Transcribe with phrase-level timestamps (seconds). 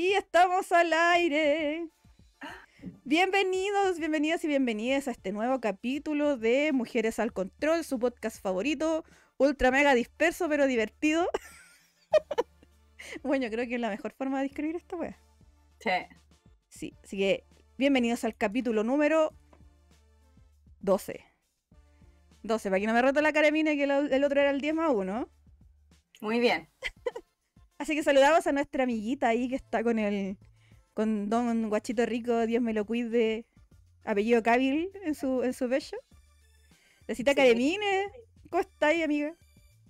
[0.00, 1.86] Y estamos al aire.
[3.04, 9.04] Bienvenidos, bienvenidas y bienvenidas a este nuevo capítulo de Mujeres al Control, su podcast favorito,
[9.36, 11.28] ultra mega disperso pero divertido.
[13.22, 15.20] bueno, creo que es la mejor forma de describir esto, wea.
[15.80, 15.90] Sí.
[16.70, 17.44] Sí, así que
[17.76, 19.34] bienvenidos al capítulo número
[20.80, 21.26] 12.
[22.42, 24.62] 12, para que no me rote la cara mía que el, el otro era el
[24.62, 25.28] 10 más 1.
[26.22, 26.70] Muy bien.
[27.80, 30.36] Así que saludamos a nuestra amiguita ahí que está con el
[30.92, 33.46] con Don Guachito Rico, Dios me lo cuide,
[34.04, 35.96] apellido Cabil en su, en su bello.
[37.06, 37.36] La cita Sí.
[37.38, 38.12] Caremine,
[38.50, 39.34] ¿cómo está ahí, amiga?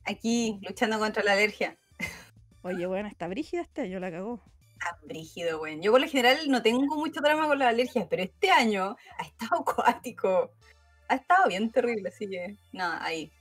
[0.05, 1.77] Aquí, luchando contra la alergia.
[2.63, 4.41] Oye, bueno, está brígida este año, la cagó.
[4.79, 5.81] Tan brígido, güey.
[5.81, 9.23] Yo por lo general no tengo mucho drama con las alergias, pero este año ha
[9.25, 10.53] estado acuático.
[11.09, 13.33] Ha estado bien terrible, así que nada, ahí.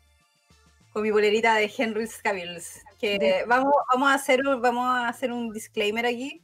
[0.91, 2.81] Con mi bolerita de Henry Cavills.
[2.99, 6.41] Que vamos, vamos, a hacer un, vamos a hacer un disclaimer aquí.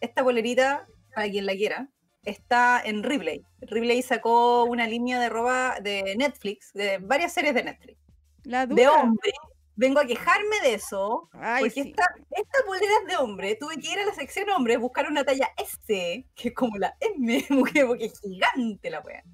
[0.00, 1.88] Esta bolerita, para quien la quiera,
[2.24, 3.44] está en Ripley.
[3.60, 7.98] Ripley sacó una línea de ropa de Netflix, de varias series de Netflix.
[8.44, 9.32] La De hombre.
[9.74, 11.30] Vengo a quejarme de eso.
[11.32, 11.88] Ay, Porque sí.
[11.90, 15.48] esta, estas poleras de hombre, tuve que ir a la sección hombre, buscar una talla
[15.56, 19.24] S, que es como la M, porque porque es gigante la wea.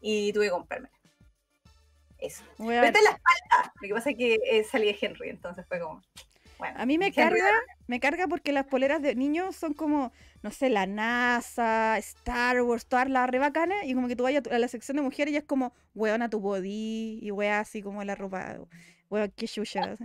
[0.00, 0.90] Y tuve que comprarme.
[2.26, 2.42] Eso.
[2.58, 3.72] Weón, Pero está en la espalda.
[3.80, 6.02] Lo que pasa es que eh, salí de Henry, entonces fue como.
[6.56, 7.50] Bueno, A mí me Henry- carga,
[7.88, 12.86] me carga porque las poleras de niños son como, no sé, la NASA, Star Wars,
[12.86, 15.36] todas las re bacanas, y como que tú vayas a la sección de mujeres y
[15.36, 18.56] es como, weón, a tu body, y weón, así como la ropa,
[19.10, 19.96] weón, qué chucha.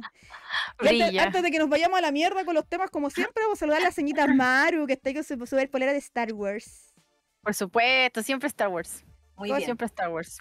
[0.80, 3.60] antes, de que nos vayamos a la mierda con los temas, como siempre, vamos a
[3.60, 6.94] saludar a la señorita Maru, que está ahí con su super polera de Star Wars.
[7.42, 9.06] Por supuesto, siempre Star Wars.
[9.40, 9.68] Muy Todo bien.
[9.68, 10.40] siempre Star Wars.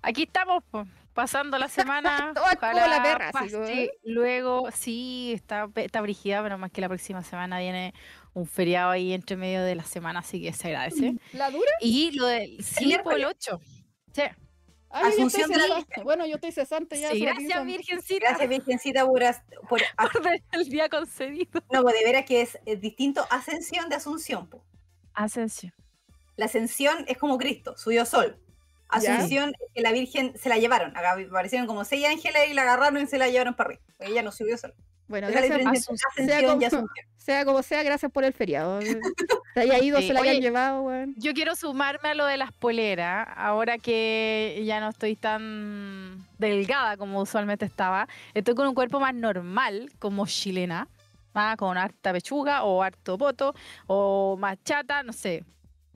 [0.00, 0.62] Aquí estamos,
[1.12, 2.32] pasando la semana.
[2.34, 3.90] Como la perra, como, ¿eh?
[4.04, 7.92] Luego, sí, está, está brígida, pero más que la próxima semana viene
[8.32, 11.14] un feriado ahí entre medio de la semana, así que se agradece.
[11.32, 11.70] ¿La dura?
[11.80, 13.26] Y lo del sí, por el miércoles.
[13.26, 13.60] 8.
[14.12, 14.22] Sí,
[14.92, 16.02] Ay, yo estoy Asunción de la cesante.
[16.02, 17.10] Bueno, yo estoy cesante ya.
[17.10, 19.22] sí, gracias, Virgencita, Gracias, Virgencita, por,
[19.68, 19.80] por
[20.22, 21.62] por el día concedido.
[21.72, 24.48] No, pues de veras que es, es distinto ascensión de asunción.
[24.48, 24.64] po.
[25.14, 25.72] Ascensión.
[26.40, 28.38] La ascensión es como Cristo, subió sol.
[29.02, 29.16] Ya.
[29.18, 30.96] Asunción es que la Virgen se la llevaron.
[30.96, 33.82] Acá aparecieron como seis ángeles y la agarraron y se la llevaron para arriba.
[33.86, 34.72] porque Ella no subió sol.
[35.06, 36.88] Bueno, gracias, sea como- asunción.
[37.18, 38.80] sea como sea, gracias por el feriado.
[38.80, 41.14] Se haya ido, Sí, se la hayan oye, llevado, weón.
[41.18, 46.96] Yo quiero sumarme a lo de las poleras, ahora que ya no estoy tan delgada
[46.96, 48.08] como usualmente estaba.
[48.32, 50.88] Estoy con un cuerpo más normal, como chilena,
[51.34, 53.54] más con harta pechuga o harto poto
[53.86, 55.44] o más chata, no sé.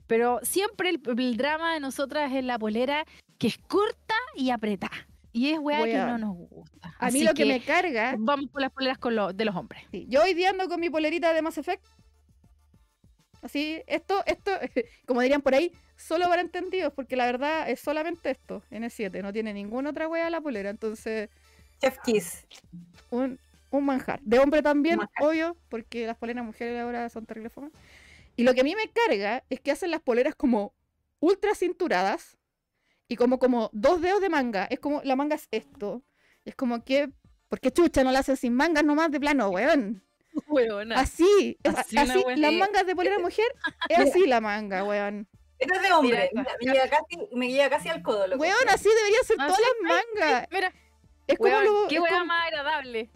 [0.07, 3.05] Pero siempre el, el drama de nosotras es la polera
[3.37, 5.07] que es corta y apretada.
[5.33, 6.95] Y es weá que no nos gusta.
[6.99, 8.15] A mí Así lo que, me carga.
[8.17, 9.83] Vamos por las poleras con lo- de los hombres.
[9.91, 11.85] sí, yo hoy día ando con mi polerita de Mass Effect.
[13.41, 14.51] Así, esto, esto,
[15.05, 19.31] como dirían por ahí, solo para entendidos, porque la verdad es solamente esto, N7, no
[19.33, 21.29] tiene ninguna otra wea la polera, entonces,
[21.79, 22.45] Chef Kiss.
[23.11, 23.37] un,
[23.69, 24.19] un manjar.
[24.23, 25.23] De hombre también, manjar.
[25.27, 27.71] obvio, porque las poleras mujeres ahora son terribles fomas.
[28.35, 30.73] Y lo que a mí me carga es que hacen las poleras como
[31.19, 32.37] ultra cinturadas
[33.07, 34.65] y como, como dos dedos de manga.
[34.69, 36.03] Es como, la manga es esto.
[36.43, 37.11] Y es como que,
[37.47, 40.03] ¿por qué chucha no la hacen sin mangas nomás de plano, weón?
[40.47, 40.99] Weona.
[40.99, 43.45] Así, es- Así las mangas de polera mujer,
[43.89, 45.27] es así la manga, weón.
[45.57, 46.29] Esto es de hombre.
[46.33, 48.27] Mira, Mira, me, llega casi, me llega casi al codo.
[48.27, 48.41] loco.
[48.41, 50.47] Weón, así debería ser Ah, todas sí, las mangas.
[50.51, 50.73] Mira,
[51.27, 53.09] Es como, weón, lo- qué es como- más agradable.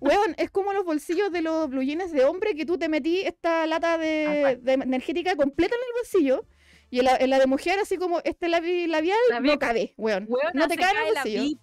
[0.00, 3.20] Weón, es como los bolsillos de los blue jeans de hombre que tú te metí
[3.20, 6.46] esta lata de, energética completa en el bolsillo.
[6.90, 9.94] Y en la, en la de mujer, así como este labi- labial, La no cabe,
[9.96, 10.26] weón.
[10.28, 11.42] Weona, no te en cae el bolsillo.
[11.42, 11.58] VIP,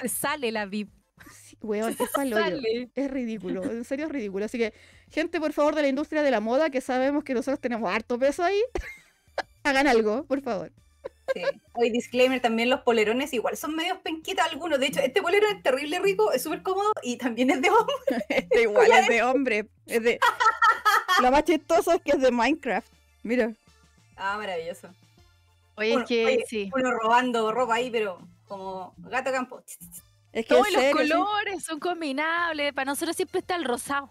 [0.00, 0.90] Se sale la VIP.
[1.32, 2.44] Sí, weón, es pa'l hoyo.
[2.44, 2.90] Sale.
[2.94, 4.44] Es ridículo, en serio es ridículo.
[4.44, 4.72] Así que,
[5.10, 8.18] gente, por favor, de la industria de la moda, que sabemos que nosotros tenemos harto
[8.18, 8.60] peso ahí,
[9.64, 10.72] hagan algo, por favor.
[11.34, 11.42] Sí.
[11.74, 14.78] Hoy disclaimer, también los polerones igual son medios penquitas algunos.
[14.80, 17.94] De hecho, este polero es terrible rico, es súper cómodo y también es de hombre.
[18.28, 19.68] Este igual es de hombre.
[19.86, 20.18] Es de...
[21.22, 22.88] Lo más chistoso es que es de Minecraft.
[23.22, 23.52] Mira.
[24.16, 24.88] Ah, maravilloso.
[25.74, 26.70] Oye, Uno- es que oye, sí.
[26.74, 29.62] Uno robando ropa ahí, pero como gato campo.
[30.32, 30.90] Es que los sí.
[30.92, 32.72] colores son combinables.
[32.72, 34.10] Para nosotros siempre está el rosado.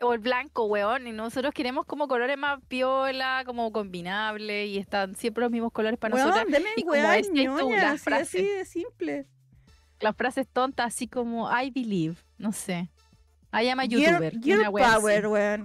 [0.00, 1.06] O el blanco, weón.
[1.06, 4.68] Y nosotros queremos como colores más piola, como combinables.
[4.68, 6.52] Y están siempre los mismos colores para Weón, nosotros.
[6.52, 8.22] deme Y como decías tú, ñoña, así, frase.
[8.38, 9.26] así de simple.
[10.00, 12.16] Las frases tontas, así como I believe.
[12.38, 12.88] No sé.
[13.52, 14.38] I am a youtuber.
[14.40, 15.00] Gear una wea así.
[15.00, 15.64] Power, weón.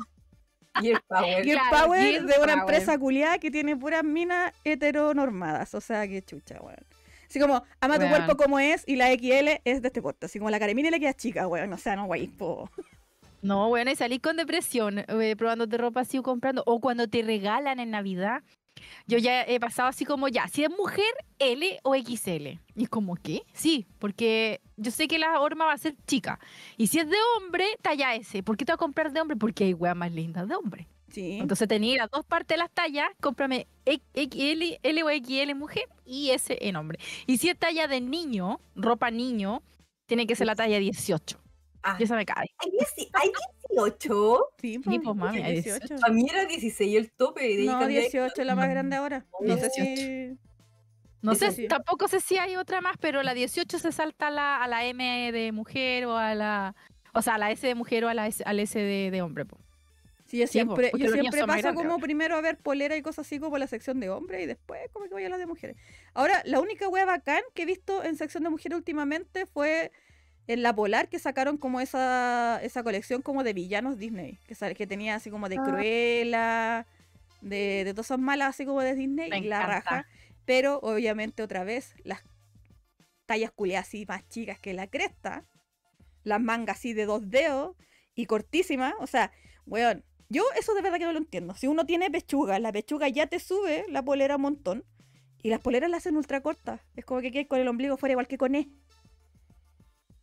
[0.81, 1.44] Gear Power.
[1.44, 2.59] Gear Claro, Power Gear de una Power.
[2.59, 5.75] empresa culiada que tiene puras minas heteronormadas.
[5.75, 6.77] O sea, que chucha, weón.
[7.30, 8.09] Así como, ama tu Weón.
[8.15, 10.24] cuerpo como es y la XL es de este podcast.
[10.25, 11.71] Así como la caremina le queda chica, weón.
[11.74, 12.07] O sea, no,
[12.38, 12.69] po.
[13.44, 17.22] No, bueno, y salís con depresión, eh, probándote ropa así o comprando, o cuando te
[17.22, 18.42] regalan en Navidad.
[19.06, 22.60] Yo ya he pasado así como ya, si es mujer, L o XL.
[22.74, 23.44] Y es como, ¿qué?
[23.54, 26.40] Sí, porque yo sé que la horma va a ser chica.
[26.78, 28.42] Y si es de hombre, talla S.
[28.44, 29.36] ¿Por qué te vas a comprar de hombre?
[29.36, 30.88] Porque hay weas más lindas de hombre.
[31.10, 31.38] Sí.
[31.40, 36.30] Entonces tenía las dos partes de las tallas, cómprame XL, L o XL mujer y
[36.30, 36.98] S en hombre.
[37.28, 39.62] Y si es talla de niño, ropa niño,
[40.07, 41.43] tiene que ser la talla 18.
[41.83, 42.47] Ah, Y esa me cae.
[42.57, 43.30] ¿Hay, dieci- hay
[43.69, 44.45] 18?
[44.62, 45.95] Sí, Sí, po, pues, mami, hay 18.
[46.01, 47.57] A mí era 16 el tope.
[47.57, 49.25] de No, cambié a 18 es la más grande ahora.
[49.41, 49.95] No sé 18.
[50.01, 50.38] si.
[51.21, 51.68] No sé, sí.
[51.68, 54.85] tampoco sé si hay otra más, pero la 18 se salta a la, a la
[54.85, 56.75] M de mujer o a la.
[57.13, 59.21] O sea, a la S de mujer o a la S, al S de, de
[59.21, 59.45] hombre.
[59.45, 59.57] po.
[60.25, 62.01] Sí, yo siempre, yo siempre paso como ahora.
[62.01, 65.06] primero a ver polera y cosas así como la sección de hombres y después como
[65.06, 65.77] que voy a la de mujeres.
[66.13, 69.91] Ahora, la única wea bacán que he visto en sección de mujeres últimamente fue
[70.48, 74.88] en la Polar que sacaron como esa, esa colección como de villanos Disney, que, que
[74.88, 75.63] tenía así como de Ah.
[75.63, 76.88] Cruella,
[77.42, 79.68] de, de todas esas malas así como de Disney Me y la encanta.
[79.68, 80.07] raja.
[80.45, 82.22] Pero obviamente otra vez las
[83.25, 85.45] tallas culiadas así más chicas que la cresta,
[86.24, 87.75] las mangas así de dos dedos
[88.16, 89.31] y cortísimas, o sea,
[89.66, 91.56] weón, yo eso de verdad que no lo entiendo.
[91.56, 94.84] Si uno tiene pechuga, la pechuga ya te sube la polera un montón
[95.42, 96.81] y las poleras las hacen ultra cortas.
[96.95, 98.69] Es como que quede con el ombligo fuera igual que con E.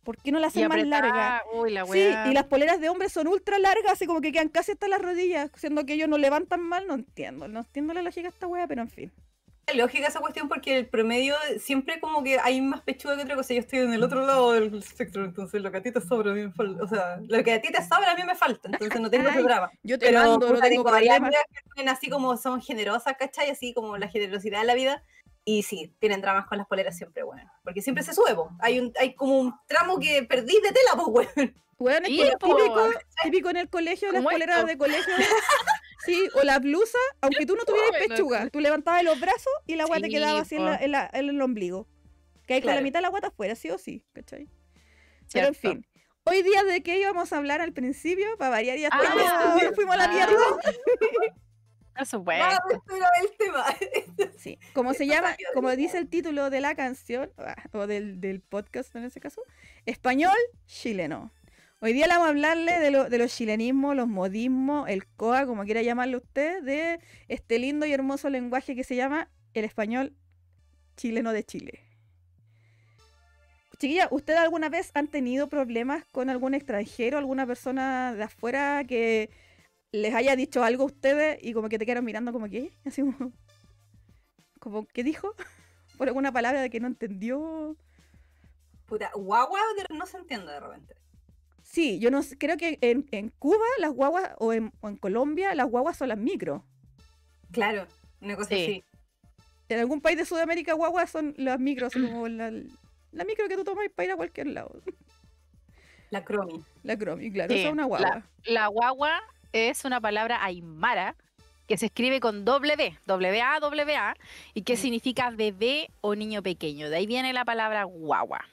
[0.03, 1.43] ¿Por qué no la hacen más larga?
[1.53, 4.49] Uy, la Sí, y las poleras de hombres son ultra largas, así como que quedan
[4.49, 7.47] casi hasta las rodillas, siendo que ellos no levantan mal, no entiendo.
[7.47, 9.13] No entiendo la lógica de esta wea, pero en fin.
[9.73, 13.53] lógica esa cuestión porque el promedio siempre como que hay más pechuga que otra cosa.
[13.53, 16.31] Yo estoy en el otro lado del espectro, entonces lo que a ti te sobra
[16.31, 16.83] a mí me falta.
[16.83, 19.29] O sea, lo que a ti te sobra a mí me falta, entonces no tengo
[19.41, 19.71] drama.
[19.83, 21.27] Yo te Pero mando, no tengo problema.
[21.27, 23.49] amigas que tienen así como son generosas, ¿cachai?
[23.49, 25.03] Así como la generosidad de la vida.
[25.43, 27.51] Y sí, tienen dramas con las poleras siempre, bueno.
[27.63, 28.51] Porque siempre se sube, po.
[28.59, 31.55] Hay, un, hay como un tramo que perdí de tela, pues, weón.
[31.79, 32.89] Weón, es típico,
[33.23, 34.67] típico en el colegio, las poleras esto.
[34.67, 35.13] de colegio.
[36.03, 39.85] Sí, o la blusa, aunque tú no tuvieras pechuga, tú levantabas los brazos y la
[39.85, 41.87] guata te Sí, quedaba así en, la- en la- en el ombligo.
[42.47, 42.83] Que hay con la Claro.
[42.83, 44.49] mitad de la guata afuera, sí o sí, ¿cachai?
[45.31, 45.87] Pero en fin.
[46.23, 49.75] Hoy día de qué íbamos a hablar al principio, para variar y después Ah, nos
[49.75, 50.07] fuimos a la ah.
[50.07, 50.33] mierda.
[51.95, 52.45] Por supuesto.
[52.69, 54.31] Vamos, esto era el tema.
[54.37, 58.41] Sí, como se llama, como dice el título de la canción, ah, o del, del
[58.41, 59.41] podcast en ese caso,
[59.85, 60.35] español
[60.65, 61.31] chileno.
[61.83, 65.45] Hoy día le vamos a hablarle de, lo- de los chilenismos, los modismos, el COA,
[65.47, 70.15] como quiera llamarlo usted, de este lindo y hermoso lenguaje que se llama el español
[70.95, 71.79] chileno de Chile.
[73.79, 79.31] Chiquilla, ¿usted alguna vez han tenido problemas con algún extranjero, alguna persona de afuera que
[79.91, 83.01] les haya dicho algo a ustedes y como que te quedaron mirando como que, así
[83.01, 83.31] como,
[84.59, 85.33] como, ¿qué dijo?
[85.97, 87.75] Por alguna palabra de que no entendió.
[88.85, 90.95] Puta, guagua de- no se entiende de repente.
[91.63, 95.53] Sí, yo no creo que en, en Cuba las guaguas, o en, o en Colombia,
[95.55, 96.65] las guaguas son las micro.
[97.51, 97.87] Claro,
[98.21, 98.61] una cosa Sí.
[98.63, 98.83] así.
[99.69, 102.51] En algún país de Sudamérica, guaguas son las micros, como la,
[103.11, 104.81] la micro que tú tomas para ir a cualquier lado.
[106.09, 106.61] La cromi.
[106.83, 108.25] La cromi, claro, Sí, esa es una guagua.
[108.43, 109.21] La guagua
[109.53, 111.15] es una palabra aymara
[111.67, 114.15] que se escribe con doble B, W-A, W-A,
[114.53, 114.77] y que Mm.
[114.77, 116.89] significa bebé o niño pequeño.
[116.89, 118.45] De ahí viene la palabra guagua,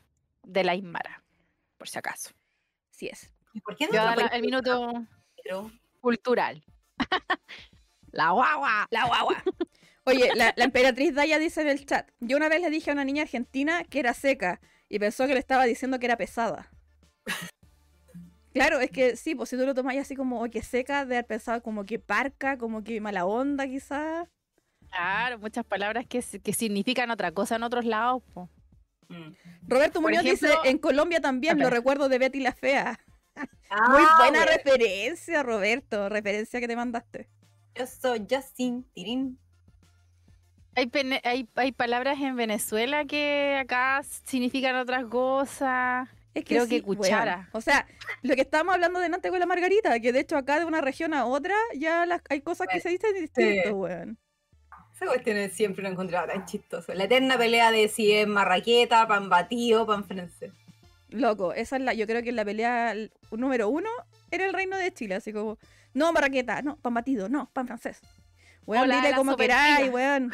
[0.44, 1.22] de la aymara,
[1.78, 2.30] por si acaso.
[2.90, 3.30] Sí es.
[3.54, 4.92] ¿Y por qué no Yo la- el minuto
[5.42, 6.62] Pero- cultural.
[8.12, 8.86] la guagua.
[8.90, 9.42] La guagua.
[10.04, 12.94] Oye, la, la emperatriz Daya dice en el chat, yo una vez le dije a
[12.94, 16.70] una niña argentina que era seca y pensó que le estaba diciendo que era pesada.
[18.52, 21.16] Claro, es que sí, pues si tú lo tomas así como "Oye, que seca, de
[21.16, 24.26] haber pensado como que parca, como que mala onda quizás.
[24.90, 28.22] Claro, muchas palabras que, que significan otra cosa en otros lados.
[28.32, 28.48] po.
[29.08, 29.32] Mm.
[29.66, 32.98] Roberto Por Muñoz dice, ejemplo- en Colombia también lo recuerdo de Betty la Fea.
[33.70, 37.28] Ah, Muy buena bueno, referencia, Roberto, referencia que te mandaste.
[37.76, 39.38] Yo soy Justin Tirín.
[40.74, 46.08] Hay, pene- hay, hay palabras en Venezuela que acá significan otras cosas.
[46.38, 47.48] Es Creo que sí, cuchara.
[47.52, 47.86] O sea,
[48.22, 51.14] lo que estábamos hablando delante con la Margarita, que de hecho acá de una región
[51.14, 54.18] a otra ya las, hay cosas que se dicen distinto, weón.
[54.94, 56.92] Esa cuestión es- siempre lo encontraba tan chistoso.
[56.94, 60.52] La eterna pelea de si es marraqueta, pan batido, pan francés.
[61.10, 62.94] Loco, esa es la, yo creo que la pelea
[63.30, 63.88] número uno
[64.30, 65.56] era el reino de Chile, así como,
[65.94, 68.00] no marraqueta, no, pan batido, no, pan francés.
[68.66, 70.30] Weón, dile como queráis, weón.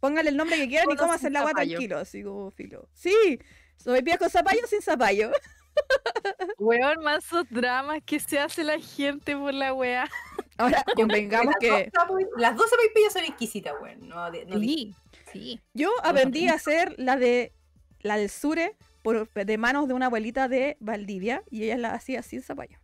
[0.00, 2.88] Póngale el nombre que quieran y cómo hacer la agua tranquilo, así como filo.
[2.94, 3.38] Sí,
[3.76, 5.30] soy pie con zapallo o sin zapallo.
[6.58, 10.08] Weón, mansos dramas que se hace la gente por la wea.
[10.56, 11.90] Ahora, convengamos Las que
[12.36, 13.96] Las dos sopaipillas son exquisitas, güey.
[13.96, 14.94] No, no Sí,
[15.32, 15.60] sí.
[15.74, 17.52] yo aprendí a hacer la de
[18.00, 22.22] la del sure por, de manos de una abuelita de Valdivia y ella la hacía
[22.22, 22.78] sin zapallo.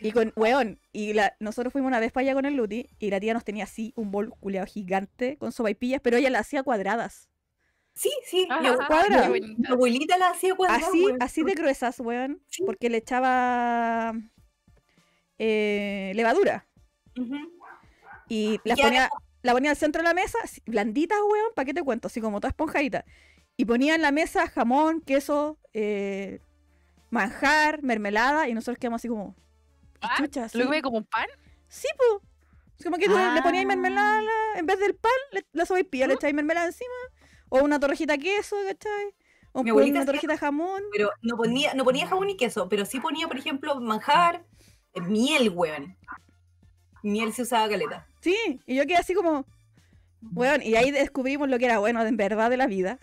[0.00, 3.10] Y con, weón, y la, nosotros fuimos una vez para allá con el Luti y
[3.10, 6.64] la tía nos tenía así un bol culeado gigante con sopaipillas, pero ella la hacía
[6.64, 7.28] cuadradas.
[7.94, 8.46] Sí, sí.
[8.50, 9.28] Abu- cuadra.
[9.28, 10.86] mi abuelita la hacía cuadrada.
[10.88, 11.22] Así, weón.
[11.22, 12.62] así de gruesas, weón, Sí.
[12.64, 14.14] porque le echaba
[15.38, 16.66] eh, levadura.
[18.28, 19.10] Y queda ponía,
[19.42, 22.06] la ponía al centro de la mesa, blanditas, weón, ¿para qué te cuento?
[22.08, 23.04] Así como toda esponjadita.
[23.56, 26.40] Y ponía en la mesa jamón, queso, eh,
[27.10, 29.34] manjar, mermelada, y nosotros quedamos así como...
[30.00, 30.14] ¿qué ¿Ah?
[30.16, 31.26] chucha, ¿Lo ve como un pan?
[31.68, 32.22] Sí, po.
[32.78, 33.68] Es como que tú le ponías Ah.
[33.68, 36.90] mermelada, a la- en vez del pan, le- la sopaipilla, le echáis mermelada encima.
[37.54, 39.14] O una torrejita queso, ¿cachai?
[39.52, 40.82] O Mi abuelita una torrejita jamón.
[40.90, 44.42] Pero no ponía, no ponía jamón y queso, pero sí ponía, por ejemplo, manjar,
[44.94, 45.94] eh, miel, weón.
[47.02, 48.06] Miel se usaba caleta.
[48.20, 49.44] Sí, y yo quedé así como...
[50.32, 52.98] Weón, y ahí descubrimos lo que era bueno, en verdad, de la vida.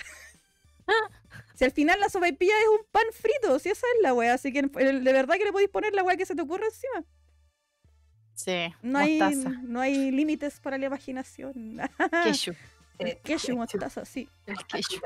[1.56, 4.53] Si al final la sopaipilla es un pan frito, si esa es la wea, así
[4.53, 7.03] que el- de verdad que le podéis poner la wea que se te ocurra encima.
[8.34, 9.50] Sí, No hay, mostaza.
[9.63, 11.77] no hay límites para la imaginación.
[12.24, 12.56] Ketchup.
[13.00, 14.29] Eh, Queso, mostaza, sí.
[14.46, 15.03] El ketchup.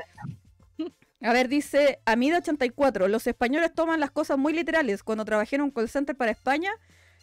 [1.22, 3.06] A ver, dice Amida84.
[3.08, 5.02] Los españoles toman las cosas muy literales.
[5.02, 6.70] Cuando trabajé en un call center para España,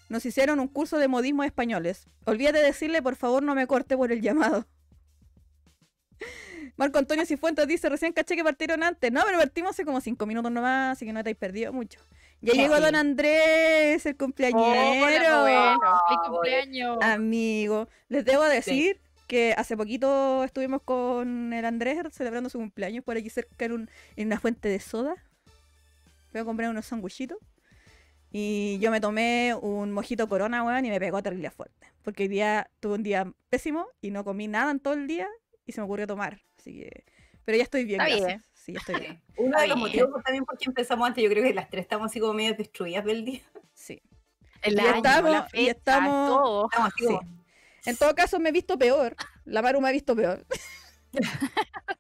[0.10, 2.08] nos hicieron un curso de modismos españoles.
[2.26, 4.66] Olvídate de decirle, por favor, no me corte por el llamado.
[6.78, 9.12] Marco Antonio Cifuentes dice, recién caché que partieron antes.
[9.12, 12.00] No, pero partimos hace como cinco minutos nomás, así que no te habéis perdido mucho.
[12.42, 12.60] Ya Sí.
[12.60, 14.64] llegó Don Andrés, el cumpleañero.
[15.06, 15.80] Hola, bueno.
[16.08, 16.98] Feliz cumpleaños.
[17.02, 19.00] Amigo, les debo decir
[19.32, 23.90] que hace poquito estuvimos con el Andrés celebrando su cumpleaños por aquí cerca en, un-
[24.18, 25.16] en una fuente de soda.
[26.34, 27.38] Voy a comprar unos sanguchitos.
[28.30, 31.88] Y yo me tomé un mojito corona, weón, y me pegó terrible fuerte.
[32.04, 35.30] Porque hoy día tuve un día pésimo y no comí nada en todo el día
[35.66, 36.42] y se me ocurrió tomar.
[36.58, 37.06] Así que.
[37.46, 38.28] Pero ya estoy bien, Está gracias.
[38.28, 38.44] bien.
[38.54, 39.22] Sí, ya estoy bien.
[39.38, 42.12] Uno de los motivos también por qué empezamos antes, yo creo que las tres estamos
[42.12, 43.42] así como medio destruidas del día.
[43.74, 44.02] Sí.
[44.62, 46.66] El Ya año, estamos- la fecha, estamos- todo.
[46.70, 47.18] Estamos así Sí.
[47.86, 49.16] En todo caso, me he visto peor.
[49.46, 50.46] La Maru me ha visto peor.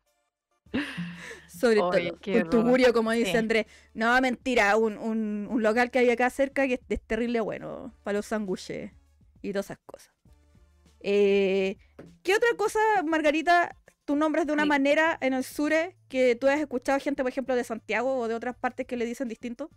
[1.47, 2.33] Sobre Oye, todo.
[2.43, 3.37] Un tugurio, como dice Sí.
[3.37, 3.65] Andrés.
[3.93, 4.77] No, mentira.
[4.77, 7.93] Un, un, un local que hay acá cerca que es, es terrible bueno.
[8.03, 8.91] Para los sándwiches
[9.41, 10.13] y todas esas cosas.
[11.01, 11.77] Eh,
[12.23, 14.69] ¿Qué otra cosa, Margarita, tú nombras de una Sí.
[14.69, 18.35] manera en el sure que tú has escuchado gente, por ejemplo, de Santiago o de
[18.35, 19.69] otras partes que le dicen distinto?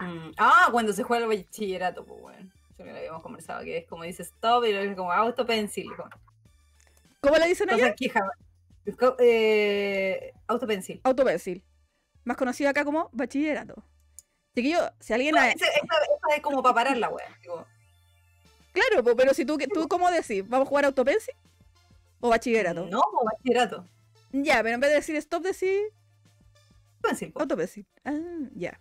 [0.00, 2.50] mm, Ah, cuando se juega el bachillerato, pues bueno.
[2.84, 5.86] Que lo habíamos conversado, que es como dice stop y luego es como autopencil.
[5.96, 6.08] como
[7.20, 7.94] ¿Cómo le dicen allá?
[9.18, 11.00] Eh, autopencil.
[11.04, 11.62] Autopensil.
[12.24, 13.82] Más conocido acá como bachillerato.
[14.54, 15.34] Chiquillo, si alguien...
[15.34, 17.26] No, ha- esa, esa- es como para parar la wea.
[17.42, 17.66] digo,
[18.72, 20.46] Claro, pero si tú, tú ¿cómo decís?
[20.48, 21.30] ¿Vamos a jugar autopensi?
[22.20, 22.86] ¿O bachillerato?
[22.86, 23.84] No, pues, bachillerato.
[24.32, 25.78] Ya, pero en vez de decir stop, decir
[27.02, 27.40] Autopencil, po.
[27.40, 27.86] autopensi.
[28.04, 28.18] Ah,
[28.54, 28.78] ya.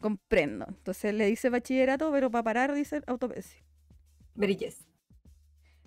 [0.00, 0.64] Comprendo.
[0.68, 3.58] Entonces le dice bachillerato, pero para parar dice autopensi.
[4.34, 4.86] Brilles.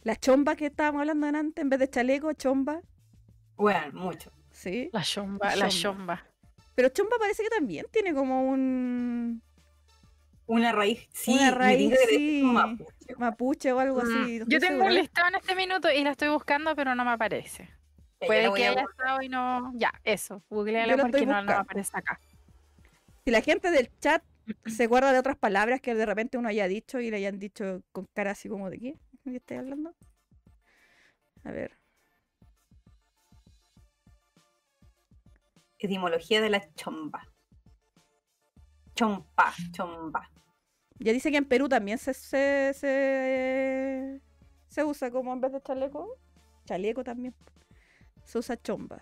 [0.04, 2.82] La chomba que estábamos hablando antes, en vez de chaleco, chomba.
[3.56, 4.32] Bueno, mucho.
[4.52, 4.90] Sí.
[4.94, 6.24] La chomba, la Chomba.
[6.76, 9.42] Pero chomba parece que también tiene como un
[10.46, 11.34] Una raíz, sí.
[11.34, 12.42] Una raíz, sí.
[12.42, 13.16] como mapuche.
[13.18, 14.40] mapuche o algo así.
[14.40, 14.86] no Mm, Yo tengo segura.
[14.88, 17.70] un listado en este minuto y la estoy buscando, pero no me aparece.
[18.20, 19.72] Puede que haya estado y no.
[19.76, 20.44] Ya, eso.
[20.50, 22.20] Googleala la porque no, no aparece acá.
[23.26, 24.24] Si la gente del chat
[24.66, 27.82] se acuerda de otras palabras que de repente uno haya dicho y le hayan dicho
[27.92, 29.96] con cara así como de qué, ¿de qué estoy hablando?
[31.46, 31.78] A ver.
[35.80, 37.28] Etimología de la chomba.
[38.96, 40.30] Chompa, chomba.
[41.00, 44.22] Ya dice que en Perú también se, se, se,
[44.68, 46.18] se usa como en vez de chaleco.
[46.66, 47.34] Chaleco también.
[48.24, 49.02] Se usa chomba.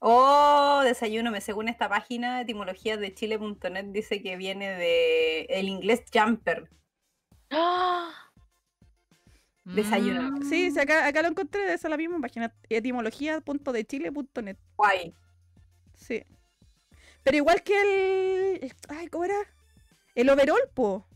[0.00, 6.04] Oh, desayuno, me según esta página, etimología de chile.net dice que viene de el inglés
[6.12, 6.70] jumper.
[7.50, 8.12] ¡Ah!
[9.64, 10.30] Desayuno.
[10.30, 10.42] Mm.
[10.48, 12.54] Sí, sí, acá, acá lo encontré de esa la misma página.
[12.70, 14.56] Etimología.dechile.net.
[14.76, 15.14] Guay.
[15.94, 16.24] Sí.
[17.22, 17.80] Pero igual que
[18.62, 18.72] el.
[18.88, 19.36] Ay, ¿cómo era?
[20.14, 21.06] El overall, po.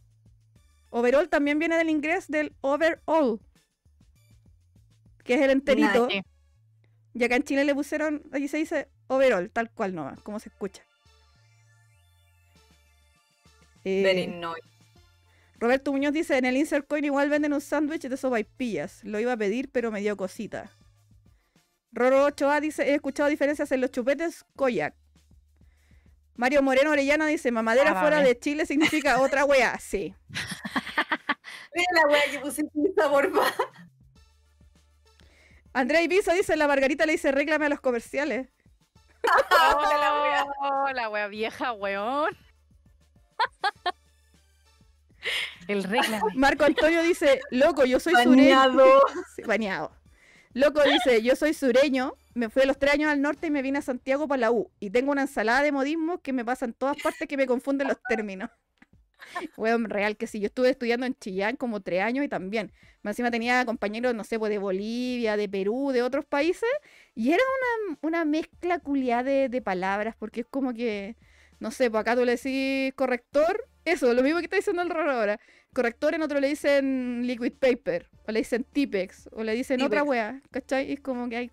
[0.90, 3.40] Overall también viene del inglés del overall.
[5.24, 6.08] Que es el enterito.
[6.10, 6.20] Sí.
[7.14, 8.22] Y acá en Chile le pusieron.
[8.32, 10.82] Allí se dice overall, tal cual nomás, como se escucha.
[13.84, 14.40] Eh.
[15.58, 19.04] Roberto Muñoz dice: En el Insert Coin igual venden un sándwich de sopaipillas.
[19.04, 20.70] Lo iba a pedir, pero me dio cosita.
[21.92, 24.94] Roro 8A dice: He escuchado diferencias en los chupetes Koyak.
[26.34, 29.78] Mario Moreno Orellana dice: Mamadera Ah, fuera de Chile significa otra wea.
[29.78, 30.14] Sí.
[31.74, 33.54] Mira la wea que en esa porfa.
[35.72, 38.48] Andrea Ibiza dice: La Margarita le dice: Réclame a los comerciales.
[39.22, 40.46] Puta la wea.
[40.60, 42.36] Oh, la wea vieja, weón.
[45.68, 46.26] El reglamento.
[46.34, 48.56] Marco Antonio dice, loco, yo soy sureño.
[48.56, 49.02] Bañado.
[49.36, 49.92] Sí, bañado.
[50.54, 53.62] Loco dice, yo soy sureño, me fui a los tres años al norte y me
[53.62, 54.70] vine a Santiago para la U.
[54.80, 57.88] Y tengo una ensalada de modismos que me pasa en todas partes que me confunden
[57.88, 58.50] los términos.
[59.56, 60.40] Weón, real que sí.
[60.40, 62.72] Yo estuve estudiando en Chillán como tres años y también.
[63.02, 66.68] Más encima tenía compañeros, no sé, pues de Bolivia, de Perú, de otros países.
[67.14, 67.42] Y era
[67.88, 71.16] una, una mezcla culiada de, de palabras, porque es como que,
[71.60, 74.90] no sé, pues acá tú le decís corrector, eso, lo mismo que está diciendo el
[74.90, 75.40] raro ahora.
[75.72, 80.02] Corrector en otro le dicen liquid paper, o le dicen tipex, o le dicen otra
[80.04, 80.90] wea, ¿cachai?
[80.90, 81.50] Y es como que hay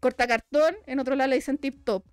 [0.00, 2.04] cortacartón, en otro lado le dicen tip top,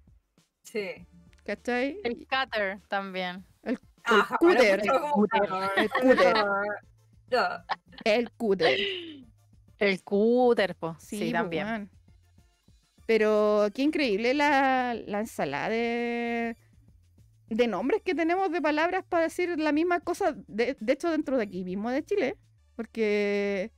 [0.64, 1.06] Sí.
[1.46, 2.00] ¿cachai?
[2.04, 3.46] El cutter también.
[4.08, 4.82] Ajá, cúter.
[4.82, 5.50] El cúter.
[8.04, 8.80] El cúter.
[9.80, 10.96] El cúter, po.
[11.00, 11.90] Sí, Sí, también.
[13.06, 16.58] Pero qué increíble la, la ensalada de,
[17.50, 21.38] de nombres que tenemos de palabras para decir la misma cosa, de, de hecho dentro
[21.38, 22.38] de aquí mismo de Chile,
[22.76, 23.72] porque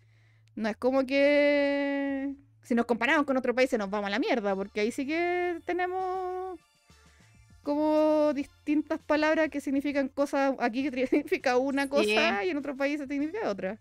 [0.55, 4.55] no es como que si nos comparamos con otros países nos vamos a la mierda,
[4.55, 6.59] porque ahí sí que tenemos
[7.69, 11.89] como distintas palabras que significan cosas, aquí que significa una Sí.
[11.89, 13.77] cosa y en otros países significa otra.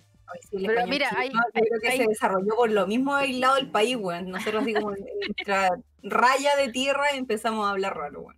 [0.50, 3.70] Sí, Pero mira, hay- yo creo que hay- se desarrolló por lo mismo aislado del
[3.70, 4.28] país, weón.
[4.30, 4.98] Nosotros así como en
[5.36, 5.70] nuestra
[6.02, 8.36] raya de tierra empezamos a hablar raro, weón.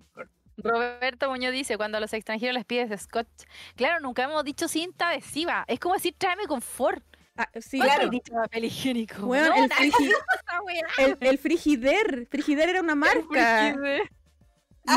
[0.63, 3.27] Roberto Muñoz dice, cuando a los extranjeros les pides scotch.
[3.77, 5.65] Claro, nunca hemos dicho cinta adhesiva.
[5.67, 7.03] Es como decir, tráeme confort.
[7.37, 8.11] Ah, sí, ¿Cuándo Claro.
[8.11, 9.27] dicho papel higiénico?
[9.27, 10.15] Weón, No, el, frigi-
[10.99, 12.27] el, el frigider.
[12.31, 13.75] Frigider era una marca.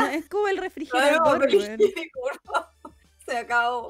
[0.00, 1.80] No, es como el refrigerador, papel weón.
[1.80, 2.70] higiénico, por favor.
[3.26, 3.88] Se acabó.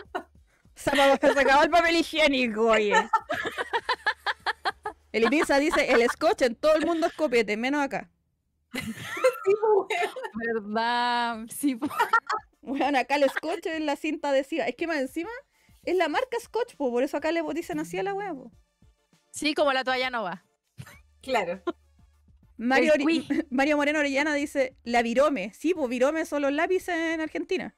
[0.77, 2.95] Se acabó, se acabó el papel higiénico, oye.
[5.13, 8.11] El Ibiza dice, el scotch en todo el mundo es copete, menos acá.
[8.73, 8.83] Sí,
[9.63, 9.89] weón.
[10.65, 11.39] ¿Verdad?
[11.49, 11.87] Sí, po.
[12.63, 14.65] Bueno, acá el scotch es la cinta adhesiva.
[14.67, 15.31] Es que más encima
[15.85, 18.51] es la marca scotch, po, por eso acá le dicen así a la po.
[19.31, 20.45] sí, como la toalla nova.
[21.23, 21.63] Claro.
[23.51, 25.53] Mario, Moreno Orellana dice, la virome.
[25.55, 27.77] Sí, pues virome son los lápices en Argentina.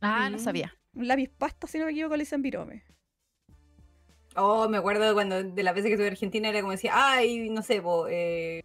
[0.00, 0.74] Ah, no sabía.
[0.94, 2.84] Un lápiz pasta, si no me equivoco, le dicen virome.
[4.36, 6.92] Oh, me acuerdo de cuando de las veces que estuve en Argentina era como decía,
[6.94, 8.62] ay, no sé, po, eh,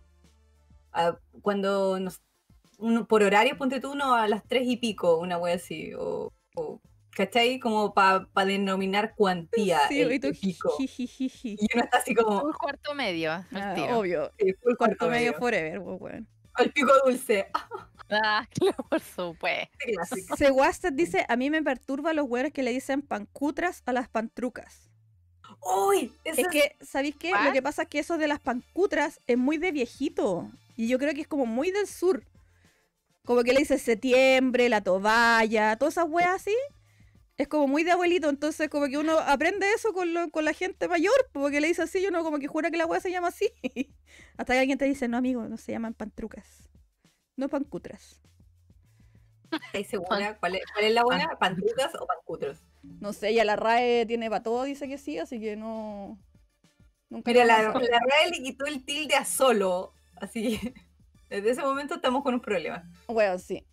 [0.92, 2.22] ah, cuando nos,
[2.78, 6.32] uno, por horario, ponte tú uno a las tres y pico, una wea así, o,
[6.56, 6.80] o,
[7.16, 7.60] ¿cachai?
[7.60, 10.70] Como para denominar cuantía, Sí, el, y tú, pico.
[10.78, 11.58] jijijiji.
[11.60, 13.32] Y uno está así como, Un cuarto medio.
[13.52, 14.32] Ah, obvio.
[14.38, 15.40] eh, full Cuarto medio medio.
[15.40, 16.28] forever, pues, weón.
[16.60, 17.48] El pico dulce.
[18.10, 19.72] Ah, claro, por supuesto.
[20.38, 24.90] Seguastet dice, a mí me perturba los güeyes que le dicen pancutras a las pantrucas.
[25.88, 26.12] ¡Uy!
[26.26, 27.32] Es que, ¿sabéis qué?
[27.32, 30.50] Lo que pasa es que eso de las pancutras es muy de viejito.
[30.76, 32.24] Y yo creo que es como muy del sur.
[33.26, 36.56] Como que le dicen septiembre, la toballa, todas esas weas así.
[37.38, 40.54] Es como muy de abuelito, entonces como que uno aprende eso con, lo- con la
[40.54, 43.12] gente mayor, porque le dice así y uno como que jura que la wea se
[43.12, 43.52] llama así.
[44.38, 46.70] Hasta que alguien te dice, no amigo, no se llaman pantrucas.
[47.36, 48.22] No pancutras.
[49.66, 50.38] ¿Estáis segura?
[50.40, 51.38] ¿Cuál es, cuál es la buena?
[51.40, 52.60] ¿Pantrucas o pancutros?
[53.00, 56.20] No sé, ya la RAE tiene para todo, dice que sí, así que no...
[57.10, 57.72] Nunca Mira, la, la.
[57.72, 59.94] RAE le quitó el tilde a solo.
[60.16, 60.74] Así que
[61.30, 62.90] desde ese momento estamos con un problema.
[63.08, 63.66] Bueno, sí.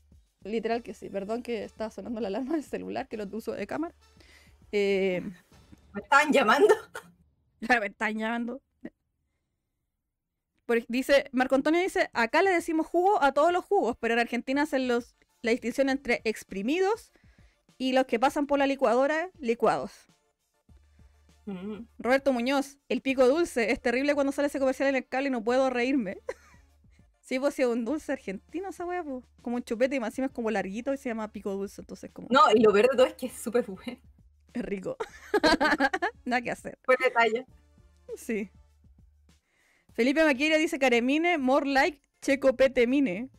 [0.44, 1.10] Literal que sí.
[1.10, 3.94] Perdón que estaba sonando la alarma del celular, que lo uso de cámara.
[4.72, 5.22] Eh,
[5.92, 6.74] ¿Me estaban llamando?
[7.60, 8.60] me están llamando.
[10.64, 14.20] Por dice, Marco Antonio dice, acá le decimos jugo a todos los jugos, pero en
[14.20, 17.12] Argentina hacen los, la distinción entre exprimidos
[17.76, 20.06] y los que pasan por la licuadora, licuados.
[21.46, 21.86] Mm.
[21.98, 25.32] Roberto Muñoz, el pico dulce, es terrible cuando sale ese comercial en el cable y
[25.32, 26.18] no puedo reírme.
[27.30, 29.24] sí, pues es un dulce argentino esa wea, pues.
[29.42, 32.10] Como un chupete y más encima es como larguito y se llama pico dulce, entonces
[32.12, 34.00] como No, y lo peor de todo es que es súper bueno.
[34.52, 34.96] es rico.
[36.24, 36.78] Nada que hacer.
[36.84, 37.46] Fue detalle.
[38.16, 38.50] Sí.
[39.92, 43.30] Felipe Maquieria dice Caremine, more like Checo Petemine.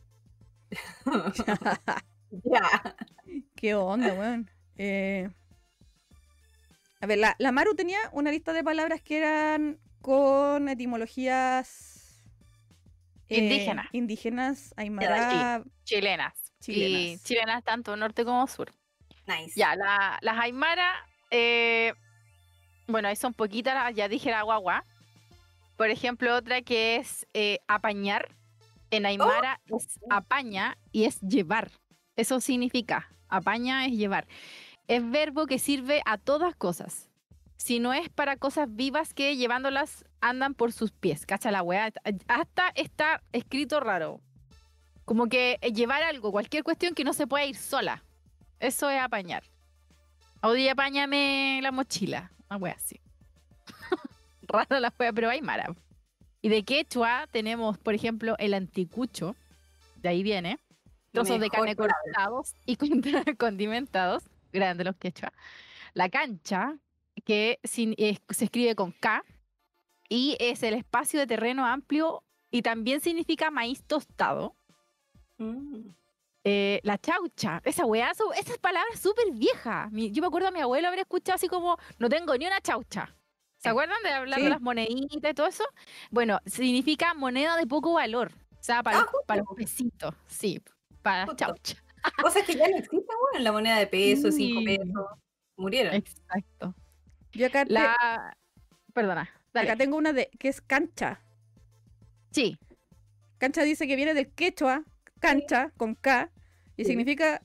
[2.44, 2.96] Ya.
[3.54, 4.50] ¿Qué onda, weón?
[4.76, 5.28] Eh,
[7.00, 11.91] A ver, la, la Maru tenía una lista de palabras que eran con etimologías
[13.34, 13.86] eh, Indígenas.
[13.92, 15.62] Indígenas, aymara.
[15.84, 16.34] Chilenas.
[16.60, 17.22] Y Chilenas.
[17.24, 18.72] chilenas tanto norte como sur.
[19.26, 19.52] Nice.
[19.56, 20.94] Ya, la- las Aymara,
[21.30, 21.92] eh,
[22.88, 24.84] bueno, ahí son poquitas, ya dije la guagua.
[25.76, 28.34] Por ejemplo, otra que es eh, apañar.
[28.90, 31.70] En Aymara es apaña y es llevar.
[32.14, 34.26] Eso significa, apaña es llevar.
[34.86, 37.08] Es verbo que sirve a todas cosas.
[37.62, 41.26] Si no es para cosas vivas que llevándolas andan por sus pies.
[41.26, 41.92] Cacha la weá.
[42.26, 44.20] Hasta está escrito raro.
[45.04, 48.02] Como que llevar algo, cualquier cuestión que no se pueda ir sola.
[48.58, 49.44] Eso es apañar.
[50.42, 52.32] Oye, apáñame la mochila.
[52.50, 53.00] Una wea así.
[54.42, 55.72] Raro la wea, pero hay mara.
[56.40, 59.36] Y de quechua tenemos, por ejemplo, el anticucho.
[59.98, 60.58] De ahí viene.
[61.12, 63.02] Trozos de carne cortados y con-
[63.38, 64.24] condimentados.
[64.52, 65.32] Grande los quechua.
[65.94, 66.76] La cancha,
[67.24, 69.24] que sin- es- se escribe con K.
[70.08, 74.54] Y es el espacio de terreno amplio y también significa maíz tostado.
[75.38, 75.88] Mm.
[76.44, 79.88] Eh, la chaucha, esa weá, su- esa palabra es súper vieja.
[79.92, 82.60] Mi- yo me acuerdo a mi abuelo haber escuchado así como, no tengo ni una
[82.60, 83.14] chaucha.
[83.58, 84.44] ¿Se acuerdan de hablar Sí.
[84.44, 85.64] de las moneditas y todo eso?
[86.10, 88.32] Bueno, significa moneda de poco valor.
[88.58, 90.14] O sea, para, Ah, los- para los pesitos.
[90.26, 90.60] Sí,
[91.00, 91.44] para las Justo.
[91.46, 91.82] chauchas.
[92.20, 94.66] Cosas que ya no existen, bueno, la moneda de peso, cinco Sí.
[94.66, 95.06] pesos.
[95.56, 95.94] Murieron.
[95.94, 96.74] Exacto.
[97.32, 98.36] Yo acá, te- La...
[98.92, 101.20] Perdona, acá tengo una de que es cancha.
[102.30, 102.58] Sí,
[103.38, 104.84] Cancha dice que viene del quechua,
[105.18, 106.30] cancha, con K,
[106.76, 106.90] y Sí.
[106.90, 107.42] significa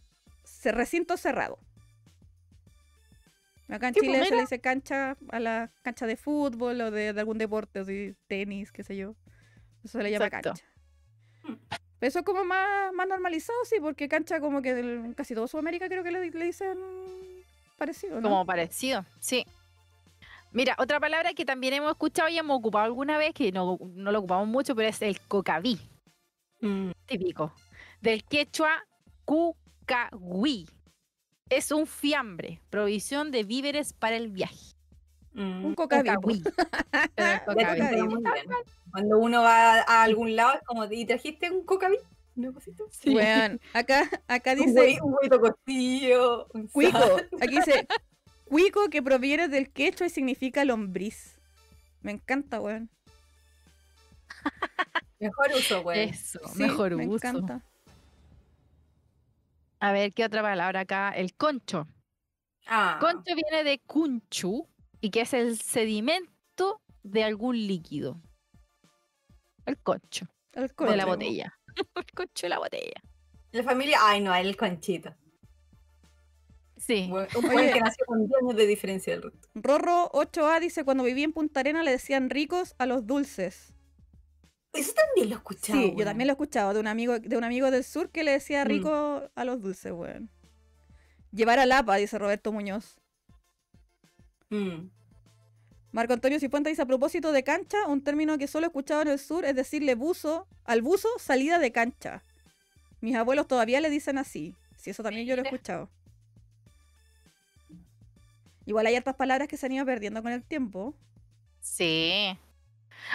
[0.65, 1.57] recinto cerrado.
[3.67, 7.13] Acá en pues, Chile se le dice cancha a la cancha de fútbol o de,
[7.13, 9.15] de algún deporte, o de tenis, qué sé yo.
[9.83, 10.49] Eso se le llama Exacto.
[10.51, 10.65] cancha.
[11.99, 15.87] Pero eso es como más, más normalizado, sí, porque cancha como que casi todo Sudamérica
[15.89, 16.77] creo que le, le dicen
[17.77, 18.29] parecido, ¿no?
[18.29, 19.43] como parecido, sí.
[20.51, 24.11] Mira, otra palabra que también hemos escuchado y hemos ocupado alguna vez, que no, no
[24.11, 25.79] lo ocupamos mucho, pero es el cocaví.
[26.61, 26.91] Mm.
[27.05, 27.53] típico.
[28.01, 28.85] Del quechua
[29.25, 30.67] cucahui.
[31.49, 34.73] Es un fiambre, provisión de víveres para el viaje.
[35.33, 35.65] Mm.
[35.65, 36.03] Un cocaví.
[37.55, 38.09] bien.
[38.91, 41.97] Cuando uno va a algún lado es como, ¿y trajiste un cocaví?
[42.35, 42.87] ¿Un cosito?
[42.91, 43.15] Sí.
[43.15, 46.47] Weón, acá, acá Un, dice huevo, un huevito costillo.
[46.53, 46.99] un cuico.
[46.99, 47.27] sal.
[47.41, 47.87] Aquí dice
[48.49, 51.39] cuico que proviene del quechua y significa lombriz.
[52.01, 52.89] Me encanta, weón.
[55.19, 56.09] Mejor uso, güey.
[56.09, 57.15] Eso, Sí, mejor me uso.
[57.27, 57.61] encanta.
[59.79, 61.11] A ver, ¿qué otra palabra acá?
[61.11, 61.87] El concho.
[62.67, 64.67] Ah, Concho viene de cunchu
[64.99, 68.19] y que es el sedimento de algún líquido.
[69.65, 70.95] El concho El de concho.
[70.95, 71.59] la botella.
[71.95, 73.01] el concho de la botella.
[73.51, 75.15] la familia, ay no, el conchito.
[76.87, 77.09] Sí.
[77.11, 77.53] Un un Oye.
[77.53, 79.49] buen que nació con 10 años de diferencia del resto.
[79.55, 83.73] Rorro 8A dice cuando vivía en Punta Arena le decían ricos a los dulces.
[84.73, 85.79] Eso también lo he escuchado.
[85.81, 88.23] Sí, yo también lo he escuchado de un amigo de un amigo del sur que
[88.23, 88.67] le decía Mm.
[88.67, 90.29] rico a los dulces, weón.
[91.33, 92.99] Llevar a Lapa, dice Roberto Muñoz.
[94.49, 94.89] Mm.
[95.91, 99.07] Marco Antonio Cifuentes dice a propósito de cancha, un término que solo he escuchado en
[99.09, 102.23] el sur es decirle buzo, al buzo salida de cancha.
[103.01, 104.55] Mis abuelos todavía le dicen así.
[104.77, 105.89] Sí, eso también yo lo he escuchado.
[108.67, 110.93] Igual hay hartas palabras que se han ido perdiendo con el tiempo.
[111.61, 112.37] Sí.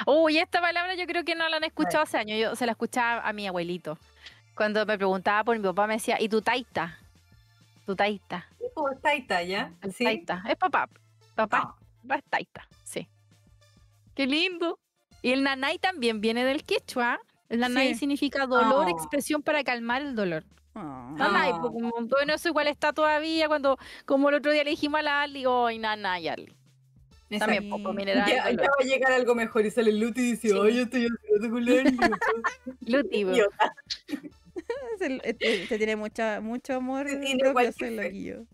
[0.06, 2.38] Uy, esta palabra yo creo que no la han escuchado hace años.
[2.40, 3.98] Yo se la escuchaba a mi abuelito.
[4.56, 6.98] Cuando me preguntaba por mi papá, me decía, ¿y tu taita?
[7.86, 8.48] Tu taita.
[8.60, 9.72] ¿Y cómo está ahí, está, ya?
[9.94, 10.04] ¿Sí?
[10.04, 10.42] taita.
[10.48, 10.88] Es papá.
[11.34, 11.76] Papá, Ah.
[12.02, 12.68] papá es taita.
[12.84, 13.06] Sí.
[14.14, 14.78] Qué lindo.
[15.20, 17.20] Y el nanay también viene del quechua.
[17.50, 18.00] El nanay Sí.
[18.00, 18.90] significa dolor, Ah.
[18.90, 20.44] expresión para calmar el dolor.
[20.74, 21.58] Nanay, Ah.
[21.60, 25.02] pues, como, bueno, eso igual está todavía cuando, como el otro día le dijimos a
[25.02, 26.52] la Ali, ¡ay, nanay, Ali!
[27.38, 28.28] También poco mineral.
[28.28, 30.54] Ya, ya va a llegar algo mejor y sale el Luti y dice, Sí.
[30.62, 31.94] ay, yo estoy haciendo cumpleaños.
[32.86, 33.30] Luti, po.
[33.32, 33.74] Idiota.
[34.94, 38.44] Es el- este, este tiene mucha, mucho amor Sí, tiene propio, loquillo.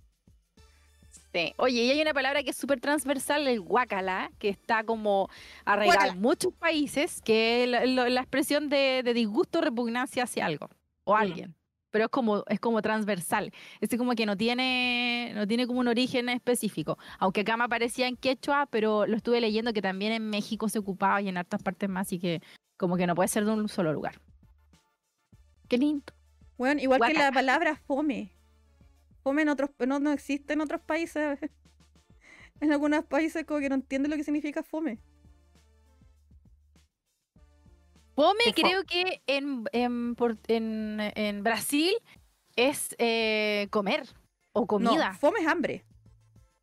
[1.33, 1.53] Sí.
[1.57, 5.29] Oye, y hay una palabra que es súper transversal, el guacala, que está como
[5.65, 10.23] arraigada en muchos países, que es la, la- la expresión de, de disgusto o repugnancia
[10.23, 10.71] hacia algo
[11.05, 11.17] o Mm.
[11.19, 11.55] alguien.
[11.91, 13.53] Pero es como, es como transversal.
[13.81, 16.99] Es como que no tiene, no tiene como un origen específico.
[17.19, 20.79] Aunque acá me aparecía en quechua, pero lo estuve leyendo que también en México se
[20.79, 22.43] ocupaba y en hartas partes más, y que
[22.77, 24.21] como que no puede ser de un solo lugar.
[25.69, 26.13] Qué lindo.
[26.57, 28.33] Bueno, igual que la palabra fome.
[29.23, 31.39] Fome en otros, no, no existe en otros países.
[32.61, 34.99] En algunos países como que no entienden lo que significa fome.
[38.19, 41.95] Fome Qué fo- creo que en, en, por- en- en Brasil
[42.57, 44.09] es eh, comer
[44.53, 45.11] o comida.
[45.11, 45.85] No, fome es hambre.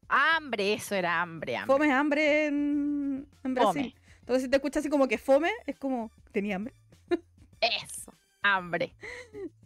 [0.10, 1.74] Hambre, eso era hambre, hambre.
[1.74, 3.94] Fome es hambre en, en Brasil.
[3.96, 4.18] Fome.
[4.20, 6.74] Entonces si te escuchas así como que fome, es como, tenía hambre.
[7.62, 8.14] Eso,
[8.44, 8.94] hambre.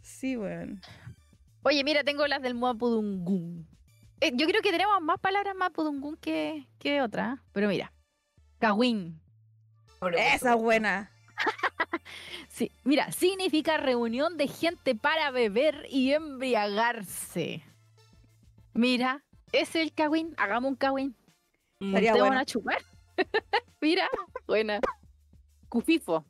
[0.00, 0.80] Sí, bueno.
[1.64, 3.66] Oye, mira, tengo las del Muapudungún.
[4.20, 7.42] Eh, yo creo que tenemos más palabras Mapudungún que, que otras, ¿eh?
[7.50, 7.92] pero mira.
[8.60, 9.20] Cagüín.
[10.16, 11.10] Esa es buena.
[12.48, 17.62] Sí, mira, significa reunión de gente para beber y embriagarse.
[18.74, 20.34] Mira, es el cagüín.
[20.36, 21.16] Hagamos un cagüín.
[21.80, 22.40] Estaría ¿Te van bueno.
[22.42, 22.78] a chupar?
[23.80, 24.08] Mira,
[24.46, 24.80] buena.
[25.68, 26.24] Cufifo.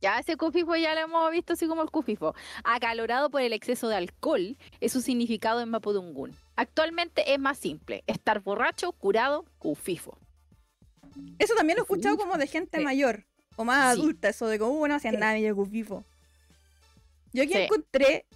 [0.00, 2.34] Ya ese cufifo ya lo hemos visto así como el cufifo.
[2.62, 6.34] Acalorado por el exceso de alcohol es su significado en Mapudungun.
[6.56, 8.04] Actualmente es más simple.
[8.06, 10.18] Estar borracho, curado, cufifo.
[11.38, 12.84] Eso también lo he escuchado como de gente Sí.
[12.84, 14.00] mayor o más Sí.
[14.00, 15.20] adulta, eso de como, uh, no hacían Sí.
[15.20, 16.04] nada, yo cufifo.
[17.32, 17.58] Yo aquí Sí.
[17.62, 18.26] encontré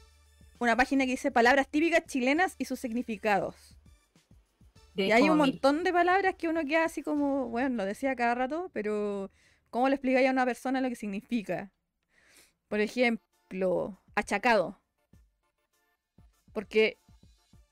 [0.59, 3.55] una página que dice palabras típicas chilenas y sus significados.
[4.97, 8.35] Y hay un montón de palabras que uno queda así como, bueno, lo decía cada
[8.35, 9.31] rato, pero
[9.71, 11.71] ¿cómo le explicáis a una persona lo que significa?
[12.67, 14.81] Por ejemplo, achacado.
[16.53, 16.99] Porque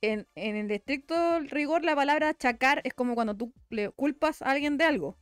[0.00, 4.50] en, en el estricto rigor la palabra achacar es como cuando tú le culpas a
[4.52, 5.16] alguien de algo.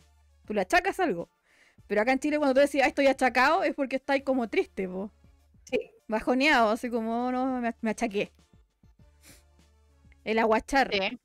[0.47, 1.31] Tú le achacas algo.
[1.87, 4.89] Pero acá en Chile cuando tú decís, ah, estoy achacado, es porque estáis como triste,
[4.89, 5.11] po.
[5.65, 5.91] Sí.
[6.09, 8.33] Bajoneado, así como, "Oh, no, me, me achaqué.
[10.25, 10.91] El aguachar.
[10.93, 11.19] Sí.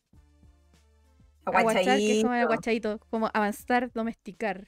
[1.46, 2.90] Aguachar, que es como el Aguachadito.
[2.90, 4.68] aguachadito, como avanzar, domesticar.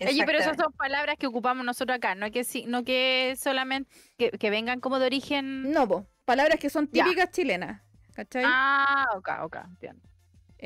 [0.00, 3.88] Oye, pero esas son palabras que ocupamos nosotros acá, no que sí, no que solamente
[4.18, 5.70] que, que vengan como de origen.
[5.70, 7.04] No, po, palabras que son Ya.
[7.04, 7.80] típicas chilenas.
[8.14, 8.42] ¿Cachai?
[8.46, 10.02] Ah, ok, ok, entiendo.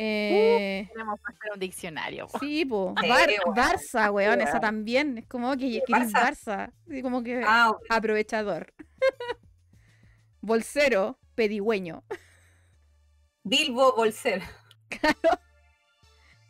[0.00, 2.28] Eh, Tenemos que hacer un diccionario.
[2.28, 2.38] po.
[2.38, 2.94] sí, po.
[3.00, 3.56] Sí, Bar- weón.
[3.56, 5.18] Barça, weón, esa también.
[5.18, 6.72] Es como que escribís Barça.
[6.86, 7.02] Barça.
[7.02, 7.82] Como que Ah, ok.
[7.90, 8.72] aprovechador.
[10.40, 12.04] Bolsero, pedigüeño.
[13.42, 14.42] Bilbo Bolser.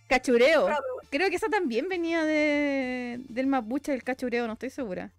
[0.09, 0.69] Cachureo.
[1.11, 5.13] Creo que esa también venía de, del mapuche, del cachureo, no estoy segura.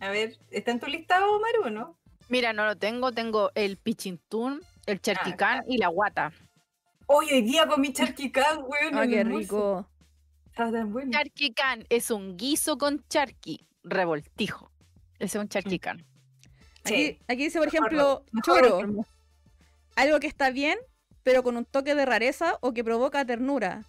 [0.00, 1.98] A ver, ¿está en tu listado, Maru, o no?
[2.28, 6.32] Mira, no lo tengo, tengo el pichintún, el charquicán y la guata.
[7.06, 8.96] Hoy, hoy día comí charquicán, weón.
[8.98, 9.86] Ah, qué rico.
[10.46, 11.12] Estaba tan bueno.
[11.12, 14.70] Charquicán es un guiso con charqui, revoltijo.
[15.18, 16.04] Ese es un charquicán.
[16.84, 17.18] Aquí, Sí.
[17.28, 18.80] aquí dice, por ejemplo, choro.
[19.96, 20.78] algo que está bien,
[21.22, 23.84] pero con un toque de rareza o que provoca ternura.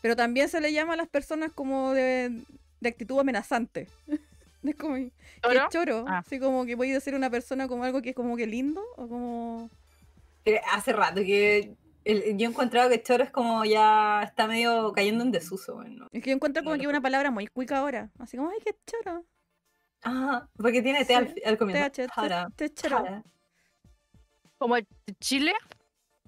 [0.00, 2.30] Pero también se le llama a las personas como de,
[2.80, 3.88] de actitud amenazante.
[4.64, 4.96] Es como
[5.42, 5.68] ¿Choro?
[5.70, 6.04] choro.
[6.06, 6.18] Ah.
[6.18, 9.08] Así como que podéis decir una persona como algo que es como que lindo o
[9.08, 9.68] como.
[10.44, 14.92] Eh, Hace rato que el- yo he encontrado que choro es como ya está medio
[14.92, 15.96] cayendo en desuso, weón.
[15.96, 16.08] ¿no?
[16.12, 18.10] Es que yo encuentro como No, que una palabra muy cuica ahora.
[18.18, 19.24] Así como, ay, qué choro.
[20.04, 21.90] Ah, porque tiene T al, Sí, al comienzo.
[22.56, 23.22] Te choro.
[24.58, 24.86] Como el
[25.20, 25.52] chile.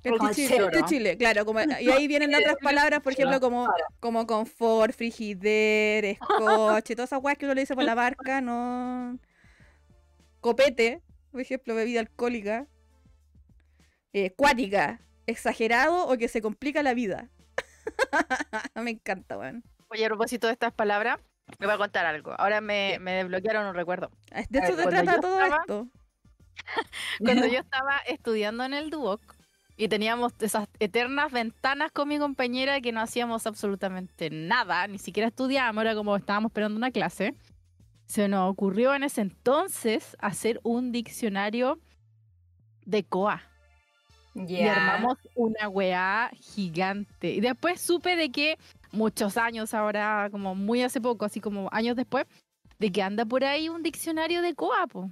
[0.02, 0.78] El Como Chile, choro.
[0.78, 1.44] el Chile, claro.
[1.46, 3.66] Como, y ahí vienen otras palabras, por ejemplo, como,
[4.00, 9.18] como confort, frigider, escoche, todas esas weas que uno le dice por la barca, no.
[10.40, 11.00] Copete,
[11.32, 12.66] por ejemplo, bebida alcohólica.
[14.12, 17.28] Eh, cuática, exagerado o que se complica la vida.
[18.74, 19.62] Me encanta, weón.
[19.88, 21.18] Oye, a propósito de estas palabras,
[21.58, 22.32] me voy a contar algo.
[22.38, 24.10] Ahora me, desbloquearon un recuerdo.
[24.48, 25.88] De A eso ver, se trata todo estaba- esto.
[27.20, 29.20] Cuando yo estaba estudiando en el Duoc
[29.76, 35.28] y teníamos esas eternas ventanas con mi compañera que no hacíamos absolutamente nada, ni siquiera
[35.28, 37.34] estudiábamos, era como estábamos esperando una clase,
[38.06, 41.78] se nos ocurrió en ese entonces hacer un diccionario
[42.86, 43.42] de COA.
[44.34, 47.30] Y armamos una weá gigante.
[47.30, 48.58] Y después supe de que
[48.92, 52.26] muchos años ahora, como muy hace poco, así como años después,
[52.78, 55.10] de que anda por ahí un diccionario de coa, po.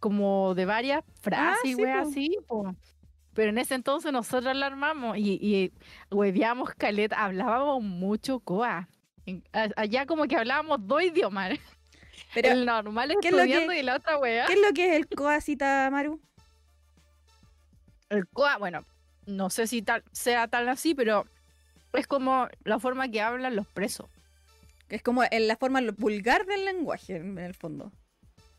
[0.00, 2.08] Como de varias frases sí, weá po.
[2.08, 2.74] así, po.
[3.34, 5.72] Pero en ese entonces nosotros la armamos y, y
[6.10, 8.88] hueveamos caleta, hablábamos mucho coa.
[9.76, 11.58] Allá como que hablábamos dos idiomas.
[12.34, 14.46] Pero, el normal ¿qué es lo que- y la otra weá.
[14.46, 16.20] ¿qué es lo que es el coacita, Maru?
[18.12, 18.84] El coa, bueno,
[19.26, 21.26] no sé si tal, sea tal así, pero
[21.92, 24.06] es como la forma que hablan los presos.
[24.88, 27.90] Que es como en la forma vulgar del lenguaje, en el fondo.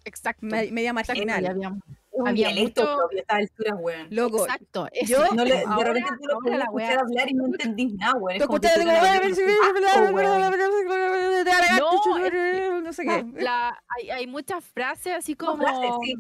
[0.06, 0.46] Exacto.
[0.46, 1.46] Me- media marginal.
[1.46, 1.74] había-
[2.16, 4.08] Un había dialecto mucho- propio a estas alturas, weón.
[4.12, 4.88] Loco, Exacto.
[5.06, 8.14] yo- No le- de Ahora- repente tú lo puedes escuchar hablar y no entendís nada,
[8.16, 8.38] weón.
[8.38, 11.80] Tú Es como que escuchas te como, van a "Ay, hablar sí, un asco, weón.
[11.80, 13.26] No, no sé qué.
[13.42, 15.58] La- hay, hay muchas frases así como.
[15.64, 16.16] frases, sí.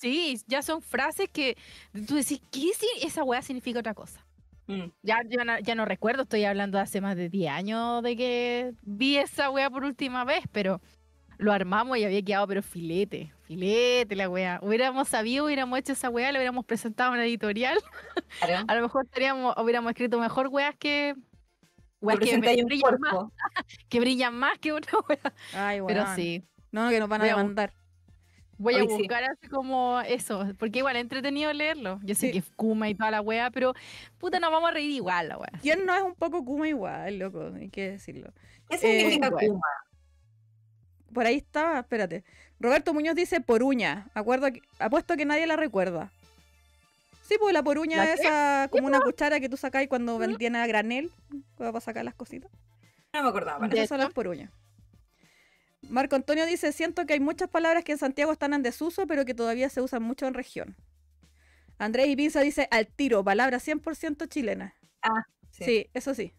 [0.00, 1.58] Sí, ya son frases que
[2.06, 4.24] tú decís, ¿qué si esa weá significa otra cosa?
[4.66, 4.84] Mm.
[5.02, 8.16] Ya, ya, no, ya no recuerdo, estoy hablando de hace más de 10 años de
[8.16, 10.80] que vi esa weá por última vez, pero
[11.36, 14.58] lo armamos y había quedado, pero filete, filete la weá.
[14.62, 17.78] Hubiéramos sabido, hubiéramos hecho esa weá, lo hubiéramos presentado en la editorial.
[18.38, 18.64] Claro.
[18.68, 21.14] A lo mejor estaríamos, hubiéramos escrito mejor weas que.
[22.00, 23.14] Weas que, un brillan más,
[23.90, 25.34] que brillan más que otra wea.
[25.52, 26.16] Ay, Pero weón.
[26.16, 27.74] sí, No, que nos van a demandar.
[28.60, 28.94] Voy a Hoy sí.
[28.98, 31.98] buscar así como eso, porque igual es entretenido leerlo.
[32.02, 32.32] Yo sé Sí.
[32.32, 33.74] que es Kuma y toda la wea, pero
[34.18, 35.50] puta, nos vamos a reír igual la wea.
[35.62, 37.52] ¿Quién no es un poco Kuma igual, loco?
[37.56, 38.32] Hay que decirlo.
[38.68, 39.48] ¿Qué significa Eh.
[39.48, 39.66] Kuma?
[41.12, 42.22] Por ahí estaba, espérate.
[42.60, 44.08] Roberto Muñoz dice poruña.
[44.14, 46.10] Acuerdo que, apuesto que nadie la recuerda.
[47.22, 50.56] Sí, pues la poruña ¿La es esa como una cuchara que tú sacáis cuando vendían
[50.56, 51.10] a granel,
[51.56, 52.50] para sacar las cositas.
[53.12, 53.66] No me acordaba.
[53.68, 54.50] Esas son las poruñas.
[55.88, 59.24] Marco Antonio dice, siento que hay muchas palabras que en Santiago están en desuso, pero
[59.24, 60.76] que todavía se usan mucho en región.
[61.78, 64.74] Andrés y Pinza dice, al tiro, palabra 100% chilena.
[65.50, 65.64] Sí.
[65.64, 65.90] Sí.
[65.94, 66.34] eso sí.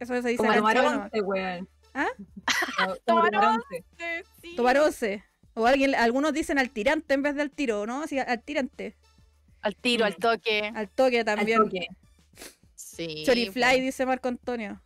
[0.00, 1.68] Eso se dice Como al tomar once, weón.
[1.94, 2.08] ¿Ah?
[3.06, 3.84] Tomar once.
[4.42, 4.56] Sí.
[4.56, 5.24] Tomar once.
[5.54, 8.02] O alguien, algunos dicen al tirante en vez del tiro, ¿no?
[8.02, 8.96] Así, al tirante.
[9.62, 10.20] Al tiro, al Mm.
[10.20, 10.72] toque.
[10.74, 11.58] Al toque Al también.
[11.58, 11.86] toque.
[12.74, 13.22] Sí.
[13.26, 14.82] Chorifly, dice Marco Antonio.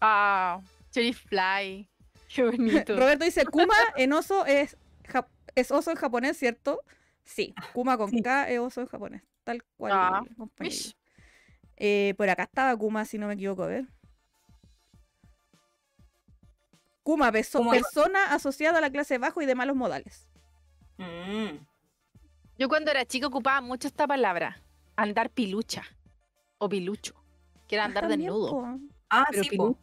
[0.00, 1.88] Ah, Chorifly.
[2.34, 2.96] Qué bonito.
[2.98, 4.76] Roberto dice, Kuma en oso es,
[5.54, 6.80] es oso en japonés, ¿cierto?
[7.24, 8.22] Sí, Kuma con Sí.
[8.22, 9.22] K es oso en japonés.
[9.44, 10.22] Tal cual, Ah.
[11.76, 13.86] Eh, por acá estaba Kuma, si no me equivoco, a ver.
[17.02, 20.28] Kuma, peso- Como- persona asociada a la clase bajo y de malos modales.
[20.98, 21.56] Mm.
[22.58, 24.62] Yo cuando era chico ocupaba mucho esta palabra.
[24.94, 25.82] Andar pilucha.
[26.58, 27.14] O pilucho.
[27.66, 28.78] Que era andar desnudo.
[29.10, 29.76] Ah, Pero sí, po.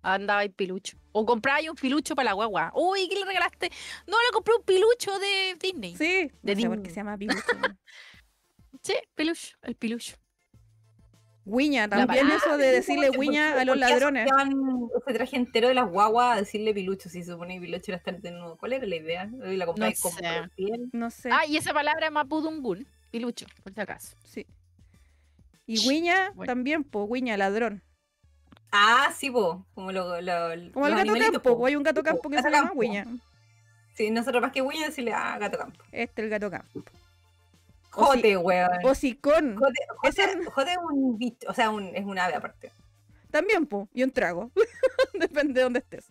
[0.00, 0.14] Pilucho.
[0.14, 0.96] Andaba ahí pilucho.
[1.12, 2.72] O compraba un pilucho para la guagua.
[2.74, 3.70] Uy, ¿qué le regalaste?
[4.06, 5.96] No, le compré un pilucho de Disney.
[5.96, 6.90] Sí, De no sé por qué Disney.
[6.90, 7.42] se llama pilucho.
[8.82, 10.16] Sí, peluche, el pilucho.
[11.44, 14.26] Guiña, también eso de decirle ¿Por qué- guiña a los ladrones.
[15.06, 17.08] ese traje entero de las guaguas a decirle pilucho?
[17.10, 18.56] Si se supone que pilucho era estar de nuevo.
[18.56, 19.28] ¿Cuál era la idea?
[19.46, 20.22] ¿Y la compráis con sé.
[20.56, 20.88] piel?
[20.92, 21.28] No sé.
[21.32, 22.86] Ah, y esa palabra es mapudungun.
[23.10, 24.16] Pilucho, por si acaso.
[24.24, 24.46] Sí.
[25.66, 26.50] Y guiña Bueno.
[26.50, 27.82] también, po, guiña, ladrón.
[28.72, 29.64] Ah, sí, po.
[29.74, 31.58] Como, lo, lo- Como el gato campo, po.
[31.58, 33.06] po, hay un gato campo que gato se llama guiña.
[33.94, 35.82] Sí, nosotros más que Wiña decirle, ah, gato campo.
[35.92, 36.82] Este es el gato campo.
[37.90, 38.68] Jote, weón.
[38.84, 39.56] Hocicón.
[39.56, 42.72] Jote, jote, jote es un bicho, o sea, un, es un ave aparte.
[43.30, 43.88] También, po.
[43.92, 44.50] Y un trago.
[45.14, 46.06] Depende de dónde estés.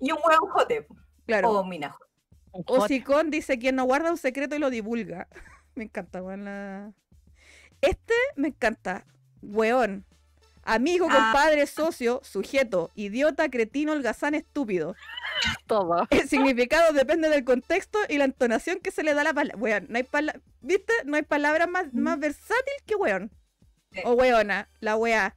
[0.00, 0.96] Y un hueón jote, po.
[1.26, 1.50] Claro.
[1.50, 2.10] o mina jote.
[2.52, 2.80] Un jote.
[2.84, 5.28] Hocicón dice quien no guarda un secreto y lo divulga.
[5.74, 6.46] me encanta, weón.
[6.46, 6.92] la-
[7.82, 9.04] Este me encanta.
[9.42, 10.04] Weón.
[10.68, 11.14] Amigo, Ah.
[11.14, 14.94] compadre, socio, sujeto, idiota, cretino, holgazán, estúpido.
[15.66, 16.06] todo.
[16.10, 19.56] El significado depende del contexto y la entonación que se le da a la palabra.
[19.58, 20.92] Weón, no hay pala- ¿viste?
[21.04, 23.30] No hay palabra más, más versátil que weón.
[23.92, 24.00] Sí.
[24.04, 25.36] O weona, la weá.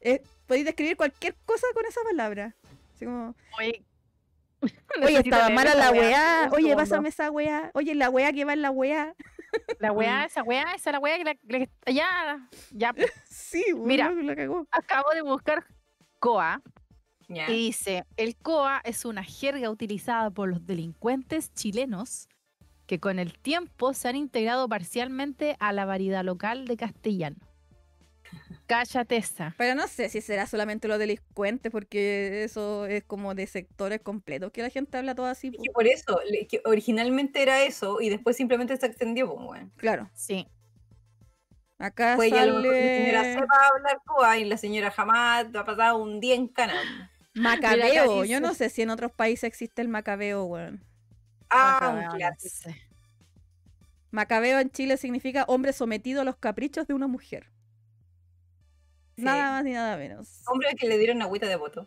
[0.00, 2.54] Eh, podéis describir cualquier cosa con esa palabra.
[2.94, 3.84] Así como, Oye,
[5.02, 6.00] oye, estaba mala la weá.
[6.02, 6.48] weá.
[6.48, 7.70] Un Oye, pásame esa weá.
[7.74, 9.14] Oye, la weá que va en la weá.
[9.78, 9.96] La Mm.
[9.96, 12.94] weá, esa weá, esa la weá que la, ya, ya.
[13.28, 14.10] Sí, Mira.
[14.10, 14.66] la cagó.
[14.70, 15.64] Acabo de buscar
[16.18, 16.60] COA
[17.28, 22.28] y dice, el COA es una jerga utilizada por los delincuentes chilenos
[22.86, 27.36] que con el tiempo se han integrado parcialmente a la variedad local de castellano.
[28.70, 29.52] Cállate esa.
[29.58, 34.52] Pero no sé si será solamente los delincuentes, porque eso es como de sectores completos,
[34.52, 35.50] que la gente habla todo así.
[35.50, 39.72] Que por eso, que originalmente era eso y después simplemente se extendió, pues, weón.
[39.74, 40.46] Claro, Sí.
[41.80, 44.90] acá Pues ya a lo mejor la señora sale sepa hablar coa y la señora
[44.92, 47.10] jamás ha pasado un día en Cana.
[47.34, 48.24] macabeo.
[48.24, 50.84] Yo no sé si en otros países existe el macabeo, weón.
[51.48, 52.70] Ah, un clásico.
[54.12, 57.50] Macabeo en Chile significa hombre sometido a los caprichos de una mujer.
[59.20, 59.24] Sí.
[59.24, 60.28] Nada más ni nada menos.
[60.46, 61.86] Hombre que le dieron agüita de voto.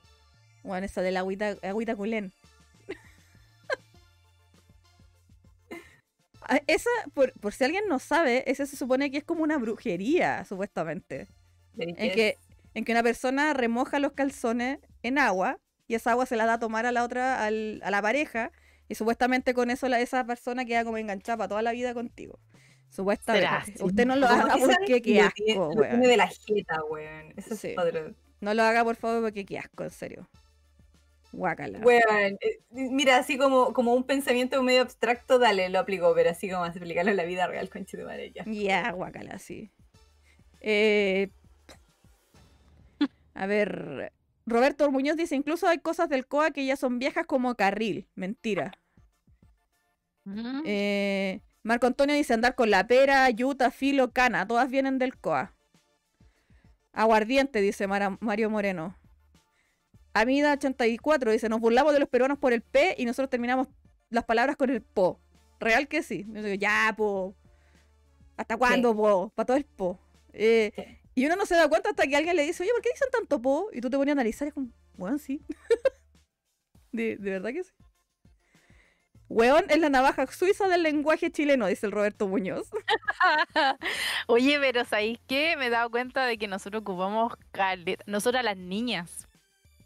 [0.64, 2.32] Bueno, esa de la agüita, agüita culén.
[6.46, 9.58] Ah, Esa, por, por si alguien no sabe, esa se supone que es como una
[9.58, 11.28] brujería, supuestamente.
[11.78, 12.38] En que,
[12.74, 16.56] en que una persona remoja los calzones en agua y esa agua se la da
[16.56, 18.52] a tomar a la otra, al- a la pareja,
[18.90, 22.40] y supuestamente con eso la, esa persona queda como enganchada para toda la vida contigo.
[22.94, 23.84] Supuestamente.
[23.84, 26.02] Usted no lo haga porque qué asco, weón.
[26.02, 27.34] de la jeta, weón.
[27.36, 27.70] Eso Sí.
[27.70, 28.14] es otro.
[28.40, 30.30] No lo haga por favor porque qué asco, en serio.
[31.32, 31.80] Guácala.
[31.80, 36.48] Weón, eh, mira, así como, como un pensamiento medio abstracto, dale, lo aplicó, pero así
[36.50, 38.44] como aplicarlo en la vida real, conche de madre, ya.
[38.46, 39.72] Ya, guácala, sí.
[40.62, 41.30] Eh,
[43.34, 44.14] a ver,
[44.46, 48.08] Roberto Muñoz dice, incluso hay cosas del COA que ya son viejas como carril.
[48.14, 48.72] Mentira.
[50.66, 54.46] Eh, Marco Antonio dice andar con la pera, yuta, filo, cana.
[54.48, 55.54] Todas vienen del COA.
[56.92, 58.98] Aguardiente, dice Mara- Mario Moreno.
[60.14, 63.68] Amida84 dice, nos burlamos de los peruanos por el P y nosotros terminamos
[64.10, 65.20] las palabras con el po.
[65.60, 66.26] Real que sí.
[66.30, 67.36] Yo digo, ya, po.
[68.38, 69.30] ¿Hasta cuándo, po?
[69.34, 70.00] Para todo el po.
[70.34, 71.00] Eh, Sí.
[71.16, 73.08] Y uno no se da cuenta hasta que alguien le dice, oye, ¿por qué dicen
[73.12, 73.70] tanto po?
[73.72, 75.42] Y tú te pones a analizar y es como, weón, sí.
[76.92, 77.72] de, de verdad que sí.
[79.30, 82.70] Weón es la navaja suiza del lenguaje chileno, dice el Roberto Muñoz.
[84.28, 85.56] Oye, pero ¿sabéis qué?
[85.58, 89.28] Me he dado cuenta de que nosotros ocupamos caleta, nosotras las niñas,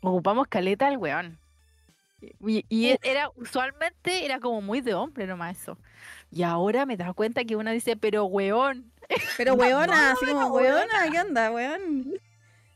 [0.01, 1.39] ocupamos caleta al weón.
[2.19, 5.77] Y, y era, usualmente era como muy de hombre nomás eso.
[6.31, 8.91] Y ahora me he dado cuenta que una dice, pero weón.
[9.37, 11.11] Pero weona, así como, weona, weona.
[11.11, 12.19] ¿qué onda, weón?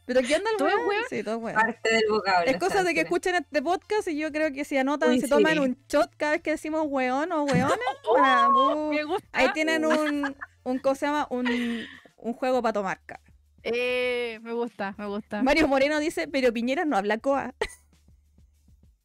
[0.05, 0.87] ¿Pero qué onda el ¿Todo es weón?
[0.87, 1.03] weón?
[1.09, 1.55] Sí, todo es weón.
[1.55, 2.51] Parte del vocablo.
[2.51, 5.27] Es cosa de que escuchen este podcast y yo creo que si anotan, Uy, se
[5.27, 7.77] toman un shot cada vez que decimos weón o weones.
[8.09, 9.27] bueno, uh, Me gusta.
[9.31, 11.27] ahí tienen un, un, ¿cómo se llama?
[11.29, 11.85] Un,
[12.17, 12.99] un juego para tomar.
[13.63, 15.43] Eh, me gusta, me gusta.
[15.43, 17.53] Mario Moreno dice, pero Piñera no habla coa.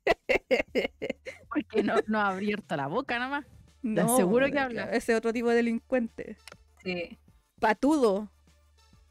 [1.49, 3.44] Porque no, no ha abierto la boca nomás.
[3.82, 4.84] No, seguro que habla.
[4.92, 6.36] Ese otro tipo de delincuente.
[6.82, 7.18] Sí.
[7.61, 8.30] Patudo.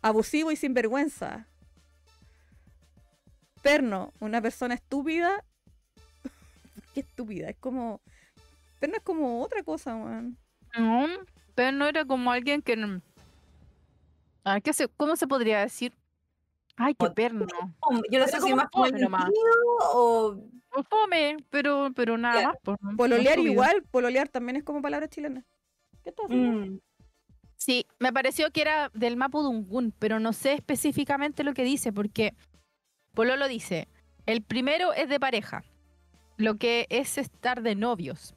[0.02, 1.48] Abusivo y sinvergüenza.
[3.70, 5.44] Perno, una persona estúpida.
[6.94, 8.00] Qué estúpida, es como.
[8.80, 10.38] Perno es como otra cosa, weón.
[10.78, 11.08] No,
[11.56, 12.76] pero no era como alguien que.
[12.76, 13.02] no-
[14.44, 15.94] A ver, ¿qué se, ¿cómo se podría decir?
[16.78, 17.48] Ay, qué perno.
[17.50, 19.30] Yo lo Pero asocio como más como fome nomás.
[19.94, 20.38] o
[20.90, 22.58] Fome, pero, pero nada más.
[22.62, 25.44] Pues, no- no Pololear igual, pololear también es como palabra chilena.
[26.04, 26.66] ¿Qué estás haciendo?
[26.76, 26.80] Mm,
[27.58, 32.36] Sí, me pareció que era del Mapudungun, pero no sé específicamente lo que dice, porque
[33.16, 33.88] Pololo dice,
[34.26, 35.64] el primero es de pareja,
[36.38, 38.36] lo que es estar de novios,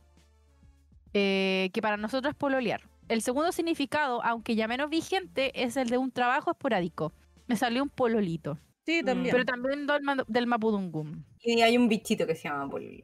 [1.15, 2.83] eh, que para nosotros es pololear.
[3.09, 7.13] El segundo significado, aunque ya menos vigente, es el de un trabajo esporádico.
[7.47, 9.07] Me salió un pololito, Sí, Mm.
[9.07, 9.33] también.
[9.33, 11.25] pero también del, del Mapudungun.
[11.41, 13.03] Y hay un bichito que se llama Pol.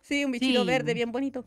[0.00, 0.66] Sí, un bichito Sí.
[0.66, 1.44] verde bien bonito.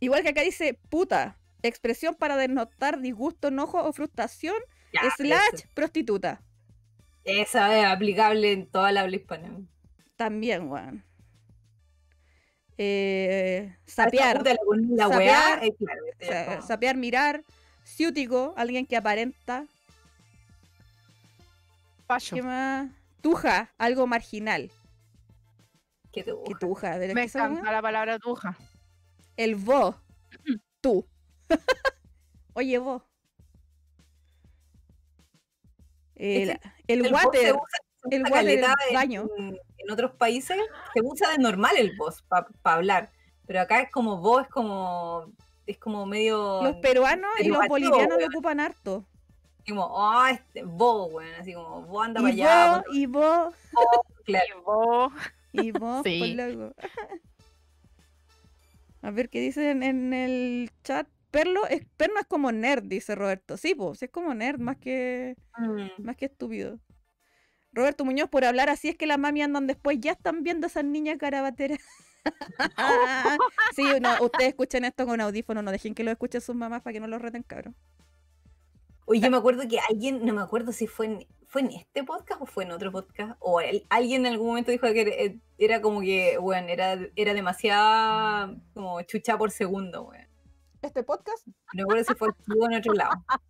[0.00, 4.56] Igual que acá dice puta, expresión para denotar disgusto, enojo o frustración,
[4.92, 6.42] Ya, slash eso- prostituta.
[7.24, 9.50] Esa es aplicable en toda la habla hispana.
[10.16, 11.04] También, weón.
[12.78, 16.96] Eh, sapear, la, con la Sapear, weá, eh, claro, esto ya sa- es como- sapear,
[16.96, 17.44] mirar,
[17.84, 19.66] ciútico, alguien que aparenta,
[22.06, 22.36] Pacho.
[22.36, 22.90] ¿qué más?
[23.20, 24.70] Tuja, algo marginal.
[26.10, 26.24] ¿Qué
[26.58, 26.98] tuja?
[26.98, 28.56] ¿De Me qué esa encanta la palabra tuja.
[29.36, 29.94] El vos,
[30.80, 31.06] tú.
[32.54, 33.02] Oye, vos.
[36.20, 39.28] El, el El se water, usa- se el water, caleta en- baño.
[39.38, 39.58] En,
[39.90, 40.56] otros países
[40.94, 43.10] se usa de normal el voz para hablar.
[43.46, 45.32] Pero acá es como vos, es como.
[45.66, 46.62] Es como medio.
[46.62, 49.04] Los peruanos y los bolivianos lo ocupan harto.
[49.68, 51.34] Como, ah, este, vos, weón.
[51.34, 52.76] Así como, vos anda para Y allá.
[52.86, 53.84] vos, y vos, vos,
[54.24, 54.46] claro.
[54.46, 55.12] Y vos-
[55.52, 56.34] y vos, Sí.
[56.34, 56.74] loco.
[59.02, 61.06] A ver qué dicen en el chat.
[61.30, 63.56] Perlo es, Perno es como nerd, dice Roberto.
[63.56, 66.02] Sí, pues, es como nerd, más que, Mm.
[66.02, 66.78] más que estúpido.
[67.72, 70.84] Roberto Muñoz, por hablar así es que las mami andan después, ya están viendo esas
[70.84, 71.78] niñas carabateras.
[73.76, 76.92] sí, no, ustedes escuchen esto con audífono, no dejen que lo escuchen sus mamás para
[76.94, 77.76] que no los reten, cabrón.
[79.06, 82.04] Oye, yo me acuerdo que alguien, no me acuerdo si fue en, fue en este
[82.04, 85.34] podcast o fue en otro podcast, o el- alguien en algún momento dijo que era,
[85.58, 90.26] era como que, bueno, era, era demasiada como chucha por segundo, weón.
[90.82, 92.28] Este podcast, No me acuerdo si fue
[92.70, 93.24] en otro lado.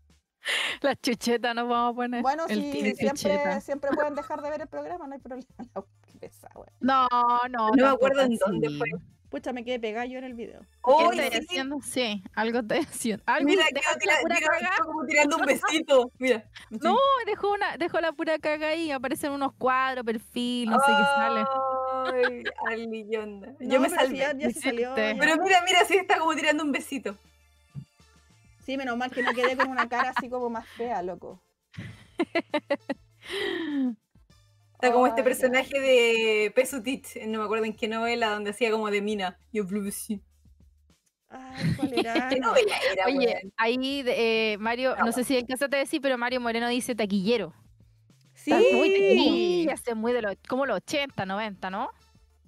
[0.82, 2.22] Las chuchetas nos vamos a poner.
[2.22, 3.60] bueno, el sí, siempre, chucheta.
[3.60, 5.46] siempre pueden dejar de ver el programa, no hay problema.
[6.80, 7.08] No,
[7.48, 7.70] no.
[7.70, 8.90] No me acuerdo en dónde fue.
[9.30, 10.60] Pucha, me quedé pegada yo en el video.
[10.84, 11.80] ¿Qué estoy sí, haciendo?
[11.82, 13.22] Sí, algo estoy haciendo.
[13.26, 14.68] Algo Mira, deja quiero la tirar- pura quiero- caga.
[14.70, 16.10] estoy como tirando un besito.
[16.18, 16.44] Mira.
[16.70, 18.90] No, dejó, una, dejó la pura caga ahí.
[18.90, 21.44] Aparecen unos cuadros, perfil, no sé qué sale.
[22.68, 23.06] Ay.
[23.10, 24.16] Yo No, me pero si salvé.
[24.18, 24.96] ya, ya se salió.
[24.96, 25.14] Ya.
[25.18, 27.14] Pero mira, mira, sí está como tirando un besito.
[28.66, 31.40] Sí, menos mal que no quedé con una cara así como más fea, loco.
[34.80, 38.90] Está como este personaje de Pesutit, no me acuerdo en qué novela, donde hacía como
[38.90, 39.38] de mina.
[39.52, 40.22] Yo sí.
[41.28, 42.28] Ay, ¿cuál era?
[42.30, 46.40] ¿Qué novela era, Oye, ahí eh, Mario, no sé si alcanzaste a decir, pero Mario
[46.40, 47.52] Moreno dice taquillero.
[48.32, 51.90] Sí, Está muy taquilla, es muy de los, como los 80, 90, ¿no?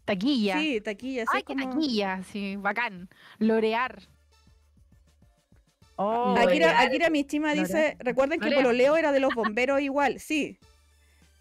[0.06, 0.58] Taquilla.
[0.58, 1.24] sí, taquilla.
[1.24, 1.70] Sí, Ay, qué como...
[1.70, 3.10] taquilla, sí, bacán.
[3.40, 4.08] Lorear.
[5.96, 6.80] Oh, Akira.
[6.80, 8.64] Akira Mishima dice, recuerden que L'Oreal.
[8.64, 10.58] pololeo era de los bomberos igual, sí.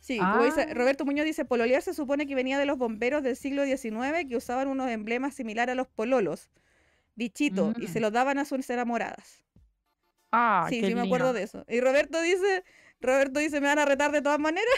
[0.01, 0.73] Sí, como dice, Ah.
[0.73, 4.35] Roberto Muñoz dice, pololear se supone que venía de los bomberos del siglo XIX que
[4.35, 6.49] usaban unos emblemas similares a los pololos,
[7.15, 8.01] dichito, y se Mm.
[8.01, 9.43] los daban a sus enamoradas.
[10.31, 11.63] ah, sí, qué sí me acuerdo de eso.
[11.67, 12.63] Y Roberto dice,
[12.99, 14.73] Roberto dice, ¿me van a retar de todas maneras?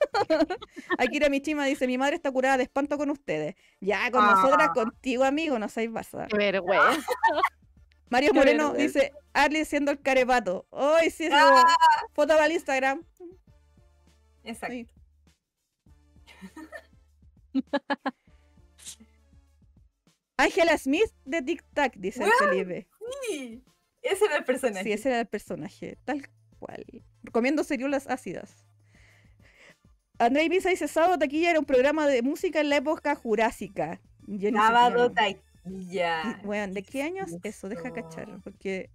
[0.98, 3.54] Akira Mishima dice, mi madre está curada de espanto con ustedes.
[3.80, 4.72] Ya, con nosotras, Ah.
[4.74, 6.26] contigo, amigo, no seáis basada.
[6.28, 7.06] Qué vergüenza.
[8.10, 8.98] Mario Qué Moreno vergüenza.
[9.00, 10.66] dice, Arlie siendo el carepato.
[10.72, 11.28] ¡Ay, sí!
[11.32, 11.64] Ah.
[12.12, 13.02] Foto para el Instagram.
[14.44, 14.74] Exacto.
[14.74, 14.86] Sí.
[20.36, 22.88] Ángela Smith de Tic Tac, dice el Felipe.
[23.28, 23.62] Sí,
[24.00, 24.84] ese era el personaje.
[24.84, 26.26] Sí, ese era el personaje, tal
[26.58, 26.84] cual.
[27.22, 28.64] Recomiendo seriulas ácidas.
[30.18, 34.00] Andrei Misa dice, Sábado Taquilla era un programa de música en la época jurásica.
[34.26, 36.40] Yo Sábado taquilla.
[36.44, 37.68] Weón, ¿de qué años es eso?
[37.68, 38.90] Deja cachar, porque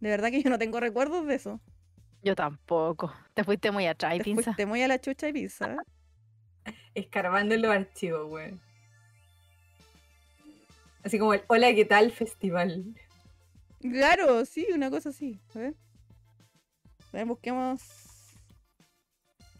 [0.00, 1.60] de verdad que yo no tengo recuerdos de eso.
[2.22, 3.12] Yo tampoco.
[3.34, 4.42] Te fuiste muy atrás, Te pinza.
[4.42, 5.76] fuiste muy a la chucha y pizza.
[6.94, 8.60] Escarbando en los archivos, weón.
[11.04, 12.10] Así como el Hola, ¿qué tal?
[12.10, 12.84] Festival.
[13.80, 15.40] Claro, sí, una cosa así.
[15.54, 15.74] A ver.
[17.12, 17.80] A ver, busquemos.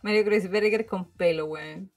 [0.03, 1.91] Mario Kreuzberger con pelo, weón.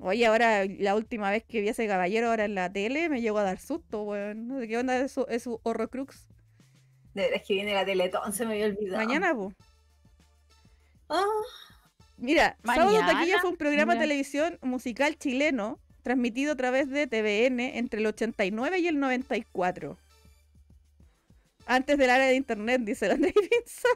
[0.00, 3.20] Oye, ahora la última vez que vi a ese caballero ahora en la tele me
[3.20, 4.46] llegó a dar susto, weón.
[4.46, 6.28] No sé qué onda es su, es su Horrocrux.
[7.18, 9.04] De verdad es que viene la Teletón, se me había olvidado.
[9.04, 9.52] Mañana, po.
[11.08, 11.24] Ah,
[12.16, 17.76] Mira, Sábado Taquilla fue un programa de televisión musical chileno transmitido a través de TVN
[17.76, 19.98] entre el 89 y el 94.
[21.66, 23.88] Antes del área de internet, dice la André Pinza.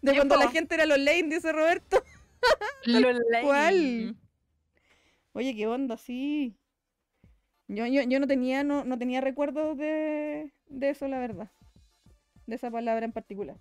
[0.00, 2.02] De cuando la gente era los lane, dice Roberto.
[2.84, 3.08] Lo
[3.42, 3.74] cual.
[3.74, 4.16] leí.
[5.34, 6.56] Oye, qué onda, sí.
[7.66, 11.50] Yo, yo, yo no tenía, no, no tenía recuerdos de, de eso, la verdad.
[12.48, 13.58] De esa palabra en particular.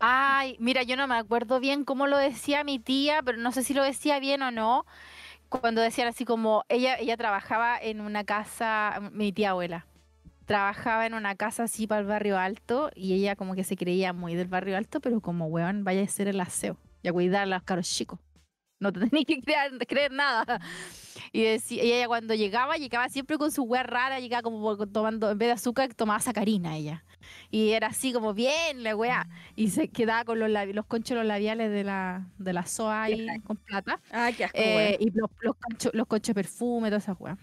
[0.00, 3.62] Ay, mira, yo no me acuerdo bien cómo lo decía mi tía, pero no sé
[3.62, 4.84] si lo decía bien o no.
[5.48, 9.86] Cuando decían así como, ella, ella trabajaba en una casa, mi tía abuela,
[10.46, 14.12] trabajaba en una casa así para el barrio alto y ella como que se creía
[14.12, 17.42] muy del barrio alto, pero como, weón, vaya a ser el aseo y a cuidar
[17.42, 18.18] a los caros chicos.
[18.80, 20.60] No te tenías que creer, creer nada.
[21.32, 25.30] Y, decía, y ella cuando llegaba, llegaba siempre con su weá rara, llegaba como tomando,
[25.30, 27.04] en vez de azúcar, tomaba sacarina ella.
[27.50, 29.28] Y era así como bien la weá.
[29.56, 33.02] Y se quedaba con los, labi- los conchos los labiales de la, de la SOA
[33.04, 34.00] ahí con plata.
[34.12, 37.38] Ah, qué asco, Eh, y los, los, conchos, los conchos de perfume, todas esas weas.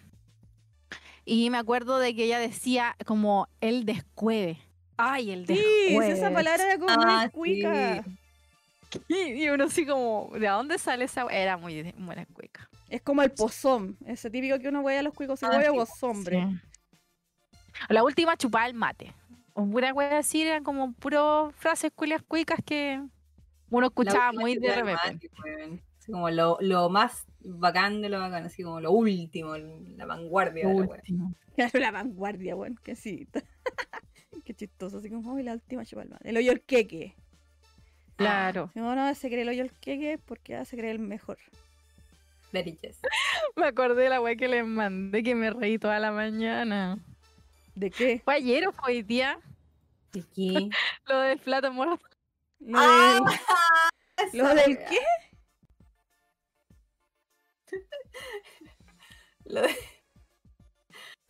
[1.25, 4.59] Y me acuerdo de que ella decía como el descueve.
[4.97, 5.53] Ay, el Sí,
[5.89, 6.11] descueve.
[6.13, 8.03] esa palabra era como Ah, muy cuica.
[8.03, 8.11] sí.
[9.07, 11.37] Y uno así como, ¿de dónde sale esa wea?
[11.37, 12.69] Era muy buena cueca.
[12.89, 13.97] Es como el pozón.
[14.05, 15.39] Ese típico que uno huele a los cuicos.
[15.39, 16.47] Si Ah, huele a sí, pozón, hombre.
[17.89, 19.13] La última chupaba el mate.
[19.53, 23.01] Pura wea así, eran como puras frases culias cuicas que
[23.69, 25.29] uno escuchaba muy que de repente.
[25.97, 30.67] Así como lo, lo más bacán de lo bacán, así como lo último, la vanguardia
[30.67, 30.97] de la weá.
[30.97, 31.33] Último.
[31.55, 32.77] Claro, la vanguardia, weón.
[32.83, 33.27] Qué sí.
[34.45, 34.97] Qué chistoso.
[34.97, 36.29] Así como, uy, la última chupa el mate.
[36.29, 37.15] El hoyo el queque.
[38.17, 38.71] Claro.
[38.75, 41.37] No, no, se cree el hoyo el queque porque ah, se cree el mejor.
[42.51, 42.99] Very yes.
[43.55, 46.97] Me acordé de la wea que les mandé que me reí toda la mañana.
[47.75, 48.21] ¿De qué?
[48.23, 49.37] ¿Fue ayer o fue hoy día?
[50.13, 50.69] ¿Y qué?
[51.07, 52.05] Lo del plato muerto.
[52.59, 53.19] Lo, Ah,
[54.31, 54.85] del, ¿lo del weá.
[54.87, 54.99] qué?
[59.45, 59.75] Lo de...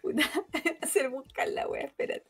[0.01, 0.23] Puta,
[0.81, 2.29] hacer buscar la wea, espérate.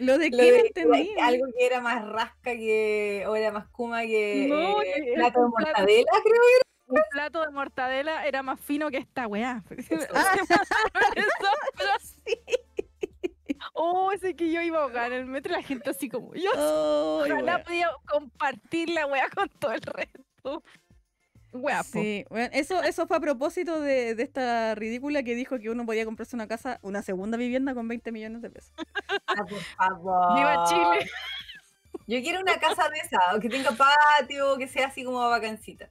[0.00, 1.10] ¿Lo de de- entendí.
[1.20, 3.24] algo que era más rasca que.
[3.28, 4.46] o era más kuma que.
[4.48, 5.48] No, eh, que plato de plato.
[5.50, 6.42] mortadela, creo.
[6.88, 9.62] Un plato de mortadela era más fino que esta weá.
[9.62, 10.06] Ah, Eso,
[11.76, 12.36] pero- sí.
[13.74, 16.34] oh, ese que yo iba a ahogar en el metro y la gente así como
[16.34, 16.50] yo.
[16.54, 20.62] Ay, Ojalá podía compartir la weá con todo el resto.
[21.52, 21.88] Weá, po.
[22.00, 25.84] Sí, bueno, eso, eso fue a propósito de, de esta ridícula que dijo que uno
[25.84, 28.72] podía comprarse una casa, una segunda vivienda con 20 millones de pesos.
[29.26, 30.34] Ah, por favor.
[30.36, 31.10] Viva Chile.
[32.06, 35.88] Yo quiero una casa de esa, que tenga patio, que sea así como bacancita.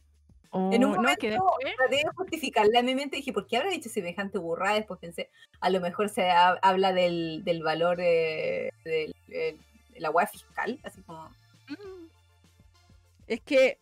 [0.51, 3.34] en un Oh, no, momento que después- traté de justificarla en mi mente y dije,
[3.34, 4.76] ¿por qué habrá dicho semejante burrada?
[4.76, 5.30] Después pensé,
[5.60, 9.60] a lo mejor se ha- habla del, del valor de, del- el-
[9.93, 11.30] de la hueá fiscal, así como,
[11.70, 12.07] Mm,
[13.28, 13.78] Es que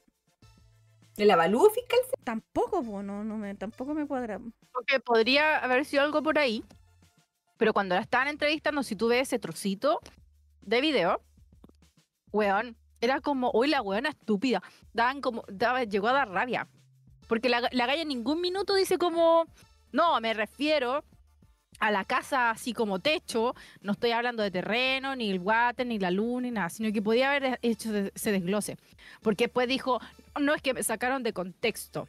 [1.17, 1.99] del avalúo fiscal.
[2.23, 4.39] tampoco, po, no, no me, tampoco me cuadra.
[4.71, 6.63] Porque podría haber sido algo por ahí.
[7.57, 9.99] Pero cuando la estaban entrevistando, si tú ves ese trocito
[10.61, 11.21] de video,
[12.31, 14.61] weón, era como, uy, la weona estúpida.
[14.93, 16.67] Daban como, daba- llegó a dar rabia.
[17.27, 19.45] Porque la, la galla en ningún minuto dice como,
[19.91, 21.03] no, me refiero
[21.79, 25.99] a la casa así como techo, no estoy hablando de terreno, ni el water, ni
[25.99, 28.77] la luz, ni nada, sino que podía haber hecho de- ese desglose.
[29.21, 29.99] Porque después dijo,
[30.39, 32.07] no es que me sacaron de contexto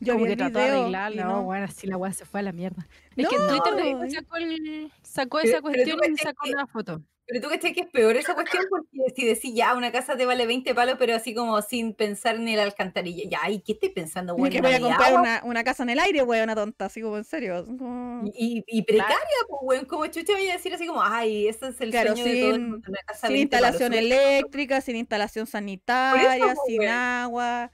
[0.00, 1.42] Yo como vi que trató de arreglarla, y no, no.
[1.44, 2.86] bueno, así la weá se fue a la mierda.
[3.16, 4.10] Es que en Twitter No.
[4.10, 7.02] sacó, el- sacó esa pero cuestión y sacó que- una foto.
[7.30, 10.24] Pero tú crees que es peor esa cuestión porque si decís ya, una casa te
[10.24, 13.28] vale 20 palos, pero así como sin pensar en el alcantarilla.
[13.28, 14.50] Ya, ¿y qué estoy pensando, güey?
[14.50, 17.18] que voy a comprar una, una casa en el aire, weón, una tonta, así como
[17.18, 17.66] en serio.
[17.66, 19.14] como- Y, y precaria,
[19.46, 22.24] pues, weón, como chucha voy a decir así como, ay, ese es el Claro, sueño
[22.32, 25.46] de todo el sin- mundo, una casa Sin 20 palos, instalación súper- eléctrica, sin instalación
[25.46, 26.92] sanitaria, po, sin weón.
[26.94, 27.70] agua,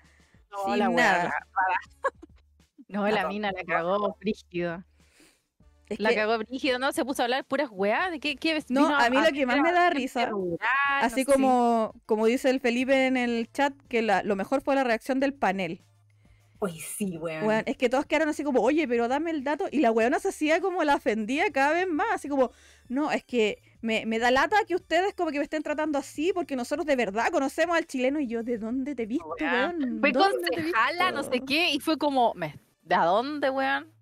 [0.51, 1.25] No, sin la nada.
[1.25, 1.33] la-
[2.89, 4.85] No, La la tonta, mina la la cagó brígido.
[5.89, 6.93] Es La que, cagó brígido, ¿no?
[6.93, 8.11] Se puso a hablar puras weas.
[8.11, 10.31] ¿De qué, qué No, a mí lo que más me da risa,
[11.01, 11.33] así no sé.
[11.33, 15.21] como, como dice el Felipe en el chat, que la- lo mejor fue la reacción
[15.21, 15.83] del panel.
[16.61, 17.45] Oye, sí, weón.
[17.47, 19.67] Weón, es que todos quedaron así como, oye, pero dame el dato.
[19.71, 22.53] Y la weona se hacía como la ofendía cada vez más, así como,
[22.89, 26.33] no, es que me, me da lata que ustedes como que me estén tratando así,
[26.33, 29.53] porque nosotros de verdad conocemos al chileno y yo, ¿de dónde te he visto, Weón,
[29.79, 30.01] weón?
[30.01, 31.47] Fue ¿Dónde te he concejala, no sé visto?".
[31.47, 33.93] qué, y fue como, me- ¿de a dónde, weón?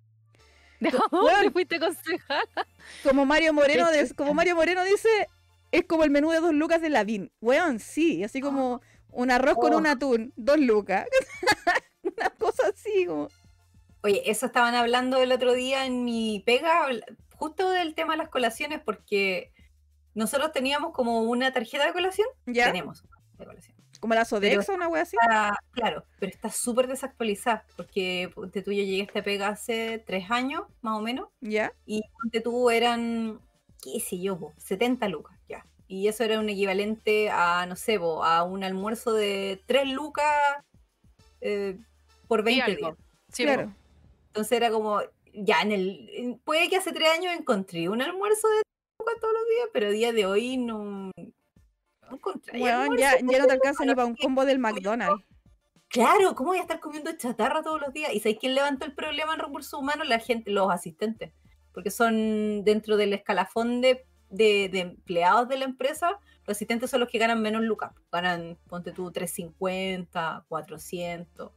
[0.91, 2.67] ¿De dónde fuiste concejala?
[3.03, 5.09] Como Mario Moreno, de- como Mario Moreno dice,
[5.71, 7.31] es como el menú de dos lucas de Lavín.
[7.41, 8.81] Weón, sí, así como
[9.11, 9.77] un arroz con Oh.
[9.77, 11.05] un atún, dos lucas.
[12.03, 13.27] Una cosa así, como.
[14.01, 16.87] Oye, eso estaban hablando el otro día en mi pega,
[17.35, 19.51] justo del tema de las colaciones, porque
[20.13, 22.27] nosotros teníamos como una tarjeta de colación.
[22.45, 22.65] ¿Ya?
[22.65, 23.72] Tenemos una tarjeta de colación.
[24.03, 25.15] Como la Sodexo, una wea así.
[25.21, 30.03] Está- claro, pero está súper desactualizada, porque ponte tú, yo llegué a esta pega hace
[30.05, 31.71] tres años, más o menos, ¿Ya?
[31.85, 33.39] y ponte tú eran,
[33.81, 35.65] qué sé yo, po, 70 lucas, ya.
[35.87, 40.25] Y eso era un equivalente a, no sé, po, a un almuerzo de 3 lucas
[41.39, 41.77] eh,
[42.27, 42.87] por Y 20 algo.
[42.87, 42.97] días.
[43.29, 43.67] Sí, claro.
[43.67, 43.73] po.
[44.27, 44.99] Entonces era como,
[45.33, 48.63] ya en el, en- puede que hace tres años encontré un almuerzo de
[48.99, 51.09] lucas todos los días, pero a día de hoy no,
[52.13, 52.61] no encontré.
[52.61, 55.23] Weón, ya, ya no te alcanza ni para un combo del McDonald's.
[55.89, 58.13] Claro, ¿cómo voy a estar comiendo chatarra todos los días?
[58.13, 60.07] ¿Y sabes quién levantó el problema en recursos humanos?
[60.07, 61.31] La gente, los asistentes.
[61.71, 66.99] Porque son dentro del escalafón de, de- de empleados de la empresa, los asistentes son
[66.99, 67.91] los que ganan menos lucas.
[68.11, 71.51] Ganan, ponte tú, 350, 400.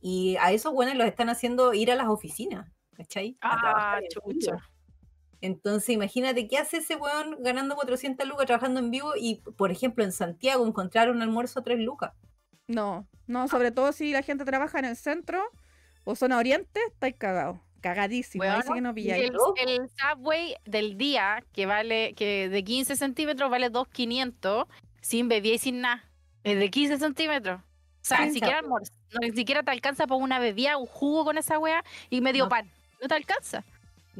[0.00, 3.36] Y a esos buenos los están haciendo ir a las oficinas, ¿cachai?
[3.40, 4.56] A Ah, chucha.
[5.40, 10.04] Entonces, imagínate qué hace ese weón ganando 400 lucas trabajando en vivo y, por ejemplo,
[10.04, 12.12] en Santiago encontrar un almuerzo a 3 lucas.
[12.66, 15.42] No, no, sobre todo si la gente trabaja en el centro
[16.04, 17.58] o zona oriente, estáis cagados.
[17.80, 18.44] Cagadísimo.
[18.44, 19.30] Ahí Weón, sí que no Y pilláis.
[19.30, 24.66] el, el subway del día, que vale, que de 15 centímetros vale 2.500,
[25.00, 26.04] sin bebida y sin nada.
[26.44, 27.60] Es de 15 centímetros.
[27.60, 27.64] O
[28.02, 28.92] sea, ni siquiera almuerzo.
[29.12, 32.44] No, ni siquiera te alcanza para una bebida, un jugo con esa wea y medio
[32.44, 32.48] No.
[32.50, 32.70] pan.
[33.00, 33.64] No te alcanza.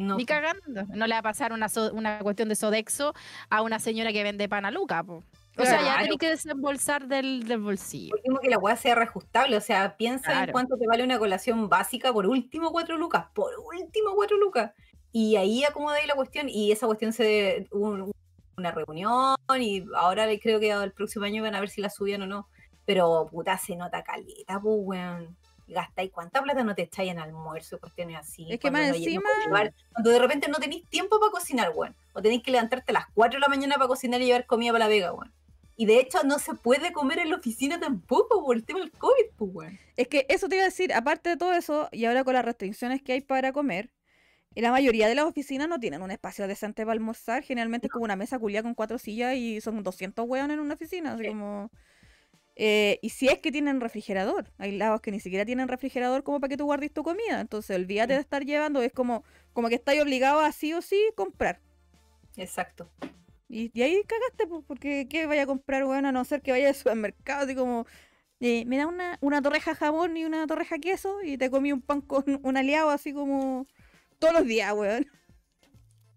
[0.01, 0.85] No, Ni cagando.
[0.95, 3.13] No le va a pasar una, so- una cuestión de Sodexo
[3.51, 5.23] a una señora que vende pan a Luca, po.
[5.59, 6.03] O sea, ya Claro.
[6.05, 8.11] tenés que desembolsar del, del bolsillo.
[8.11, 9.57] Por último, que la weá sea reajustable.
[9.57, 13.27] O sea, piensa en cuánto te vale una colación básica por último cuatro lucas.
[13.35, 14.73] Por último cuatro lucas.
[15.13, 16.49] Y ahí acomodáis la cuestión.
[16.49, 17.67] Y esa cuestión se.
[17.73, 18.13] hubo un-
[18.57, 19.37] una reunión.
[19.59, 22.49] Y ahora creo que el próximo año van a ver si la subían o no.
[22.87, 25.37] Pero puta, se nota caleta, pues, weón.
[25.71, 28.43] Gastáis cuánta plata no te echáis en almuerzo, cuestiones así.
[28.51, 31.19] Es que cuando más no hay- no encima- llevar- cuando de repente no tenéis tiempo
[31.21, 31.95] para cocinar, weón.
[32.13, 34.73] O tenéis que levantarte a las 4 de la mañana para cocinar y llevar comida
[34.73, 35.33] para la vega, weón.
[35.77, 38.91] Y de hecho no se puede comer en la oficina tampoco por el tema del
[38.91, 39.79] COVID, pues, weón.
[39.97, 42.45] Es que eso te iba a decir, aparte de todo eso, y ahora con las
[42.45, 43.91] restricciones que hay para comer,
[44.57, 47.43] la mayoría de las oficinas no tienen un espacio decente para almorzar.
[47.45, 50.75] Generalmente es como una mesa culia con cuatro sillas y son 200 hueones en una
[50.75, 51.13] oficina.
[51.13, 51.29] Así Sí.
[51.29, 51.71] como...
[52.63, 56.41] eh, y si es que tienen refrigerador, hay lados que ni siquiera tienen refrigerador como
[56.41, 57.41] para que tú guardes tu comida.
[57.41, 58.17] Entonces, olvídate Sí.
[58.17, 61.61] de estar llevando, es como, como que estáis obligado a sí o sí comprar.
[62.37, 62.91] Exacto.
[63.49, 66.05] Y, y ahí cagaste, pues, porque ¿qué vaya a comprar, weón?
[66.07, 67.87] A no ser que vaya al supermercado, así como,
[68.41, 71.83] eh, me da una, una torreja jamón y una torreja queso y te comí un
[71.83, 73.67] pan con un aliado así como
[74.19, 75.07] todos los días, weón.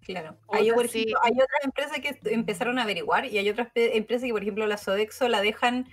[0.02, 0.38] Claro.
[0.50, 1.00] Hay, por sí.
[1.04, 4.68] ejemplo, hay otras empresas que empezaron a averiguar y hay otras empresas que, por ejemplo,
[4.68, 5.88] la Sodexo la dejan,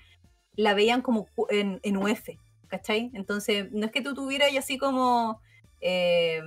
[0.56, 2.28] la veían como en, en UF,
[2.68, 3.10] ¿cachai?
[3.14, 5.40] Entonces, no es que tú tuvieras y así como,
[5.80, 6.42] eh,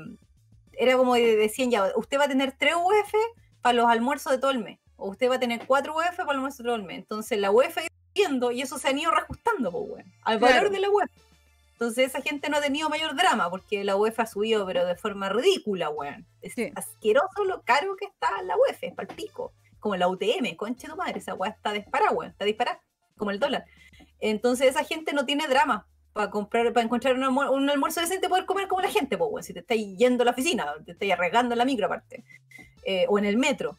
[0.73, 3.13] era como de- decían ya, usted va a tener 3 UF
[3.61, 6.63] para los almuerzos de mes, o usted va a tener 4 UF para el almuerzo
[6.63, 6.97] de mes.
[6.99, 10.39] Entonces, la UF ha ido subiendo y eso se han ido reajustando, pues, weón, al
[10.39, 10.55] Claro.
[10.55, 11.09] valor de la UF.
[11.73, 14.95] Entonces esa gente no ha tenido mayor drama porque la UEFA ha subido, pero de
[14.95, 16.25] forma ridícula, weón.
[16.41, 16.71] Es Sí.
[16.75, 19.51] asqueroso lo caro que está la UEFA, es pico.
[19.79, 22.79] Como la UTM, conche tu madre, esa weá está disparada, weón, está disparada,
[23.17, 23.65] como el dólar.
[24.19, 28.29] Entonces esa gente no tiene drama para comprar, para encontrar un, almuer- un almuerzo decente,
[28.29, 29.43] poder comer como la gente, pues, weón.
[29.43, 32.23] Si te estáis yendo a la oficina, te estáis arriesgando en la micro aparte,
[32.85, 33.77] eh, o en el metro.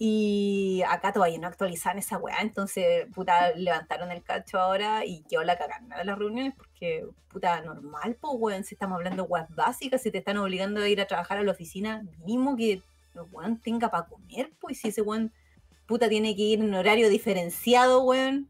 [0.00, 5.42] Y acá todavía no actualizaban esa weá, entonces, puta, levantaron el cacho ahora y quedó
[5.42, 9.52] la cagada de las reuniones porque, puta, normal, pues, weón, si estamos hablando de weas
[9.54, 12.80] básicas, si te están obligando a ir a trabajar a la oficina, mínimo que
[13.32, 15.32] weón tenga para comer, pues, si ese weón,
[15.86, 18.48] puta, tiene que ir en horario diferenciado, weón,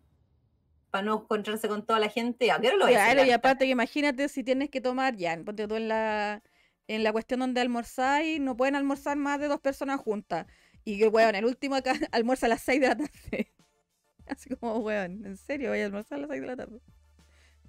[0.91, 3.05] para no encontrarse con toda la gente, ¿a qué hora lo voy a?
[3.05, 6.43] Claro, y aparte que imagínate si tienes que tomar ya, ponte tú en la,
[6.87, 10.47] en la cuestión donde almorzáis, no pueden almorzar más de dos personas juntas.
[10.85, 13.53] Y que, weón, el último acá almuerza a las 6 de la tarde.
[14.27, 16.81] Así como, weón, ¿en serio voy a almorzar a las 6 de la tarde?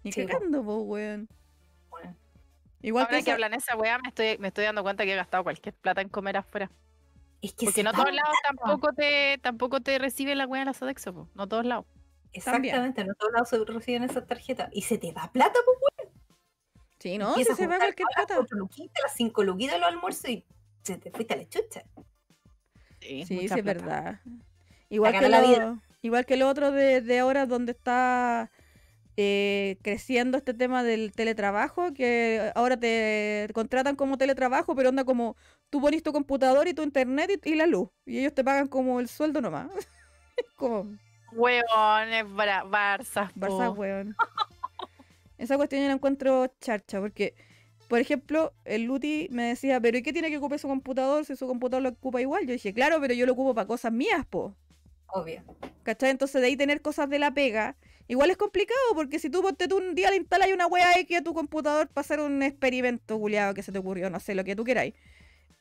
[0.03, 1.28] Ni Sí, cagando, po, weón.
[1.91, 2.17] Weón.
[2.82, 5.43] Igual Ahora que, hablan esa weá, me estoy, me estoy dando cuenta que he gastado
[5.43, 6.72] cualquier plata en comer afuera.
[7.41, 10.74] Es que Porque no todos lados tampoco te, tampoco te reciben la weá en la
[10.74, 11.30] Sodexo, po.
[11.36, 11.86] no todos lados.
[12.34, 14.69] Exactamente, no todos lados se reciben esas tarjetas.
[14.71, 15.77] Y se te va plata, pues,
[16.99, 18.36] Sí, no, si se va cualquier todas las plata.
[18.36, 20.45] cuatro luquitas, las cinco luquitas de los almuerzos y
[20.84, 21.84] se te fuiste a la chucha.
[23.01, 23.61] Sí, sí, es plata.
[23.63, 24.21] verdad.
[24.89, 25.84] Igual que, la lo, vida.
[26.01, 28.51] igual que lo otro de, de ahora donde está
[29.17, 35.38] eh, creciendo este tema del teletrabajo, que ahora te contratan como teletrabajo, pero onda como
[35.69, 38.67] tú pones tu computador y tu internet y, y la luz, y ellos te pagan
[38.67, 39.69] como el sueldo nomás.
[40.55, 40.97] como
[41.32, 43.32] Huevón, es bra- Barça.
[43.36, 43.82] Barça, po.
[43.82, 44.15] weón.
[45.38, 47.34] Esa cuestión yo la encuentro charcha, porque,
[47.88, 51.36] por ejemplo, el Luti me decía, pero ¿y qué tiene que ocupar su computador si
[51.38, 52.45] su computador lo ocupa igual?
[52.45, 54.53] Yo dije, claro, pero yo lo ocupo para cosas mías, po.
[55.07, 55.41] Obvio.
[55.84, 56.09] ¿Cachai?
[56.11, 57.75] Entonces de ahí tener cosas de la pega,
[58.09, 61.17] igual es complicado, porque si tú ponte tú un día le instalas una wea X
[61.19, 64.43] a tu computador para hacer un experimento culiado que se te ocurrió, no sé, lo
[64.43, 64.93] que tú queráis,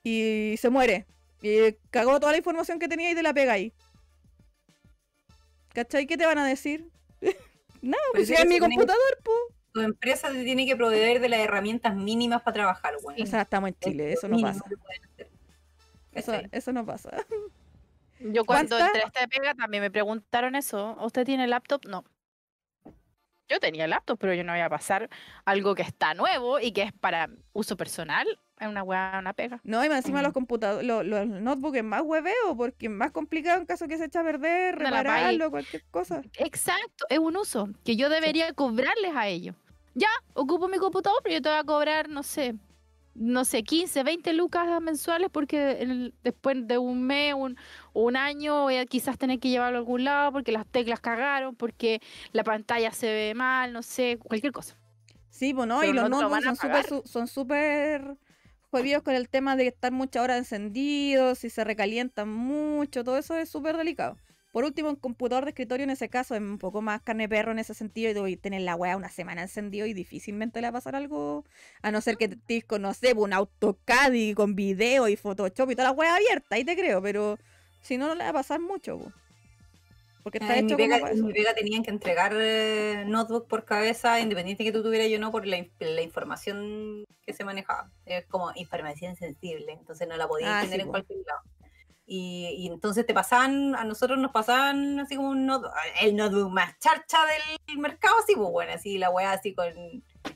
[0.02, 1.06] y se muere,
[1.40, 3.72] y cagó toda la información que teníais de la pega ahí.
[5.72, 6.06] ¿Cachai?
[6.06, 6.90] ¿Qué te van a decir?
[7.82, 9.32] Nada, Pero pues si es mi computador, po.
[9.72, 13.22] Tu empresa te tiene que proveer de las herramientas mínimas para trabajar, güey.
[13.22, 14.64] O sea, estamos en Chile, eso no pasa.
[16.12, 17.10] Eso, eso no pasa.
[18.18, 18.86] Yo cuando ¿Cuánta?
[18.86, 20.96] entré a esta pega también me preguntaron eso.
[21.00, 21.84] ¿Usted tiene laptop?
[21.86, 22.04] No.
[23.48, 25.08] Yo tenía laptop, pero yo no voy a pasar
[25.44, 28.26] algo que está nuevo y que es para uso personal
[28.60, 29.60] en una weá, una pega.
[29.64, 30.24] No, y más encima Mm.
[30.24, 33.96] los computadores, los, los notebooks es más hueveo, porque es más complicado en caso que
[33.96, 36.22] se eche a perder, No repararlo, cualquier cosa.
[36.36, 39.54] Exacto, es un uso que yo debería cobrarles a ellos.
[39.94, 42.54] Ya, ocupo mi computador, pero yo te voy a cobrar, no sé,
[43.18, 47.56] no sé, 15, 20 lucas mensuales porque el- después de un mes, un,
[47.94, 51.54] un año, voy a quizás tener que llevarlo a algún lado porque las teclas cagaron,
[51.56, 52.00] porque
[52.32, 54.76] la pantalla se ve mal, no sé, cualquier cosa.
[55.30, 58.16] Sí, pues no, y Pero los no notebooks son súper son súper
[58.70, 63.36] jodidos con el tema de estar muchas horas encendidos, si se recalientan mucho, todo eso
[63.36, 64.16] es súper delicado.
[64.58, 67.52] Por último, un computador de escritorio en ese caso es un poco más carne perro
[67.52, 70.72] en ese sentido y tener la weá una semana encendido y difícilmente le va a
[70.72, 71.44] pasar algo,
[71.80, 75.70] a no ser que te no sé, pues, un AutoCAD y con video y Photoshop
[75.70, 77.38] y toda la weá abierta, ahí te creo, pero
[77.82, 78.98] si no, no le va a pasar mucho.
[78.98, 79.12] po.
[80.24, 84.64] Porque está mi, hecho pega, mi pega tenían que entregar eh, notebook por cabeza, independiente
[84.64, 87.92] que tú tuvieras yo no, por la, in- la información que se manejaba.
[88.06, 90.90] Es como información sensible, entonces no la podías Ah, tener sí, en po.
[90.94, 91.57] cualquier lado.
[92.10, 96.50] Y, y entonces te pasaban, a nosotros nos pasaban así como un notebook, el notebook
[96.50, 97.18] más charcha
[97.66, 99.68] del mercado, así, pues bueno, así la wea así con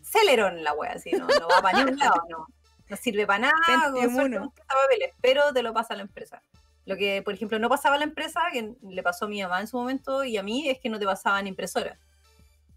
[0.02, 2.46] Celeron la wea, así, no, no va para ningún lado, no,
[2.88, 6.42] no sirve para nada, con papeles, pero te lo pasa a la empresa.
[6.84, 9.60] Lo que, por ejemplo, no pasaba a la empresa, que le pasó a mi mamá
[9.60, 11.98] en su momento y a mí, es que no te pasaban impresoras.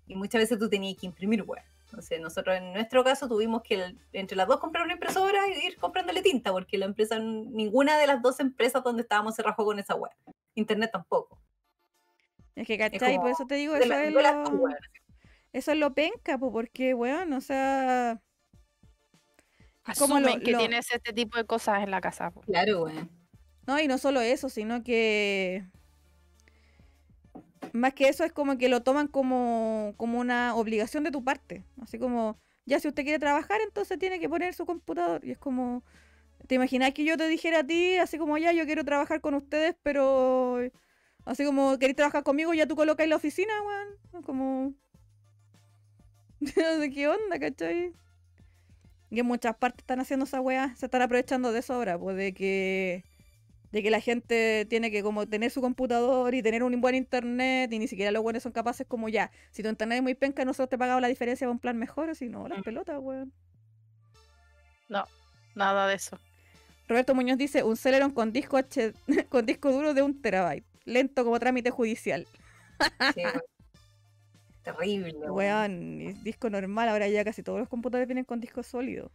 [0.07, 1.43] Y muchas veces tú tenías que imprimir
[2.19, 5.77] nosotros en nuestro caso tuvimos que el- entre las dos comprar una impresora y ir
[5.77, 9.79] comprándole tinta, porque la empresa, ninguna de las dos empresas donde estábamos se rajó con
[9.79, 10.11] esa web.
[10.55, 11.41] Internet tampoco.
[12.55, 13.15] Es que, ¿cachai?
[13.15, 14.55] Por como eso te digo, eso la- es las lo...
[14.57, 14.75] weón.
[15.51, 18.21] Eso es lo penca, po, porque, weón, o sea.
[19.87, 22.31] es como lo- que lo- tienes este tipo de cosas en la casa.
[22.31, 22.41] po.
[22.41, 22.95] Claro, güey.
[23.67, 25.65] No, y no solo eso, sino que.
[27.73, 31.63] Más que eso es como que lo toman como, como una obligación de tu parte.
[31.81, 35.23] Así como, ya si usted quiere trabajar, entonces tiene que poner su computador.
[35.23, 35.83] Y es como,
[36.47, 39.33] ¿te imaginas que yo te dijera a ti, así como, ya, yo quiero trabajar con
[39.35, 40.59] ustedes, pero...
[41.25, 42.53] Así como, ¿queréis trabajar conmigo?
[42.53, 44.23] Ya tú colocas la oficina, weón.
[44.23, 44.73] Como...
[46.79, 47.93] ¿De qué onda, cachai?
[49.09, 52.17] Y en muchas partes están haciendo esa weá, se están aprovechando de eso ahora, pues
[52.17, 53.03] de que
[53.75, 57.73] de que la gente tiene que como tener su computador y tener un buen internet
[57.73, 60.45] y ni siquiera los buenos son capaces como ya, si tu internet es muy penca,
[60.45, 62.63] nosotros te pagamos la diferencia para un plan mejor, así no, las Mm.
[62.63, 63.33] pelotas, weón.
[65.55, 66.17] Nada de eso.
[66.87, 68.93] Roberto Muñoz dice, un Celeron con disco H
[69.29, 72.25] con disco duro de un terabyte, lento como trámite judicial.
[73.13, 73.23] Sí.
[74.63, 75.49] Terrible, güey.
[75.49, 79.11] Weón, y disco normal, ahora ya casi todos los computadores vienen con disco sólido.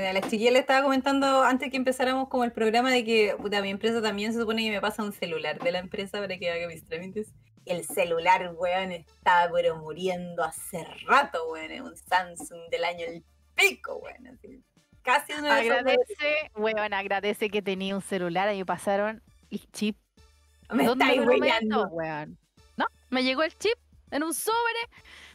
[0.00, 3.70] La chiquilla le estaba comentando antes que empezáramos como el programa de que puta, mi
[3.70, 6.68] empresa también se supone que me pasa un celular de la empresa para que haga
[6.68, 7.34] mis trámites.
[7.66, 11.70] El celular, weón, estaba pero muriendo hace rato, weón.
[11.72, 13.24] Es un Samsung del año el
[13.56, 14.28] pico, weón.
[14.28, 14.62] así.
[15.02, 18.46] Casi uno de esos Agradece, weón, agradece que tenía un celular.
[18.46, 19.20] Ahí pasaron
[19.50, 19.96] el chip.
[20.70, 21.88] Me ¿Dónde estáis weyando.
[21.88, 22.38] weón?
[22.76, 23.76] No, me llegó el chip
[24.12, 24.80] en un sobre,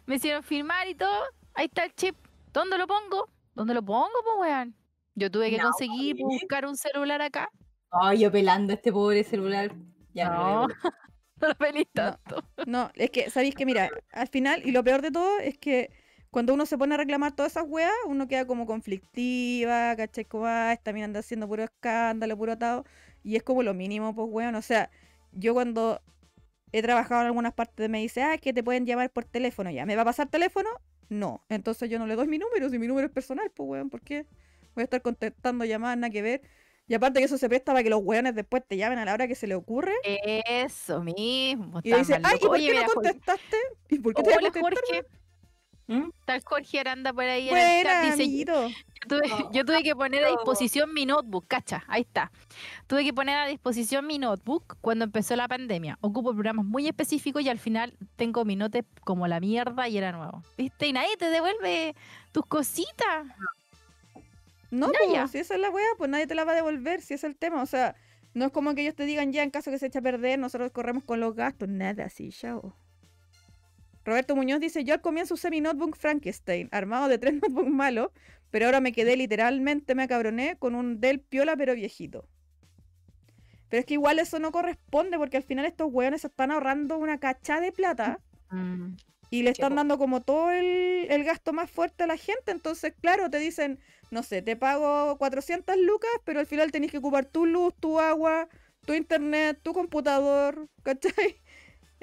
[0.05, 1.25] me hicieron firmar y todo.
[1.53, 2.15] Ahí está el chip.
[2.53, 3.29] ¿Dónde lo pongo?
[3.55, 4.75] ¿Dónde lo pongo, pues, weón?
[5.15, 7.49] Yo tuve que No, conseguir buscar un celular acá.
[7.91, 9.71] Ay, yo pelando este pobre celular.
[10.13, 10.67] Ya No, no
[11.41, 12.17] lo feliz No.
[12.17, 12.43] tanto.
[12.65, 15.91] No, es que, ¿sabéis que Mira, al final, y lo peor de todo es que
[16.31, 20.25] cuando uno se pone a reclamar todas esas weas, uno queda como conflictiva, ¿cachai?
[20.25, 22.85] Como, ah, esta mina anda haciendo puro escándalo, puro atado,
[23.23, 24.55] y es como lo mínimo, pues, weón.
[24.55, 24.89] O sea,
[25.31, 26.01] yo cuando
[26.71, 29.85] he trabajado en algunas partes me dice, ah, que te pueden llamar por teléfono ya,
[29.85, 30.69] ¿me va a pasar teléfono?
[31.13, 31.45] No.
[31.49, 34.01] Entonces yo no le doy mi número, si mi número es personal, pues weón, ¿por
[34.01, 34.25] qué?
[34.73, 36.41] Voy a estar contestando llamadas, nada que ver.
[36.87, 39.13] Y aparte que eso se presta para que los weones después te llamen a la
[39.13, 39.93] hora que se le ocurre.
[40.03, 41.79] Eso mismo.
[41.83, 42.59] Y dice, ay, ¿y por locos".
[42.59, 43.57] Oye, qué no contestaste?
[43.89, 44.51] ¿Y por qué te Hola?
[44.59, 45.05] Jorge.
[45.87, 46.09] ¿Mm?
[46.25, 48.15] Tal Jorge Aranda por ahí en el chat.
[48.15, 48.45] Dice.
[48.45, 48.67] Yo
[49.07, 52.31] tuve, yo tuve que poner a disposición mi notebook, cacha, ahí está.
[52.87, 55.97] Tuve que poner a disposición mi notebook cuando empezó la pandemia.
[56.01, 60.11] Ocupo programas muy específicos y al final tengo mi note como la mierda y era
[60.13, 60.41] nuevo.
[60.57, 60.87] ¿Viste?
[60.87, 61.95] Y nadie te devuelve
[62.31, 63.27] tus cositas.
[64.71, 67.13] No, pues, si esa es la weá, pues nadie te la va a devolver, si
[67.13, 67.61] es el tema.
[67.61, 67.95] O sea,
[68.33, 70.39] no es como que ellos te digan ya en caso que se eche a perder,
[70.39, 71.69] nosotros corremos con los gastos.
[71.69, 72.73] Nada así, chao.
[74.05, 78.09] Roberto Muñoz dice, yo al comienzo usé mi notebook Frankenstein, armado de tres notebooks malos,
[78.51, 82.27] pero ahora me quedé literalmente, me acabroné con un Dell piola pero viejito.
[83.69, 86.97] Pero es que igual eso no corresponde porque al final estos weones se están ahorrando
[86.97, 88.19] una cachá de plata
[89.31, 92.51] y le están dando como todo el, el gasto más fuerte a la gente.
[92.51, 93.79] Entonces, claro, te dicen,
[94.11, 97.99] no sé, te pago 400 lucas, pero al final tenés que ocupar tu luz, tu
[97.99, 98.47] agua,
[98.85, 101.41] tu internet, tu computador, ¿cachai?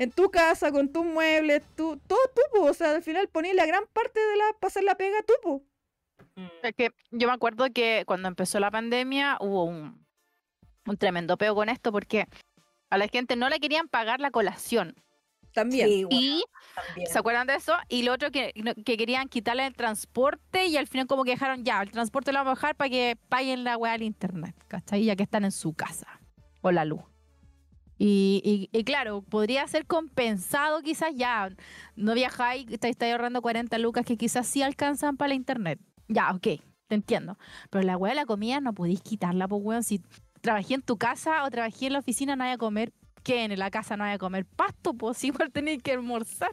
[0.01, 2.65] En tu casa, con tus muebles, tu, todo tú, po.
[2.65, 5.35] o sea, al final ponés la gran parte de la, para hacer la pega tú,
[5.43, 5.63] po.
[6.37, 6.47] Mm.
[6.63, 10.07] Es que yo me acuerdo que cuando empezó la pandemia hubo un,
[10.87, 12.27] un tremendo peo con esto porque
[12.89, 14.95] a la gente no le querían pagar la colación.
[15.53, 15.87] También.
[15.87, 16.45] Sí, bueno, Y
[16.75, 17.13] también.
[17.13, 17.75] ¿Se acuerdan de eso?
[17.91, 18.55] Y lo otro que,
[18.87, 22.39] que querían quitarle el transporte y al final como que dejaron ya, el transporte lo
[22.39, 25.05] vamos a bajar para que paguen la weá al internet, ¿cachai?
[25.05, 26.23] Ya que están en su casa
[26.63, 27.10] o la luz.
[28.03, 28.41] Y,
[28.73, 31.51] y- y claro, podría ser compensado quizás ya,
[31.97, 35.79] no viajáis, estáis estáis ahorrando 40 lucas que quizás sí alcanzan para la internet.
[36.09, 36.43] Ya, ok,
[36.89, 37.37] te entiendo.
[37.69, 40.01] Pero la weá de la comida no podéis quitarla, pues weón, si
[40.41, 43.59] trabajé en tu casa o trabajé en la oficina no hay a comer, que en
[43.59, 46.53] la casa no hay a comer pasto, pues igual tenéis que almorzar.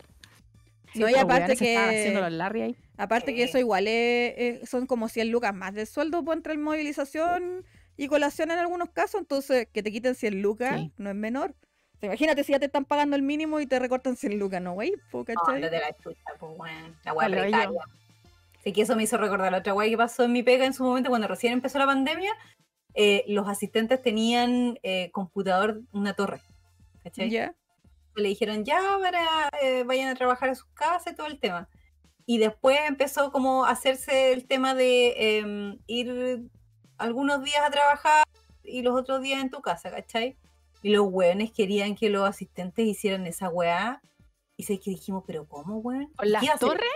[0.96, 2.76] No, y aparte weones que- haciendo los Larry ahí.
[2.98, 3.50] Aparte que Sí.
[3.50, 7.64] eso igual es, es- son como 100 lucas más del sueldo por entre movilización
[7.98, 10.92] y colación en algunos casos, entonces que te quiten 100 lucas Sí.
[10.98, 11.56] no es menor.
[11.96, 14.62] O sea, imagínate si ya te están pagando el mínimo y te recortan 100 lucas,
[14.62, 14.94] ¿no, güey?
[15.14, 15.62] No, ¿cachai?
[15.62, 16.96] lo de la chucha, pues, weón.
[17.04, 17.30] La hoyo.
[17.32, 17.80] precaria.
[18.60, 20.74] Así que eso me hizo recordar la otra weá que pasó en mi pega en
[20.74, 22.32] su momento cuando recién empezó la pandemia.
[23.00, 26.42] eh, los asistentes tenían eh, computador, una torre.
[27.04, 27.30] ¿Cachai?
[27.30, 27.54] Ya.
[28.16, 31.70] le dijeron ya para eh, vayan a trabajar a sus casas y todo el tema.
[32.26, 36.42] Y después empezó como a hacerse el tema de em, ir
[36.98, 38.26] algunos días a trabajar
[38.64, 40.38] y los otros días en tu casa, ¿cachai?
[40.84, 44.02] Y los weones querían que los asistentes hicieran esa weá.
[44.56, 46.08] Y sé que dijimos, pero ¿cómo, weón?
[46.16, 46.90] ¿Con las ¿Qué hacer, torres?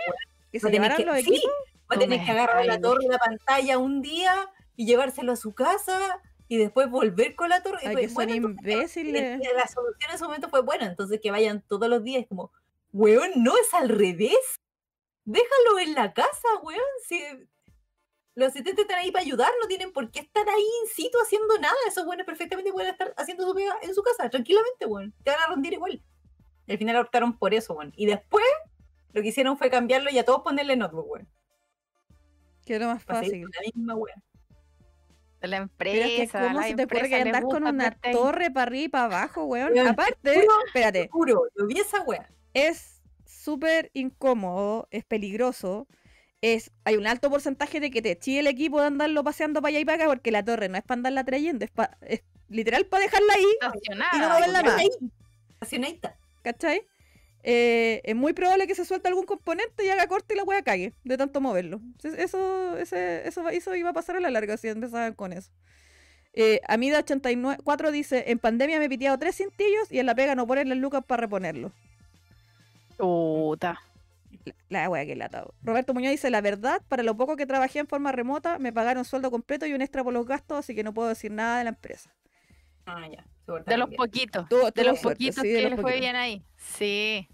[0.50, 1.50] Que se llevaran que- los sí, equipos.
[1.90, 4.34] va a tener que agarrar la torre y la pantalla un día
[4.76, 7.78] y llevárselo a su casa y después volver con la torre.
[7.82, 9.38] Ay, pues, que son entonces, imbéciles.
[9.54, 12.50] la solución en ese momento fue, bueno, entonces que vayan todos los días, como,
[12.92, 14.36] weón, no es al revés.
[15.24, 16.80] Déjalo en la casa, weón.
[17.06, 17.22] Si
[18.34, 21.58] los asistentes están ahí para ayudar, no tienen por qué estar ahí in situ haciendo
[21.58, 21.74] nada.
[21.86, 25.12] Esos weones perfectamente pueden estar haciendo su pega en su casa, tranquilamente, weón.
[25.22, 26.02] Te van a rendir igual.
[26.66, 27.92] Y al final optaron por eso, weón.
[27.96, 28.44] Y después
[29.12, 31.28] lo que hicieron fue cambiarlo y a todos ponerle notebook, weón.
[32.64, 33.42] Que lo más fácil.
[33.42, 34.22] la misma weón.
[35.40, 36.40] La Pero es que empresa.
[36.46, 39.44] cómo la se te ocurre que empresa con una torre para arriba y para abajo,
[39.44, 39.72] weón.
[39.72, 42.30] Weón, te Aparte, juro, espérate, Juro, yo vi esa weá.
[42.54, 45.88] es súper incómodo, es peligroso.
[46.42, 49.70] Es, hay un alto porcentaje de que te chille el equipo de andarlo paseando para
[49.70, 52.22] allá y para acá porque la torre no es para andarla trayendo, es, pa- es
[52.48, 54.82] literal para dejarla ahí, Estacionada, Y no moverla más.
[55.54, 56.16] Estacionadita.
[56.42, 56.82] ¿cachai?
[57.44, 60.62] Eh, es muy probable que se suelte algún componente y haga corte y la wea
[60.62, 61.80] cague de tanto moverlo.
[62.02, 65.50] Eso, ese, eso, va- eso iba a pasar a la larga si empezaban con eso.
[66.34, 70.46] Eh, Amida84 dice: En pandemia me he piteado tres cintillos y en la pega no
[70.46, 71.70] ponen las lucas para reponerlo.
[72.96, 73.80] Puta.
[74.68, 75.44] La, la wea que lata.
[75.62, 79.04] Roberto Muñoz dice: La verdad, para lo poco que trabajé en forma remota, me pagaron
[79.04, 81.64] sueldo completo y un extra por los gastos, así que no puedo decir nada de
[81.64, 82.14] la empresa.
[82.86, 83.24] Ah, ya.
[83.66, 84.48] De los poquitos.
[84.48, 86.44] De los suerte, poquitos sí, de que les fue bien ahí.
[86.56, 87.28] Sí.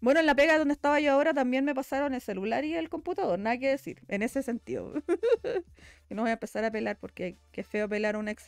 [0.00, 2.90] Bueno, en la pega donde estaba yo ahora también me pasaron el celular y el
[2.90, 4.92] computador, nada que decir, en ese sentido.
[6.10, 8.44] y no voy a empezar a pelar porque qué feo pelar a un ex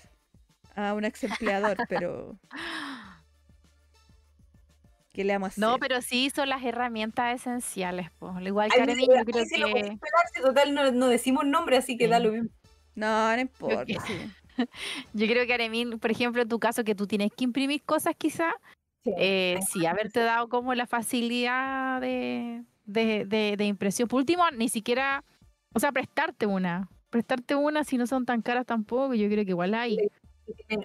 [0.75, 2.39] a un ex empleador, pero
[5.17, 5.61] ¿qué le vamos a hacer?
[5.65, 8.11] No, pero sí son las herramientas esenciales.
[8.13, 8.29] Po.
[8.31, 9.99] Al Igual que sí- yo creo lo que.
[10.43, 12.25] total no, no decimos nombre, así que da Sí.
[12.25, 12.49] lo mismo.
[12.95, 14.15] No, no importa, sí.
[15.13, 18.15] Yo creo que Armin, por ejemplo, en tu caso, que tú tienes que imprimir cosas
[18.17, 18.55] quizás,
[19.19, 24.09] eh, sí, haberte dado como la facilidad de, de, de- de impresión.
[24.09, 25.25] Por último, ni siquiera,
[25.75, 26.89] o sea, prestarte una.
[27.11, 29.99] Prestarte una si no son tan caras tampoco, yo creo que igual hay.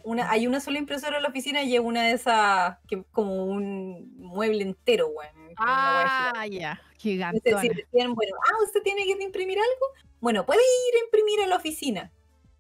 [0.04, 3.46] Una, hay una sola impresora en la oficina y es una de esas que como
[3.46, 5.56] un mueble entero, gigante.
[5.58, 6.82] Ah, ya.
[7.04, 9.86] Decían, bueno, ah, usted tiene que imprimir algo.
[10.20, 12.12] Bueno, puede ir a imprimir a la oficina.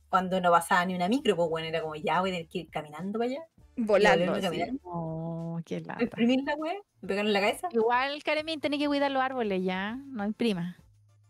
[0.09, 2.59] Cuando no pasaba ni una micro, pues bueno, era como, ya voy a tener que
[2.59, 3.45] ir caminando para allá.
[3.77, 4.33] Volando.
[4.33, 4.41] así.
[4.41, 4.69] caminar.
[4.83, 6.03] Oh, qué lata.
[6.03, 7.69] Imprimir la wea, me pegaron en la cabeza.
[7.71, 9.95] Igual, Karemín, tiene que cuidar los árboles ya.
[10.07, 10.77] No imprima.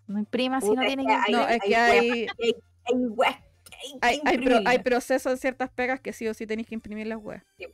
[0.08, 2.56] No imprima si no tiene que No, es que hay hay, Hay
[2.86, 3.51] hay
[3.84, 4.80] hay, hay, pro- hay imprimirlas.
[4.84, 7.44] procesos en ciertas pegas que sí o sí tenéis que imprimir las weas.
[7.58, 7.66] Sí.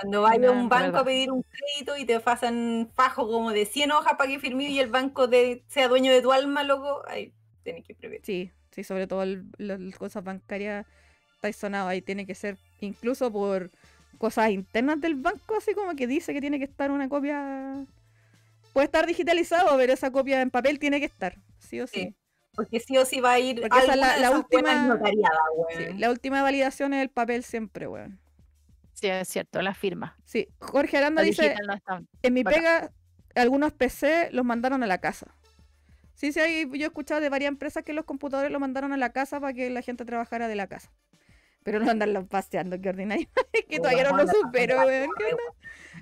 [0.00, 1.00] Cuando vayas a un banco verdad.
[1.00, 4.70] a pedir un crédito y te pasan fajo como de 100 hojas para que firmes
[4.70, 7.32] y el banco de, sea dueño de tu alma, loco, ahí
[7.64, 8.20] tenés que imprimir.
[8.24, 10.86] Sí, sí, sobre todo el- las cosas bancarias
[11.36, 12.00] está sonado ahí.
[12.02, 13.70] Tiene que ser incluso por
[14.18, 17.84] cosas internas del banco, así como que dice que tiene que estar una copia.
[18.72, 22.00] Puede estar digitalizado, pero esa copia en papel tiene que estar, sí o sí.
[22.00, 22.16] Sí.
[22.56, 24.98] Porque sí o sí va a ir Porque esa es la- última-
[25.76, 25.98] Sí.
[25.98, 28.18] La última validación es el papel siempre, weón.
[28.94, 30.16] Sí, es cierto, la firma.
[30.24, 32.02] Sí, Jorge Aranda La dice, digital no está.
[32.22, 32.60] en mi bacán.
[32.60, 32.90] pega,
[33.34, 35.26] algunos PC los mandaron a la casa.
[36.14, 38.96] Sí, sí, hay, yo he escuchado de varias empresas que los computadores los mandaron a
[38.96, 40.90] la casa para que la gente trabajara de la casa.
[41.66, 43.26] Pero no andarlos paseando, qué ordinario.
[43.52, 45.10] Es que todavía no lo la supero, weón.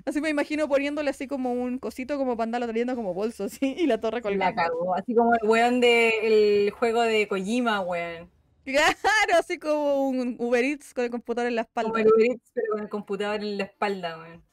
[0.05, 3.73] Así me imagino poniéndole así como un cosito como para andarlo trayendo como bolso, así,
[3.79, 4.61] y la torre La colgando.
[4.61, 8.29] cagó, así como el weón del juego de Kojima, weón.
[8.63, 11.89] Claro, así como un Uber Eats con el computador en la espalda.
[11.89, 14.43] Como el Uber Eats, pero con el computador en la espalda, weón.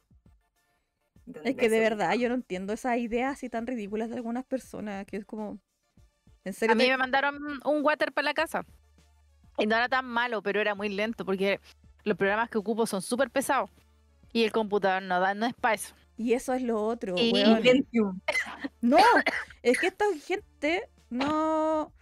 [1.44, 5.04] Es que de verdad yo no entiendo esas ideas así tan ridículas de algunas personas,
[5.04, 5.58] que es como...
[6.44, 8.64] En serio, A mí me mandaron un water para la casa.
[9.58, 11.60] Y no era tan malo, pero era muy lento porque
[12.04, 13.70] los programas que ocupo son súper pesados.
[14.32, 15.94] Y el computador no da, no es para eso.
[16.16, 18.22] Y eso es lo otro, Y- weón.
[18.80, 18.98] No,
[19.62, 21.92] es que esta gente no,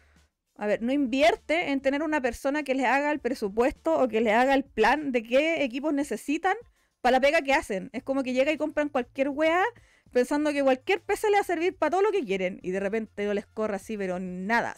[0.56, 4.20] a ver, no invierte en tener una persona que les haga el presupuesto o que
[4.20, 6.56] les haga el plan de qué equipos necesitan
[7.00, 7.90] para la pega que hacen.
[7.92, 9.64] Es como que llega y compran cualquier weá
[10.12, 12.80] pensando que cualquier PC le va a servir para todo lo que quieren y de
[12.80, 14.76] repente no les corre así, pero nada.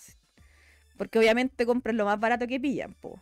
[0.96, 3.20] Porque obviamente compran lo más barato que pillan, po.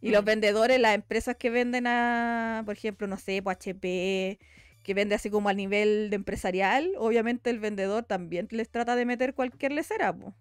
[0.00, 0.26] Y los Mm.
[0.26, 4.38] vendedores, las empresas que venden a, por ejemplo, no sé, pues HP,
[4.82, 9.04] que vende así como a nivel de empresarial, obviamente el vendedor también les trata de
[9.04, 10.32] meter cualquier lecera, po.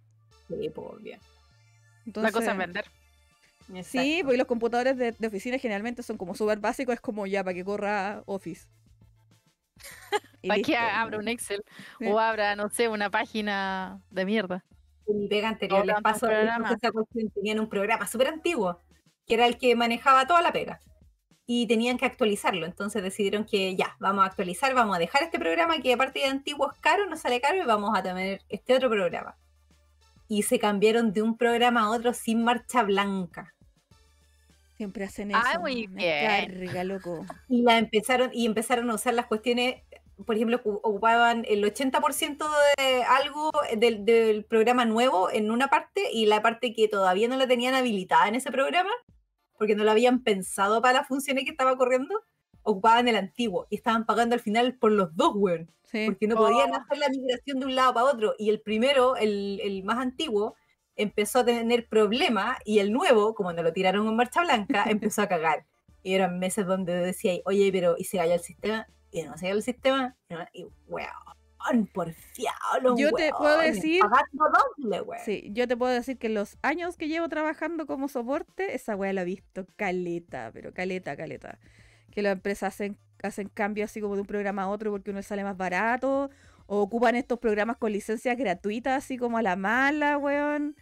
[0.48, 1.18] Sí, pues, obvio.
[2.06, 2.86] Entonces, la cosa es vender.
[3.84, 7.44] Sí, porque los computadores de, de oficina generalmente son como súper básicos, es como ya
[7.44, 8.68] para que corra Office.
[10.48, 11.64] Para que abra un Excel
[11.98, 12.06] Sí.
[12.06, 14.64] o abra, no sé, una página de mierda.
[15.08, 18.80] En mi pega anterior No les paso esa cuestión, tenían un programa súper antiguo,
[19.26, 20.80] que era el que manejaba toda la pega.
[21.48, 25.38] Y tenían que actualizarlo, entonces decidieron que ya, vamos a actualizar, vamos a dejar este
[25.38, 28.76] programa que aparte de antiguo es caro, nos sale caro y vamos a tener este
[28.76, 29.38] otro programa.
[30.28, 33.54] Y se cambiaron de un programa a otro sin marcha blanca.
[34.76, 35.40] Siempre hacen eso.
[35.42, 36.48] Ah, muy bien.
[36.48, 37.26] carga, loco.
[37.48, 39.76] Y la empezaron, y empezaron a usar las cuestiones,
[40.26, 42.46] por ejemplo, ocu- ocupaban el 80%
[42.78, 47.36] de algo del, del programa nuevo en una parte y la parte que todavía no
[47.38, 48.92] la tenían habilitada en ese programa,
[49.58, 52.24] porque no lo habían pensado para las funciones que estaba corriendo,
[52.64, 56.06] ocupaban el antiguo y estaban pagando al final por los dos, weón, Sí.
[56.08, 56.76] porque no podían Oh.
[56.78, 58.34] hacer la migración de un lado para otro.
[58.40, 60.56] Y el primero, el, el más antiguo,
[60.96, 65.22] empezó a tener problemas y el nuevo, como no lo tiraron en marcha blanca, empezó
[65.22, 65.66] a cagar.
[66.04, 68.88] Y eran meses donde decía, oye, pero ¿y se cayó el sistema?
[69.16, 70.16] Y cayó el sistema.
[70.54, 74.02] Y, weón, porfiado los Yo te puedo decir-
[74.78, 75.24] doble, weón.
[75.24, 78.96] Sí, yo te puedo decir que en los años que llevo trabajando como soporte, esa
[78.96, 81.60] weá la he visto caleta, pero caleta, caleta.
[82.12, 85.24] Que las empresas hacen, hacen cambios así como de un programa a otro porque uno
[85.24, 86.30] sale más barato,
[86.68, 90.76] o ocupan estos programas con licencias gratuitas así como a la mala, weón.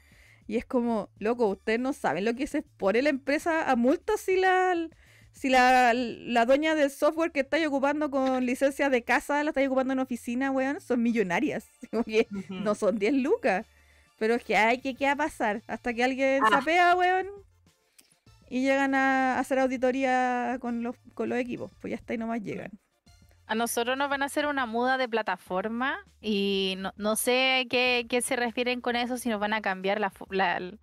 [0.48, 4.20] Y es como, loco, ustedes no saben lo que se pone la empresa a multas
[4.20, 4.90] si la,
[5.34, 9.68] si la, la dueña del software que estáis ocupando con licencias de casa la estáis
[9.68, 11.66] ocupando en oficina, weón, son millonarias.
[11.92, 12.54] Como que Ujú.
[12.54, 13.66] no son 10 lucas.
[14.20, 16.50] Pero es que hay que qué va a pasar hasta que alguien Ah.
[16.60, 17.28] sapea, weón.
[18.50, 21.72] Y llegan a hacer auditoría con los, con los equipos.
[21.82, 22.70] Pues ya está y nomás llegan.
[23.48, 28.06] A nosotros nos van a hacer una muda de plataforma y no, no sé qué,
[28.08, 30.80] qué se refieren con eso, si nos van a cambiar la, fu- la- el,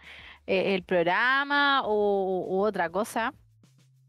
[0.46, 3.32] el programa o u otra cosa.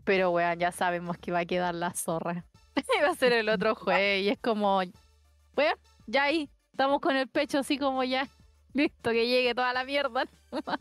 [0.04, 2.46] Pero weón, ya sabemos que va a quedar la zorra.
[3.04, 5.76] va a ser el otro jueves y es como, weón,
[6.08, 8.28] ya ahí, estamos con el pecho así como ya,
[8.74, 10.26] listo, que llegue toda la mierda.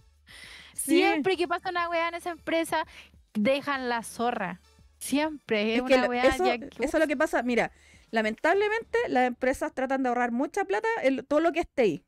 [0.72, 0.96] Sí.
[0.98, 2.86] Siempre que pasa una weá en esa empresa,
[3.34, 4.60] dejan la zorra.
[4.98, 7.42] Siempre, es, Es que una lo- weá eso, ya eso que- es lo que pasa.
[7.42, 7.70] Mira,
[8.10, 12.04] lamentablemente las empresas tratan de ahorrar mucha plata en todo lo que esté ahí.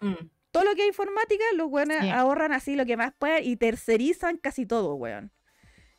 [0.00, 0.28] Mm.
[0.50, 2.10] Todo lo que es informática, los weones Sí.
[2.10, 5.30] ahorran así lo que más pueden y tercerizan casi todo, weón.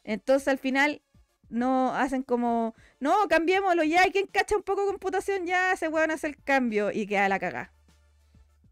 [0.08, 1.02] Entonces al final
[1.50, 5.90] no hacen como, no, cambiémoslo ya, y quien cacha un poco de computación ya se
[5.90, 7.74] pueden hacer el cambio y queda la caga.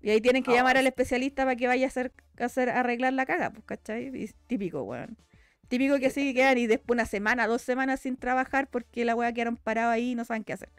[0.02, 3.12] Y ahí tienen que llamar al especialista para que vaya a hacer, a hacer arreglar
[3.12, 4.16] la caga, pues, ¿cachai?
[4.16, 5.18] Y típico, weón.
[5.68, 9.34] Típico que sí quedan y después una semana, dos semanas sin trabajar porque la weá
[9.34, 10.70] quedaron parados ahí y no saben qué hacer.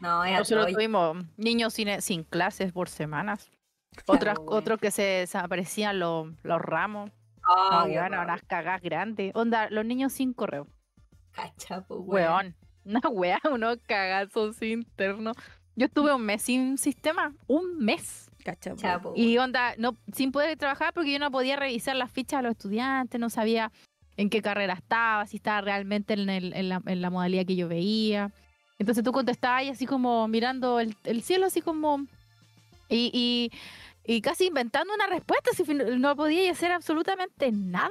[0.00, 3.50] No, es Nosotros tuvimos niños sin, sin clases por semanas.
[4.06, 7.10] Otras, otros que se desaparecían los, los ramos.
[7.48, 8.22] Ah, No, rabia.
[8.22, 9.32] unas cagas grandes.
[9.34, 10.66] Onda, los niños sin correo.
[11.32, 12.26] Cacha, po, weón.
[12.44, 12.54] Weón.
[12.84, 15.36] Una wea, unos cagazos internos.
[15.76, 17.34] Yo estuve un mes sin sistema.
[17.46, 18.30] Un mes.
[18.44, 18.72] ¿Cachai?
[18.72, 18.78] weón?
[18.82, 19.12] Chapo.
[19.14, 22.52] Y onda, no, sin poder trabajar porque yo no podía revisar las fichas de los
[22.52, 23.70] estudiantes, no sabía
[24.16, 27.56] en qué carrera estaba, si estaba realmente en, el- en la, en la modalidad que
[27.56, 28.32] yo veía.
[28.78, 32.06] Entonces tú contestabas y así como mirando el, el cielo, así como...
[32.88, 33.52] Y, y,
[34.08, 37.90] y casi inventando una respuesta, si no podía hacer absolutamente nada.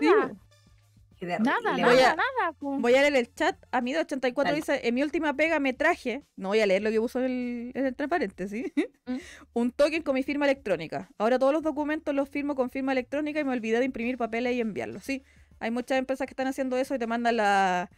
[1.20, 2.54] Sí, Nada, nada, Voy a- nada.
[2.60, 2.78] po.
[2.78, 3.56] Voy a leer el chat.
[3.72, 4.56] A mí de 84 Dale.
[4.58, 7.72] dice, en mi última pega me traje, no voy a leer lo que puso el,
[7.74, 8.72] en entre paréntesis,
[9.08, 9.16] Mm.
[9.54, 11.10] un token con mi firma electrónica.
[11.18, 14.54] Ahora todos los documentos los firmo con firma electrónica y me olvidé de imprimir papeles
[14.56, 15.04] y enviarlos.
[15.04, 15.24] Sí,
[15.60, 17.90] hay muchas empresas que están haciendo eso y te mandan la,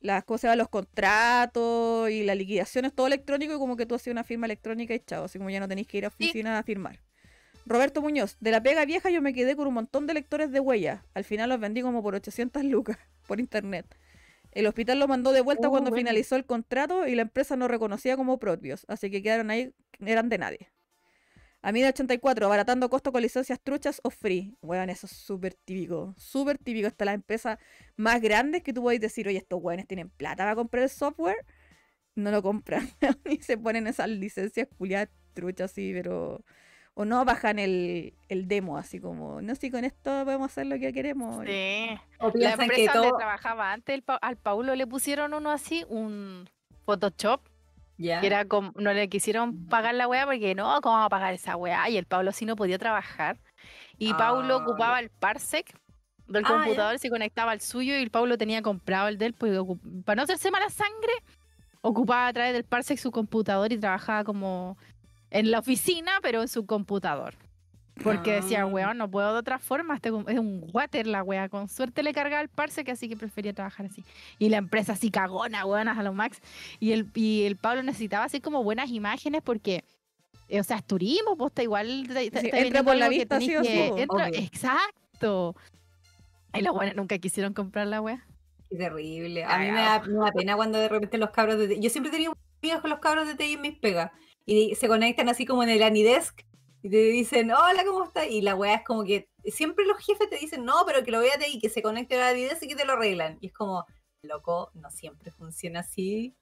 [0.00, 4.22] las cosas, los contratos y las liquidaciones, todo electrónico y como que tú haces una
[4.22, 7.00] firma electrónica y chao, así como ya no tenéis que ir a oficina a firmar.
[7.70, 10.60] Roberto Muñoz, de la pega vieja yo me quedé con un montón de lectores de
[10.60, 11.04] huella.
[11.14, 12.98] Al final los vendí como por 800 lucas
[13.28, 13.86] por internet.
[14.52, 16.00] El hospital lo mandó de vuelta Oh, cuando bueno.
[16.00, 20.28] finalizó el contrato y la empresa no reconocía como propios, así que quedaron ahí, eran
[20.28, 20.68] de nadie.
[21.62, 24.56] A mí de 84, abaratando costo con licencias truchas o free.
[24.62, 26.14] Weón, eso es súper típico.
[26.16, 26.88] Súper típico.
[26.88, 27.58] Hasta las empresas
[27.96, 31.36] más grandes que tú podéis decir, oye, estos weones tienen plata para comprar el software.
[32.14, 32.88] No lo compran.
[33.26, 36.42] y se ponen esas licencias culiadas truchas así, pero.
[36.94, 40.78] O no bajan el, el demo, así como, no, si con esto podemos hacer lo
[40.78, 41.44] que queremos.
[41.46, 41.88] Sí.
[42.18, 43.18] O La piensan que empresa donde todo.
[43.18, 46.48] trabajaba antes, el Pa- al Paulo le pusieron uno así, un
[46.84, 47.40] Photoshop,
[47.96, 48.20] Ya.
[48.20, 51.32] que era como, no le quisieron pagar la weá porque no, ¿cómo vamos a pagar
[51.32, 51.88] esa weá?
[51.88, 53.38] Y el Pablo sí no podía trabajar.
[53.96, 55.72] Y Paulo Ah, ocupaba el parsec
[56.26, 59.56] del Ah, computador, se conectaba al suyo y el Pablo tenía comprado el del, pues
[60.04, 61.12] para no hacerse mala sangre,
[61.82, 64.76] ocupaba a través del parsec su computador y trabajaba como
[65.30, 67.34] en la oficina, pero en su computador.
[68.02, 68.66] Porque decía, Ah.
[68.66, 71.50] weón, no puedo de otra forma, este es un water la weá.
[71.50, 74.02] Con suerte le cargaba el parsec, así que prefería trabajar así.
[74.38, 76.38] Y la empresa así cagona, weonas a lo max.
[76.78, 79.84] Y el, y el Pablo necesitaba así como buenas imágenes porque,
[80.48, 82.04] eh, o sea, es turismo, pues está igual.
[82.08, 85.54] te- te- Sí, está entra por la que vista, sí o que- sí, exacto.
[86.54, 88.24] Y los buenos nunca quisieron comprar la weá.
[88.70, 89.44] Qué terrible.
[89.44, 92.10] A mí me da, me da pena cuando de repente los cabros de Yo siempre
[92.10, 94.10] tenido amigas con los cabros de TI en mis pegas.
[94.46, 96.42] Y se conectan así como en el Anidesk
[96.82, 98.26] y te dicen, hola, ¿cómo estás?
[98.28, 101.20] Y la weá es como que siempre los jefes te dicen, no, pero que lo
[101.20, 103.38] vea TI, que se conecte al Anidesk y que te lo arreglan.
[103.40, 103.84] Y es como,
[104.22, 106.34] loco, no siempre funciona así.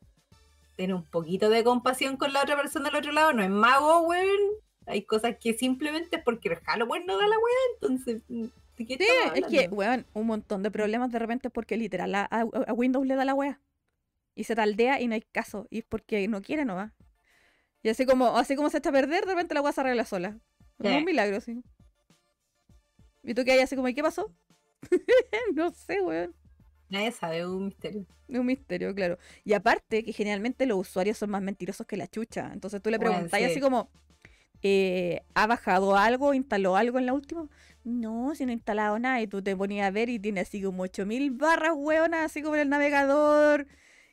[0.76, 3.32] Ten un poquito de compasión con la otra persona del otro lado.
[3.32, 4.38] No es mago, weón.
[4.86, 8.22] Hay cosas que simplemente es porque el Halloween no da la weá, entonces.
[8.28, 12.44] ¿de qué Sí, es que, weón, un montón de problemas de repente porque literal a,
[12.74, 13.60] Windows le da la wea.
[14.36, 15.66] Y se taldea y no hay caso.
[15.68, 16.94] Y es porque no quiere, no va.
[17.82, 20.04] Y así como, así como se echa a perder, de repente la wea se arregla
[20.04, 20.38] sola.
[20.82, 21.62] Es un milagro, sí.
[23.22, 24.34] ¿Y tú qué hay así como, ¿y qué pasó?
[25.54, 26.34] no sé, weón.
[26.90, 28.06] Nadie sabe, es un misterio.
[28.28, 29.18] Es un misterio, claro.
[29.44, 32.50] Y aparte que generalmente los usuarios son más mentirosos que la chucha.
[32.52, 33.44] Entonces tú le Bueno, preguntas sí.
[33.44, 33.90] así como,
[34.62, 36.34] eh, ¿ha bajado algo?
[36.34, 37.48] ¿Instaló algo en la última?
[37.84, 39.20] No, si no he instalado nada.
[39.22, 42.56] Y tú te ponías a ver y tiene así como 8000 barras, weonas, así como
[42.56, 43.66] en el navegador.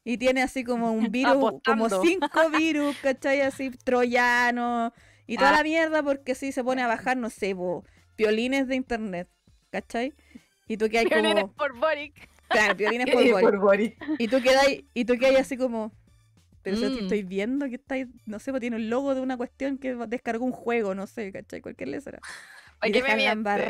[0.05, 3.41] Y tiene así como un virus, como cinco virus, ¿cachai?
[3.41, 4.93] Así, troyanos.
[5.27, 5.57] Y toda Ah.
[5.57, 7.83] la mierda porque si se pone a bajar, no sé, po,
[8.17, 9.27] violines de internet,
[9.71, 10.13] ¿cachai?
[10.67, 11.53] Y tú que hay Violines como...
[11.53, 12.29] por Boric.
[12.47, 13.07] Claro, violines
[13.41, 13.93] por Boris.
[14.19, 15.91] Y tú quedas y tú quedas así como.
[16.61, 16.97] Pero si Mm.
[16.99, 19.93] estoy viendo que está ahí, no sé, pues tiene un logo de una cuestión que
[20.07, 21.61] descargó un juego, no sé, ¿cachai?
[21.61, 22.19] Cualquier letra.
[22.79, 23.65] ¿Para Y dejan la miente?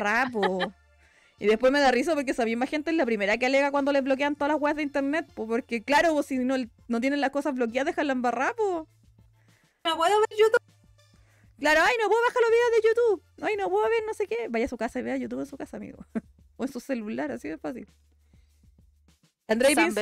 [1.38, 3.92] Y después me da risa porque esa misma gente es la primera que alega cuando
[3.92, 6.56] les bloquean todas las webs de internet, po, porque claro, pues, si no,
[6.88, 8.88] no tienen las cosas bloqueadas, dejan la embarrá, po.
[9.84, 10.62] No puedo ver YouTube.
[11.58, 13.22] Claro, ay, no puedo bajar los videos de YouTube.
[13.48, 14.48] Ay, no puedo ver no sé qué.
[14.48, 15.98] Vaya a su casa y vea YouTube en su casa, amigo.
[16.56, 17.86] o en su celular, así de fácil.
[19.48, 20.00] Andrei Pinza,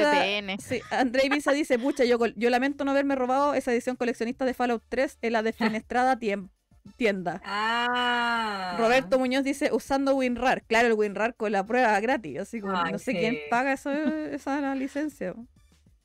[0.59, 4.55] sí, Andrei Pinza dice, pucha, yo, yo lamento no haberme robado esa edición coleccionista de
[4.55, 6.49] Fallout 3 en la defenestrada tiem-
[6.97, 7.41] tienda.
[7.45, 8.77] Ah.
[8.79, 10.63] Roberto Muñoz dice, usando WinRAR.
[10.63, 12.39] Claro, el WinRAR con la prueba gratis.
[12.41, 13.19] Así como, Ay, no sé sí.
[13.19, 13.91] quién paga eso,
[14.33, 15.35] esa licencia.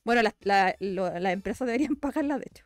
[0.04, 2.66] Bueno, las la, las empresas deberían pagarla, de hecho.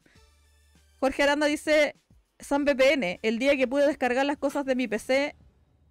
[0.99, 1.95] Jorge Aranda dice,
[2.39, 5.35] San VPN, el día que pude descargar las cosas de mi PC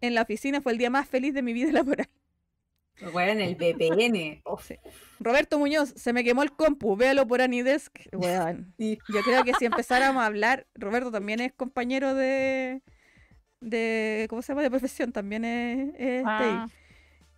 [0.01, 2.09] en la oficina fue el día más feliz de mi vida laboral.
[3.13, 4.43] Weón, el VPN.
[4.45, 4.77] Oh, Sí.
[5.19, 7.97] Roberto Muñoz, se me quemó el compu, véalo por Anidesk.
[8.13, 8.75] Weón.
[8.79, 8.99] sí.
[9.13, 12.83] Yo creo que si empezáramos a hablar, Roberto también es compañero de,
[13.61, 14.63] de ¿cómo se llama?
[14.63, 16.67] De profesión, también es, es Ah,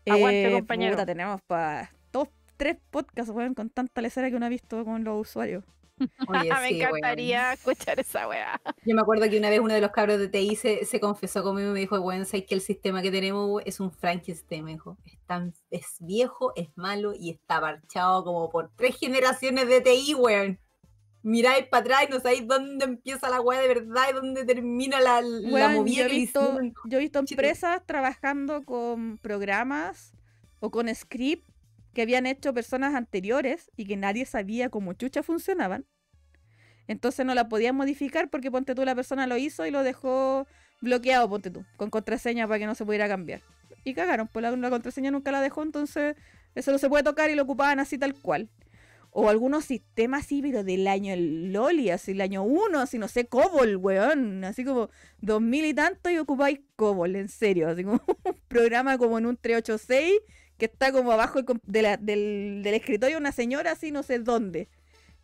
[0.06, 0.92] aguante, Eh, compañero.
[0.92, 5.04] puta, tenemos para dos, tres podcasts, weón, con tanta lecera que uno ha visto con
[5.04, 5.64] los usuarios.
[6.26, 6.98] Oye, me sí, weón.
[6.98, 8.60] encantaría escuchar esa weá.
[8.84, 11.42] Yo me acuerdo que una vez uno de los cabros de TI se, se confesó
[11.42, 14.64] conmigo y me dijo, bueno, sabes que el sistema que tenemos we, es un Frankenstein,
[14.64, 14.98] me dijo.
[15.04, 20.14] Es, tan, es viejo, es malo y está parchado como por tres generaciones de TI,
[20.14, 20.58] weón.
[21.22, 25.00] Miráis para atrás y no sabéis dónde empieza la weá de verdad y dónde termina
[25.00, 30.12] la, la Weón, movida yo, he visto, yo he visto empresas trabajando con programas
[30.60, 31.48] o con script
[31.94, 35.86] que habían hecho personas anteriores y que nadie sabía cómo chucha funcionaban.
[36.86, 40.46] Entonces no la podían modificar porque ponte tú la persona lo hizo y lo dejó
[40.82, 43.40] bloqueado, ponte tú, con contraseña para que no se pudiera cambiar.
[43.84, 46.16] Y cagaron, pues la, contraseña nunca la dejó, entonces
[46.54, 48.50] eso no se puede tocar y lo ocupaban así tal cual.
[49.16, 53.06] O algunos sistemas así, pero del año el Loli, así el año 1, así no
[53.06, 54.42] sé, COBOL, weón.
[54.42, 54.90] Así como
[55.20, 57.68] dos mil y tanto y ocupáis COBOL, en serio.
[57.68, 60.20] Así como un programa como en un 386
[60.58, 64.68] que está como abajo de la- del, del escritorio una señora así no sé dónde.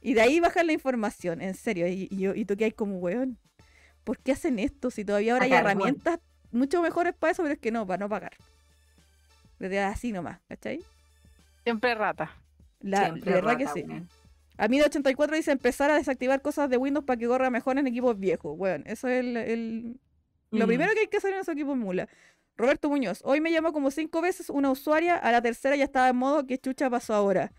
[0.02, 1.86] Y de ahí bajan la información, en serio.
[1.86, 3.38] Y, y, y tú que hay como, weón,
[4.04, 4.90] ¿por qué hacen esto?
[4.90, 6.18] Si todavía ahora hay herramientas
[6.52, 8.32] mucho mejores para eso, pero es que no, para no pagar.
[9.58, 10.82] Desde así nomás, ¿cachai?
[11.64, 12.34] Siempre rata.
[12.80, 13.84] La, Siempre verdad que sí.
[14.56, 17.78] A mí de 84 dice empezar a desactivar cosas de Windows para que corra mejor
[17.78, 18.56] en equipos viejos.
[18.56, 20.00] Bueno, eso es el, el-
[20.50, 20.68] lo Mm.
[20.68, 22.08] primero que hay que hacer en esos equipos mula.
[22.60, 26.08] Roberto Muñoz, hoy me llamó como cinco veces una usuaria, a la tercera ya estaba
[26.10, 27.52] en modo que chucha pasó ahora.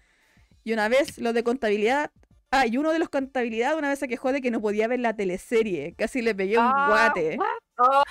[0.64, 2.11] Y una vez los de contabilidad,
[2.52, 4.99] ah, y uno de los contabilidad una vez se quejó de que no podía ver
[4.99, 7.38] la teleserie, casi le pegué un Ah, guate.
[7.38, 8.03] what?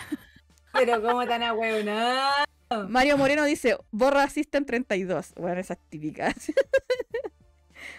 [0.72, 2.44] Pero cómo tan ahueonada.
[2.88, 5.34] Mario Moreno dice, borra System 32.
[5.36, 6.34] Bueno, esas típicas.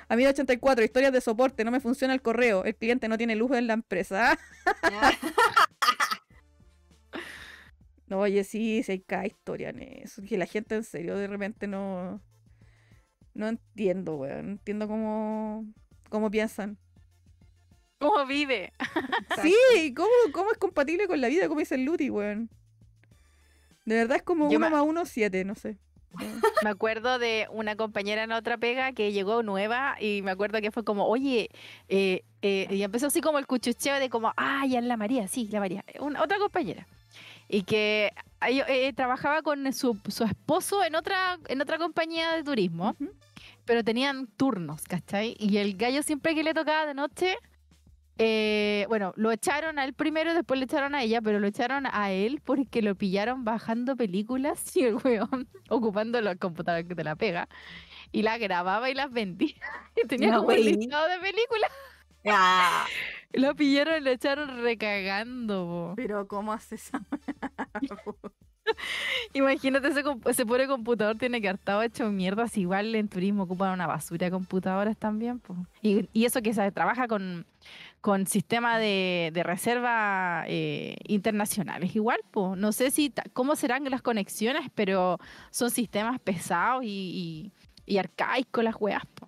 [0.07, 3.17] A mí de 84, historias de soporte, no me funciona el correo, el cliente no
[3.17, 4.37] tiene luz en la empresa.
[8.11, 10.21] No, oye, sí, sí hay cada historia en eso.
[10.27, 12.19] Que la gente en serio de repente no.
[13.33, 14.45] No entiendo, weón.
[14.47, 15.65] No entiendo cómo.
[16.09, 16.77] cómo piensan.
[17.99, 18.73] ¿Cómo vive?
[19.41, 21.47] Sí, ¿cómo, ¿cómo es compatible con la vida?
[21.47, 22.49] Como dice el Luti, weón.
[23.85, 25.77] De verdad es como Yo 1 me- más 1, 7, no sé.
[26.63, 30.71] Me acuerdo de una compañera en otra pega que llegó nueva y me acuerdo que
[30.71, 31.49] fue como, oye,
[31.87, 35.29] eh, eh, y empezó así como el cuchucheo de como, ah, ya es la María,
[35.29, 36.85] sí, la María, una, otra compañera.
[37.53, 42.43] Y que ahí, eh, trabajaba con su, su esposo en otra, en otra compañía de
[42.43, 42.95] turismo,
[43.65, 45.35] pero tenían turnos, ¿cachai?
[45.37, 47.35] Y el gallo siempre que le tocaba de noche,
[48.17, 51.47] eh, bueno, lo echaron a él primero y después le echaron a ella, pero lo
[51.47, 56.95] echaron a él porque lo pillaron bajando películas y el weón ocupando los computadores que
[56.95, 57.49] te la pega
[58.13, 59.55] y la grababa y las vendía.
[60.01, 61.71] Y tenía No, como un listado de películas.
[62.25, 62.85] Ah,
[63.33, 65.65] Lo pillaron y lo echaron recagando.
[65.65, 65.93] po.
[65.95, 67.01] Pero, ¿cómo haces esa
[69.33, 72.57] Imagínate ese, comp- ese pobre computador tiene que haber estado hecho mierdas.
[72.57, 75.39] Igual en turismo ocupan una basura de computadores también.
[75.39, 75.55] po.
[75.81, 77.45] Y, y eso que se trabaja con,
[78.01, 81.95] con sistema de, de reserva eh, internacionales.
[81.95, 82.55] Igual, po.
[82.55, 85.17] no sé si ta- cómo serán las conexiones, pero
[85.49, 87.51] son sistemas pesados y,
[87.87, 89.05] y, y arcaicos las weas.
[89.07, 89.27] po.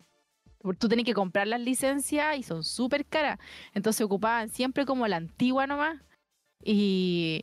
[0.77, 3.37] Tú tienes que comprar las licencias y son súper caras.
[3.73, 5.99] Entonces ocupaban siempre como la antigua nomás.
[6.63, 7.41] Y,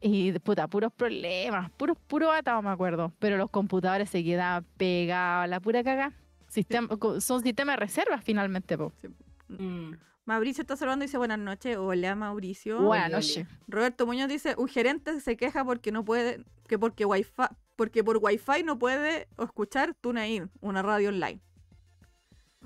[0.00, 3.12] y puta, puros problemas, puros, puro atado me acuerdo.
[3.18, 6.12] Pero los computadores se quedaban pegados, a la pura caga.
[6.48, 6.88] Sistema,
[7.20, 8.92] son sistemas de reserva finalmente, po.
[9.48, 9.92] mm.
[10.26, 11.76] Mauricio está saludando y dice buenas noches.
[11.76, 12.80] Hola, Mauricio.
[12.80, 13.46] Buenas noches.
[13.68, 17.30] Roberto Muñoz dice, un gerente se queja porque no puede, que porque wifi,
[17.76, 21.40] porque por wifi no puede escuchar TuneIn, una radio online.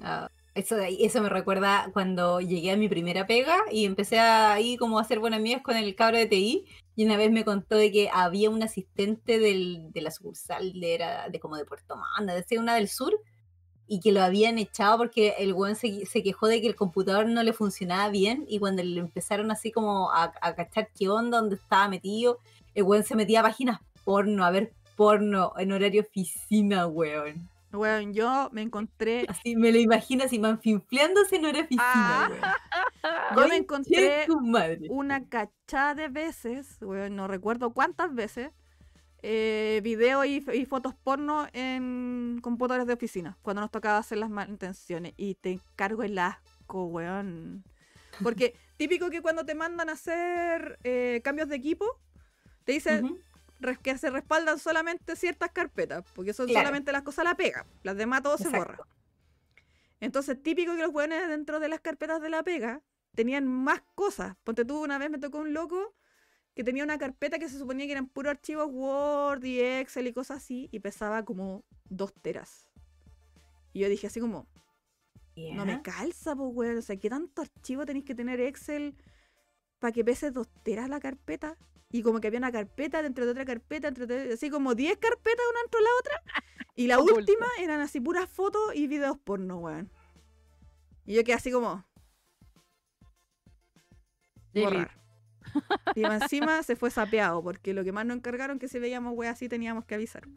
[0.03, 4.99] Ah, eso, eso me recuerda cuando llegué a mi primera pega y empecé ahí como
[4.99, 6.67] a hacer buenas amigas con el cabro de TI
[6.97, 10.95] y una vez me contó de que había un asistente del, de la sucursal de,
[10.95, 13.21] era, de como de Puerto Manda, de una del sur
[13.87, 17.27] y que lo habían echado porque el weón se, se quejó de que el computador
[17.29, 21.39] no le funcionaba bien y cuando le empezaron así como a, a cachar qué onda,
[21.39, 22.39] dónde estaba metido,
[22.75, 27.49] el weón se metía a páginas porno, a ver porno en horario oficina, weón.
[27.71, 32.31] Bueno, yo me encontré, Así me lo imagino así manfinfleándose en hora oficina, Ah.
[32.31, 32.41] weón.
[33.37, 34.27] yo me encontré
[34.89, 38.51] una cachada de veces, bueno, no recuerdo cuántas veces,
[39.23, 44.31] eh, video y, y fotos porno en computadores de oficina, cuando nos tocaba hacer las
[44.31, 45.13] manutenciones.
[45.17, 47.65] Y te encargo el asco, weón.
[48.23, 51.85] Porque típico que cuando te mandan a hacer eh, cambios de equipo,
[52.65, 53.19] te dicen,
[53.83, 56.61] que se respaldan solamente ciertas carpetas, porque son Claro.
[56.61, 58.79] solamente las cosas la pega, las demás todo se borra.
[60.01, 62.83] Entonces, típico que los hueones dentro de las carpetas de la pega
[63.15, 64.37] tenían más cosas.
[64.45, 65.95] Ponte tú, una vez me tocó un loco
[66.55, 70.13] que tenía una carpeta que se suponía que eran puros archivos Word y Excel y
[70.13, 72.69] cosas así, y pesaba como dos teras.
[73.73, 74.47] Y yo dije así como,
[75.37, 76.79] no me calza, pues, weón.
[76.79, 78.97] O sea, ¿qué tanto archivo tenéis que tener Excel
[79.79, 81.57] para que pese dos teras la carpeta?
[81.91, 84.99] Y como que había una carpeta dentro de otra carpeta, entre de- así como 10
[84.99, 86.45] carpetas una dentro de la otra.
[86.75, 89.91] Y la última eran así puras fotos y videos porno, weón.
[91.07, 91.85] Y yo quedé así como,
[94.63, 94.91] borrar.
[95.95, 99.33] Y encima se fue sapeado, porque lo que más nos encargaron que si veíamos weas
[99.35, 100.29] así teníamos que avisar.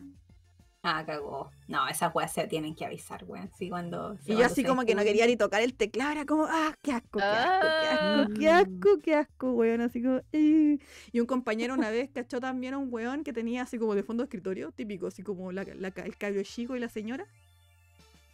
[0.83, 1.51] Ah, cagó.
[1.67, 3.51] No, esas weas se tienen que avisar, weón.
[3.55, 4.17] Sí, cuando.
[4.25, 6.91] Y yo así como que no quería ni tocar el teclado, era como, ah, qué
[6.93, 8.57] asco, qué asco, qué asco, qué Ah.
[8.59, 10.79] asco, qué asco, weón, así como, "Eh".
[11.11, 14.01] Y un compañero una vez cachó también a un weón que tenía así como de
[14.01, 17.25] fondo de escritorio, típico, así como la, la- el cabro chico y la señora.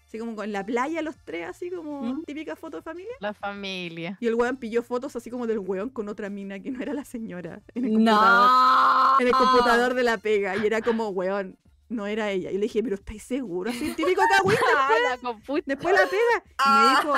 [0.08, 2.24] Así como en la playa los tres, así como ¿Mm?
[2.24, 3.12] típica foto de familia.
[3.20, 4.18] La familia.
[4.22, 6.94] Y el weón pilló fotos así como del weón con otra mina que no era
[6.94, 7.60] la señora.
[7.76, 9.20] En el computador, No.
[9.20, 10.56] en el computador de la pega.
[10.56, 11.58] Y era como, weón,
[11.90, 12.52] no era ella.
[12.52, 13.76] Y le dije, pero ¿estáis seguros?
[13.76, 14.58] Así típico cagüín.
[14.78, 14.90] Ah,
[15.22, 15.62] la.
[15.66, 16.44] Después la pega.
[16.66, 17.14] Y me dijo,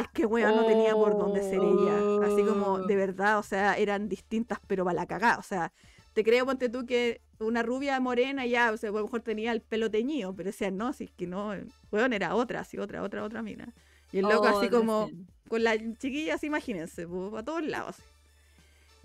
[0.00, 2.26] es que weón no tenía por dónde ser ella.
[2.26, 2.78] Así como, Oh.
[2.82, 5.38] de verdad, o sea, eran distintas, pero para la cagada.
[5.38, 5.72] O sea,
[6.12, 9.52] te creo, ponte tú, que una rubia morena ya, o sea, a lo mejor tenía
[9.52, 11.52] el pelo teñido, pero decía, no, si es que no,
[11.90, 13.72] weón, era otra, así, otra, otra, otra mina.
[14.12, 15.08] Y el loco Oh, así como,
[15.48, 17.96] con las chiquillas, imagínense, po, a todos lados.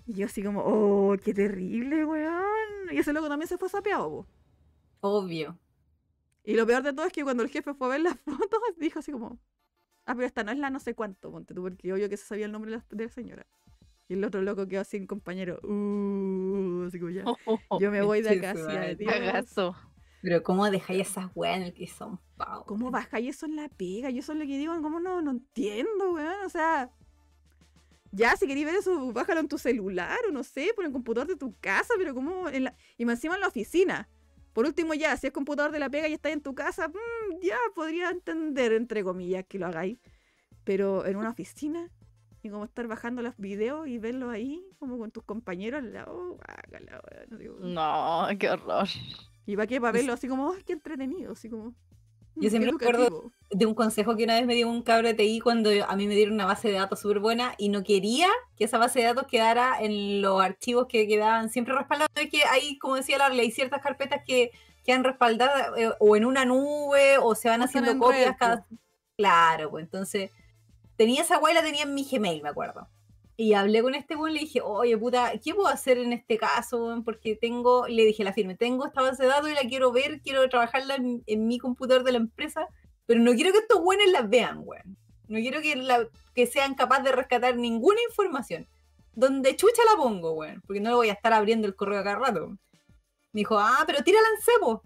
[0.06, 2.42] Y yo así como, oh, qué terrible, weón.
[2.92, 4.26] Y ese loco también se fue sapeado, po.
[5.00, 5.58] Obvio.
[6.44, 8.60] Y lo peor de todo es que cuando el jefe fue a ver las fotos,
[8.78, 9.38] dijo así como,
[10.04, 12.26] ah, pero esta no es la no sé cuánto, ponte tú, porque obvio que se
[12.26, 13.46] sabía el nombre de la, de la señora.
[14.08, 17.24] Y el otro loco quedó sin compañero, uh, así como ya.
[17.80, 18.90] Yo me voy de acá, conche su sí, madre.
[18.92, 19.12] adiós.
[19.12, 19.76] Cagazo.
[20.22, 22.64] Pero ¿cómo dejáis esas weas en el que son pavo?
[22.64, 24.10] ¿Cómo bajáis eso en la pega?
[24.10, 25.22] Yo eso es lo que digo, ¿cómo no?
[25.22, 26.44] No entiendo, weón.
[26.44, 26.90] O sea,
[28.12, 31.28] ya, si queréis ver eso, bájalo en tu celular o no sé, por el computador
[31.28, 32.74] de tu casa, pero como en la...
[32.96, 34.08] Y más encima en la oficina.
[34.56, 37.40] Por último, ya, si es computador de la pega y estás en tu casa, mm,
[37.42, 39.98] ya podría entender, entre comillas, que lo hagáis.
[40.64, 41.90] Pero en una oficina,
[42.40, 46.38] y como estar bajando los videos y verlos ahí, como con tus compañeros al lado,
[47.60, 48.88] No, qué horror.
[49.44, 51.32] Y para qué, para verlo así como, ¡ay, qué entretenido!
[51.32, 51.74] Así como.
[52.42, 53.32] Yo siempre me acuerdo- educativo.
[53.50, 56.06] de un consejo que una vez me dio un cabro de TI cuando a mí
[56.06, 59.06] me dieron una base de datos súper buena y no quería que esa base de
[59.06, 62.10] datos quedara en los archivos que quedaban siempre respaldados.
[62.16, 64.50] Es que hay, como decía la hay ciertas carpetas que
[64.84, 68.66] quedan respaldadas eh, o en una nube o se van O haciendo en copias cada...
[69.16, 70.30] Claro, pues entonces
[70.96, 72.88] tenía esa guay, la tenía en mi Gmail, me acuerdo.
[73.38, 77.02] Y hablé con este weón, le dije, oye, puta, ¿qué puedo hacer en este caso?
[77.04, 80.22] Porque tengo, le dije la firma, tengo esta base de datos y la quiero ver,
[80.22, 82.66] quiero trabajarla en, en mi computador de la empresa,
[83.04, 84.96] pero no quiero que estos buenos las vean, weón.
[85.28, 88.66] No quiero que, la- que sean capaces de rescatar ninguna información.
[89.12, 92.04] Donde chucha la pongo, weón, porque no le voy a estar abriendo el correo a
[92.04, 92.48] cada rato.
[93.32, 94.82] Me dijo, ah, pero tírala en cebo.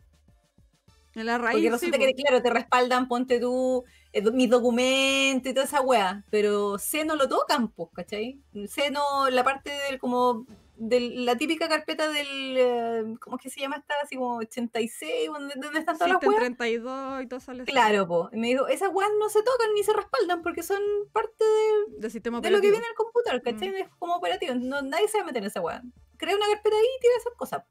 [1.14, 1.54] En la raíz.
[1.56, 3.84] Porque resulta que, claro, te respaldan, ponte tú,
[4.32, 6.24] mis documentos y toda esa wea.
[6.30, 8.40] Pero C no lo tocan, pues, ¿cachai?
[8.66, 10.46] C no, la parte del, como,
[10.76, 13.94] de la típica carpeta del, eh, ¿cómo es que se llama esta?
[14.02, 16.40] Así como 86, donde, donde están todas las weas.
[16.40, 18.32] 32 y todo sale así, Claro, pues.
[18.32, 20.80] Me dijo, esas weas no se tocan ni se respaldan porque son
[21.12, 23.70] parte de, De sistema de lo que viene en el computador, ¿cachai?
[23.70, 23.74] Mm.
[23.74, 24.54] Es como operativo.
[24.54, 25.82] No, nadie se va a meter en esa wea.
[26.16, 27.62] Crea una carpeta ahí y tira esas cosas.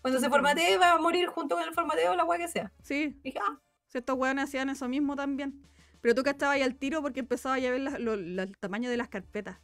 [0.00, 0.48] Cuando se Entiendo.
[0.48, 2.72] formatee, va a morir junto con el formateo la wea que sea.
[2.82, 3.58] Sí, dije, ah,
[3.88, 5.60] si estos weones hacían eso mismo también.
[6.00, 8.88] Pero tú cachabas ahí al tiro porque empezaba a ver la- lo- la- el tamaño
[8.88, 9.58] de las carpetas.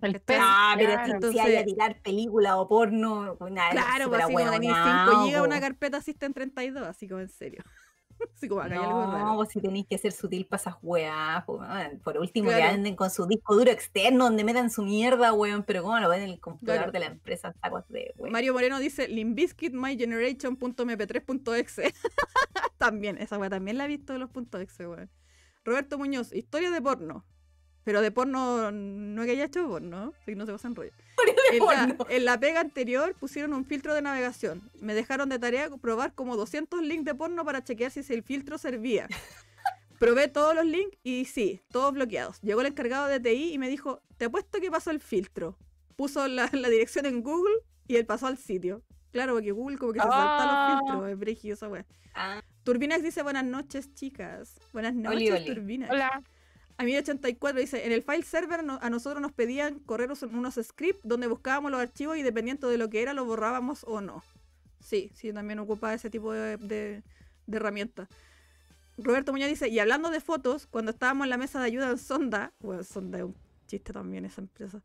[0.00, 0.20] El.
[0.38, 1.32] Ah, pero claro.
[1.32, 5.42] si hay a tirar película o porno, nada, Claro, pues así como tenéis 5 GB
[5.42, 7.62] una carpeta System 32, así como en serio.
[8.34, 9.44] así como acá hay algo No, raro.
[9.46, 12.74] si tenéis que ser sutil para esas weas, por último que Claro.
[12.74, 16.22] anden con su disco duro externo donde metan su mierda, weón, pero cómo lo ven
[16.22, 16.92] en el computador Claro.
[16.92, 18.32] de la empresa, sacos de weón.
[18.32, 21.94] Mario Moreno dice Limbiskit mygeneration.mp3.exe.
[22.78, 25.10] también, esa weá también la he visto de los puntos .exe, weón.
[25.64, 27.24] Roberto Muñoz, historia de porno.
[27.84, 30.90] Pero de porno, no que haya hecho porno, si no se pasan rollo.
[31.52, 34.70] En la, en la pega anterior pusieron un filtro de navegación.
[34.80, 38.56] Me dejaron de tarea probar como 200 links de porno para chequear si el filtro
[38.58, 39.06] servía.
[39.98, 42.40] Probé todos los links y sí, todos bloqueados.
[42.40, 45.56] Llegó el encargado de TI y me dijo, te apuesto que pasó el filtro.
[45.96, 47.54] Puso la, la dirección en Google
[47.86, 48.82] y él pasó al sitio.
[49.12, 50.72] Claro, porque Google como que se salta Ah.
[50.72, 51.86] los filtros, es brígido esa.
[52.14, 54.58] Ah, Turbinax dice buenas noches, chicas.
[54.72, 55.84] Buenas noches, oli.
[55.90, 56.22] Hola.
[56.76, 61.00] A mí 84 dice, en el file server a nosotros nos pedían correr unos scripts
[61.04, 64.22] donde buscábamos los archivos y dependiendo de lo que era, lo borrábamos o no.
[64.80, 67.02] Sí, sí, también ocupaba ese tipo de, de,
[67.46, 68.08] de herramientas.
[68.98, 71.98] Roberto Muñoz dice, y hablando de fotos, cuando estábamos en la mesa de ayuda en
[71.98, 73.36] Sonda, bueno, Sonda es un
[73.66, 74.82] chiste también esa empresa,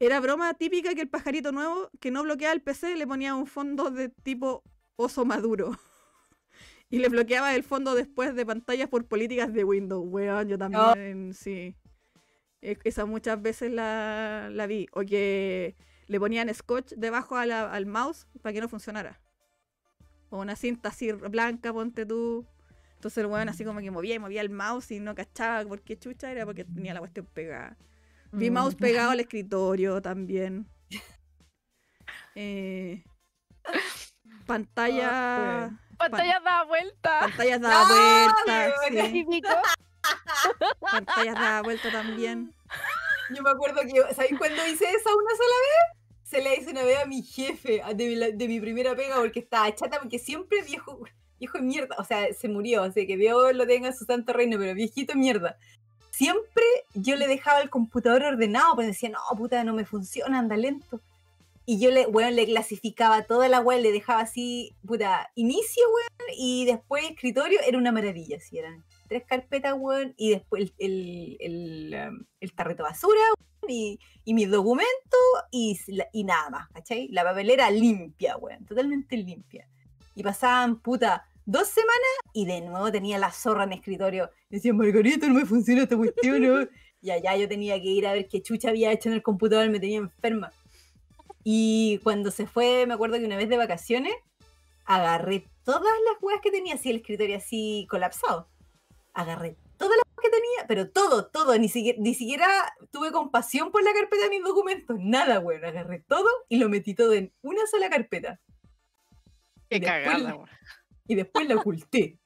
[0.00, 3.46] era broma típica que el pajarito nuevo que no bloqueaba el PC le ponía un
[3.46, 4.64] fondo de tipo
[4.96, 5.78] oso maduro.
[6.92, 10.04] Y le bloqueaba el fondo después de pantallas por políticas de Windows.
[10.06, 11.74] Weón, yo también, sí.
[12.60, 14.86] E- Esa muchas veces la, la vi.
[14.92, 15.74] O que
[16.06, 19.18] le ponían scotch debajo a la- al mouse para que no funcionara.
[20.28, 22.46] O una cinta así blanca, ponte tú.
[22.96, 25.80] Entonces el weón así como que movía y movía el mouse y no cachaba por
[25.80, 27.76] qué chucha era porque tenía la cuestión pegada.
[28.32, 28.54] Vi Mm.
[28.54, 30.66] mouse pegado al escritorio también.
[32.34, 33.02] Eh,
[34.46, 35.70] pantalla.
[36.10, 37.20] Pantalla da vuelta.
[37.20, 37.84] Pantallas daba
[38.46, 38.74] vuelta.
[38.80, 39.06] weona.
[39.10, 39.42] sí.
[40.80, 42.52] Pantallas daba vuelta también.
[43.30, 45.98] Yo me acuerdo que, ¿sabéis cuándo hice esa una sola vez?
[46.24, 49.16] Se la hice una vez a mi jefe de mi, la- de mi primera pega
[49.16, 50.98] porque estaba chata, porque siempre viejo,
[51.38, 54.32] viejo de mierda, o sea, se murió, así que Dios lo tenga en su santo
[54.32, 55.56] reino, pero viejito mierda.
[56.10, 56.64] Siempre
[56.94, 61.00] yo le dejaba el computador ordenado, pues decía, no, puta, no me funciona, anda lento.
[61.64, 66.34] Y yo le, weón, le clasificaba toda la web, le dejaba así, puta, inicio, weón,
[66.36, 71.92] y después escritorio, era una maravilla, así eran tres carpetas, weón, y después el, el,
[71.92, 75.20] el, um, el tarrito basura, weón, y, y mis documentos,
[75.52, 75.78] y,
[76.12, 77.08] y nada más, ¿cachai?
[77.08, 79.68] La papelera limpia, weón, totalmente limpia.
[80.16, 81.94] Y pasaban, puta, dos semanas,
[82.32, 84.30] y de nuevo tenía la zorra en escritorio.
[84.50, 86.68] Decía, Margarita, no me funciona esta cuestión, ¿no?".
[87.04, 89.68] Y allá yo tenía que ir a ver qué chucha había hecho en el computador,
[89.68, 90.52] me tenía enferma.
[91.44, 94.14] Y cuando se fue, me acuerdo que una vez de vacaciones,
[94.84, 98.48] agarré todas las weas que tenía, así el escritorio así colapsado.
[99.12, 102.46] Agarré todas las weas que tenía, pero todo, todo, ni siquiera, ni siquiera
[102.90, 105.64] tuve compasión por la carpeta de mis documentos, nada, weón.
[105.64, 108.40] Agarré todo y lo metí todo en una sola carpeta.
[109.68, 110.48] Qué después cagada, weón.
[111.08, 112.18] Y después la oculté.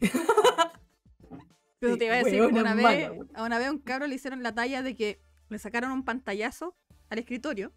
[1.79, 4.07] Pero te iba a decir, weona una mala, vez, a una vez a un cabro
[4.07, 6.77] le hicieron la talla de que le sacaron un pantallazo
[7.09, 7.73] al escritorio.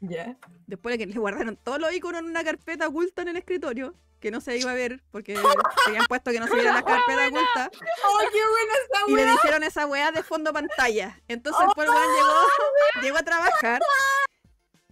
[0.00, 0.36] ¿Ya?
[0.66, 3.94] Después de que le guardaron todos los iconos en una carpeta oculta en el escritorio,
[4.20, 5.34] que no se iba a ver, porque
[5.86, 7.70] habían puesto que no se vieran las carpetas ocultas.
[8.04, 11.20] ¡Oh, qué buena esa Y le dijeron esa weá de fondo pantalla.
[11.28, 13.82] Entonces después el weón llegó, llegó a trabajar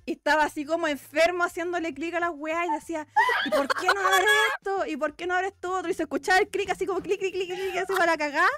[0.09, 3.07] y estaba así como enfermo haciéndole clic a las weas y decía,
[3.45, 4.27] ¿y por qué no abre
[4.57, 4.87] esto?
[4.87, 5.91] ¿Y por qué no abre esto otro?
[5.91, 8.49] Y se escuchaba el clic así como clic, clic, clic, clic, así para cagar.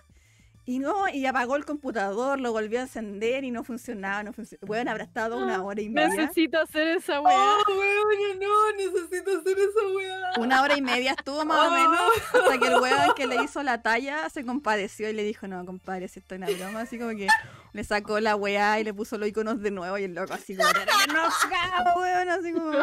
[0.70, 4.70] Y no, y apagó el computador, lo volvió a encender y no funcionaba, no funcionaba.
[4.70, 6.14] Weón, habrá estado una hora y media.
[6.14, 7.34] Necesito hacer esa weá.
[7.34, 8.72] ¡Oh, weón, no!
[8.76, 10.30] Necesito hacer esa wea.
[10.38, 12.00] Una hora y media estuvo más o menos
[12.32, 15.66] hasta que el weón que le hizo la talla se compadeció y le dijo, no,
[15.66, 17.26] compadre, si esto es una broma, así como que
[17.72, 20.56] le sacó la weá y le puso los iconos de nuevo y el loco así
[20.56, 20.68] como,
[21.12, 22.70] no, weón, así como...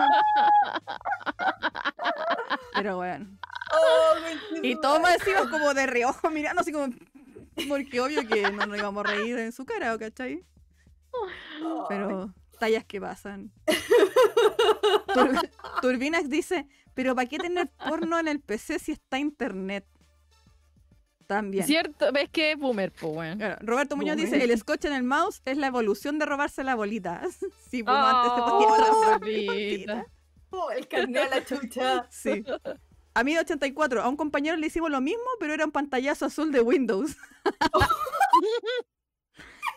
[2.74, 3.40] Pero weón.
[3.72, 4.16] Oh,
[4.62, 6.94] Y todos más encima como de reojo mirando así como...
[7.68, 10.44] Porque obvio que no nos íbamos a reír en su cara, ¿o ¿cachai?
[11.90, 13.52] Pero tallas que pasan.
[15.14, 15.50] Tur-
[15.82, 19.86] Turbinax dice, pero ¿para qué tener porno en el PC si está internet?
[21.26, 21.66] También.
[21.66, 22.12] ¿Cierto?
[22.14, 23.38] ¿Ves que es boomer, weón?
[23.38, 24.32] Claro, Roberto Muñoz Boomer.
[24.32, 27.22] dice, el scotch en el mouse es la evolución de robarse la bolita.
[27.70, 29.48] sí, pues antes se Oh, ponía la bolita.
[29.96, 30.06] bolita.
[30.52, 32.08] Oh, el carnet a la chucha.
[32.10, 32.44] Sí.
[33.18, 36.27] A mí de 84, a un compañero le hicimos lo mismo, pero era un pantallazo
[36.27, 37.18] azul de Windows.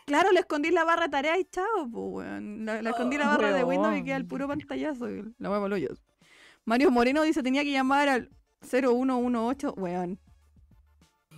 [0.04, 2.66] claro, le escondí la barra de tarea y chao, pues, weón.
[2.66, 5.06] Le escondí la Oh, barra de Windows y queda el puro pantallazo.
[5.38, 5.88] La huevo yo.
[6.66, 8.30] Mario Moreno dice, tenía que llamar al
[8.60, 10.20] 0118, weón.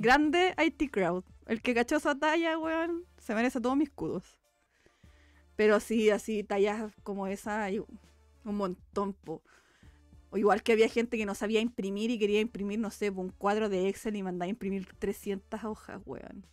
[0.00, 1.22] Grande IT Crowd.
[1.46, 4.40] El que cachó esa talla, weón, se merece todos mis escudos.
[5.54, 9.40] Pero sí, así, tallas como esa hay un montón, po.
[10.32, 13.28] O igual que había gente que no sabía imprimir y quería imprimir, no sé, un
[13.28, 16.46] cuadro de Excel y mandaba a imprimir 300 hojas, weón.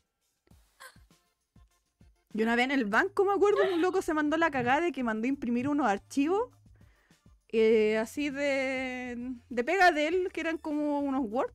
[2.34, 4.92] Y una vez en el banco, me acuerdo, un loco se mandó la cagada de
[4.92, 6.50] que mandó a imprimir unos archivos
[7.54, 11.54] eh, así de, de pega de él, que eran como unos Word.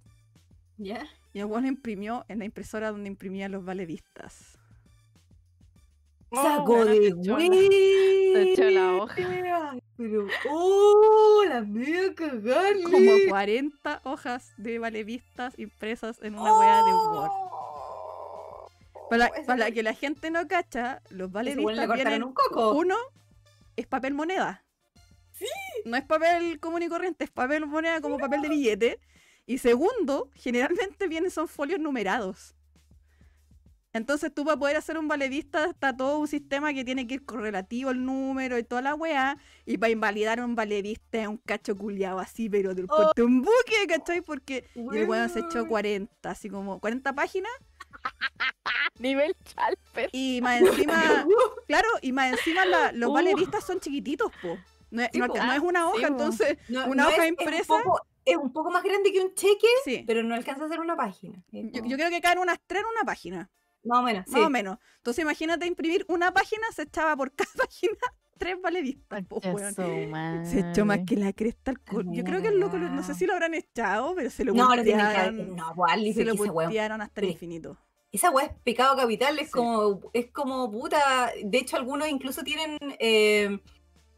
[0.78, 1.06] ¿Ya?
[1.34, 4.58] Y el weón imprimió en la impresora donde imprimían los valevistas.
[6.34, 8.32] Sacó bueno, de echó la- wey.
[8.32, 9.14] se echó la hoja.
[9.96, 12.82] Pero, oh, la media cagarle.
[12.82, 17.30] Como 40 hojas de valevistas impresas en una weá de Word.
[17.30, 18.68] Oh.
[19.08, 22.24] Para, que la gente no cacha, los valevistas vienen...
[22.24, 22.72] un coco.
[22.72, 22.96] Uno
[23.76, 24.64] es papel moneda.
[25.32, 25.46] Sí.
[25.84, 29.00] No es papel común y corriente, es papel moneda como papel de billete.
[29.46, 32.53] Y segundo, generalmente vienen son folios numerados.
[33.94, 37.24] Entonces tú para poder hacer un valedista está todo un sistema que tiene que ir
[37.24, 39.38] correlativo el número y toda la weá.
[39.64, 42.96] Y para invalidar un valedista es un cacho culiado así, pero del Oh.
[42.96, 44.20] porte un buque, ¿cachai?
[44.20, 47.52] Porque y el weón se echó 40, así como 40 páginas.
[48.98, 50.10] Nivel Chalper.
[50.12, 50.94] Y más encima,
[51.68, 53.14] claro, y más encima la- los Uh.
[53.14, 54.58] valedistas son chiquititos, po.
[54.90, 55.36] No es, Sí, no- po.
[55.36, 57.62] no es una hoja, Sí, entonces, No- una no hoja es- impresa.
[57.62, 60.04] Es un, poco, es un poco más grande que un cheque, sí.
[60.06, 61.42] pero no alcanza a ser una página.
[61.52, 63.50] Yo, yo creo que caen unas tres en una página.
[63.84, 64.32] Más o menos, sí.
[64.32, 64.78] Más o menos.
[64.96, 67.98] Entonces imagínate imprimir una página, se echaba por cada página
[68.38, 69.40] tres valedistas, po.
[69.40, 73.02] Se echó más que la cresta al col- Yo creo que el loco, lo- no
[73.02, 75.30] sé si lo habrán echado, pero se lo No, lo tienen que.
[75.54, 77.76] No, Ali, se lo puntearon hasta el infinito.
[78.10, 79.52] Esa weá es pecado capital, es Sí.
[79.52, 81.32] como, es como puta.
[81.44, 83.58] De hecho, algunos incluso tienen, eh,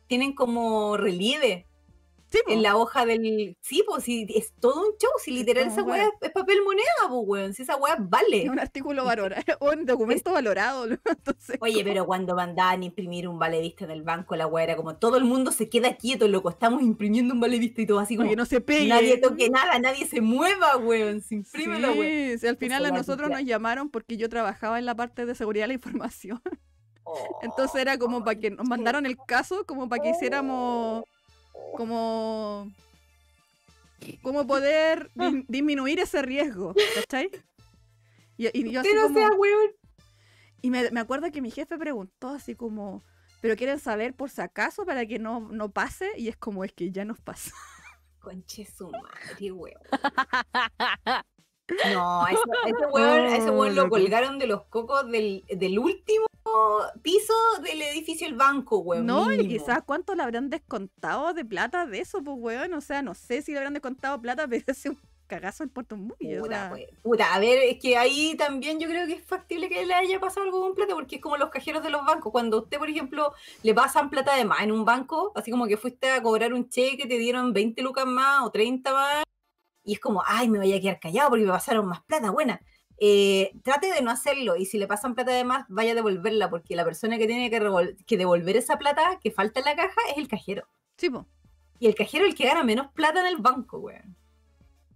[0.07, 1.67] tienen como relieve
[2.29, 3.57] Sí, en la hoja del.
[3.61, 5.11] Sí, pues sí, es todo un show.
[5.23, 7.55] Si literal esa weá es, papel moneda, pues weón.
[7.55, 8.45] Si esa weá vale.
[8.45, 10.87] Es un artículo valorado, o un documento valorado.
[10.87, 10.99] ¿no?
[11.05, 14.77] Entonces, Oye, pero cuando mandaban a imprimir un valedista en el banco, la weá era
[14.77, 16.51] como todo el mundo se queda quieto, loco.
[16.51, 18.29] Estamos imprimiendo un valedista y todo así como.
[18.29, 18.89] Oye, no se pegue.
[18.89, 21.21] Nadie toque nada, nadie se mueva, weón.
[21.21, 22.33] Se imprime la weá.
[22.33, 25.35] Sí, sí, al final a nosotros nos llamaron porque yo trabajaba en la parte de
[25.37, 26.43] seguridad de la información.
[27.09, 27.39] Oh.
[27.43, 31.05] Entonces era como para que nos mandaron el caso, como para que hiciéramos
[31.77, 32.71] como
[34.23, 37.31] como poder dis- disminuir ese riesgo, ¿cachai?
[38.37, 39.71] Y, y yo así como, sea weón.
[40.63, 43.03] y me, me acuerdo que mi jefe preguntó así como,
[43.41, 46.73] pero quieren saber por si acaso para que no, no pase, y es como es
[46.73, 47.51] que ya nos pasó.
[48.21, 49.81] Conche su madre, weón.
[51.93, 55.45] No, a ese, a ese weón, a ese weón lo colgaron de los cocos del,
[55.49, 56.27] del último
[57.03, 59.07] piso del edificio El Banco, weón.
[59.07, 59.49] No, y mínimo.
[59.49, 63.43] quizás cuánto le habrán descontado de plata de eso, pues weón, o sea, no sé
[63.43, 66.71] si le habrán descontado plata, pero es un cagazo en Puerto Muy, o Puta, sea,
[66.71, 69.93] pues, puta, a ver, es que ahí también yo creo que es factible que le
[69.93, 72.31] haya pasado algo con plata, porque es como los cajeros de los bancos.
[72.31, 73.33] Cuando usted, por ejemplo,
[73.63, 76.69] le pasan plata de más en un banco, así como que fuiste a cobrar un
[76.69, 79.25] cheque, te dieron 20 lucas más o 30 más,
[79.87, 82.61] y es como, ay, me voy a quedar callado porque me pasaron más plata, buena.
[82.99, 86.51] Eh, trate de no hacerlo, y si le pasan plata de más, vaya a devolverla,
[86.51, 90.19] porque la persona que tiene que, devolver esa plata que falta en la caja es
[90.19, 90.67] el cajero.
[90.99, 91.27] sí, po.
[91.79, 94.17] Y el cajero es el que gana menos plata en el banco, weón.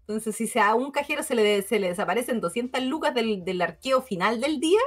[0.01, 4.01] Entonces, si a un cajero se le, se le desaparecen 200 lucas del, del arqueo
[4.03, 4.81] final del día,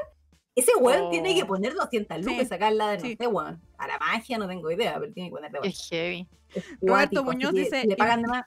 [0.55, 1.09] ese weón Oh.
[1.11, 3.15] tiene que poner 200 lucas Sí, sacarla de, no sí.
[3.15, 3.61] sé, weón.
[3.77, 5.73] A la magia no tengo idea, pero tiene que poner de Qué weón.
[5.89, 6.27] heavy.
[6.55, 8.45] Es Roberto Muñoz dice, le pagan de más.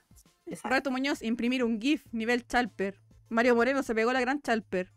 [0.55, 0.71] Sacan.
[0.71, 3.01] Roberto Muñoz, imprimir un GIF nivel Chalper.
[3.29, 4.93] Mario Moreno se pegó la gran Chalper.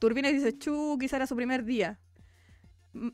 [0.00, 2.00] Turbina dice, chu, quizá era su primer día.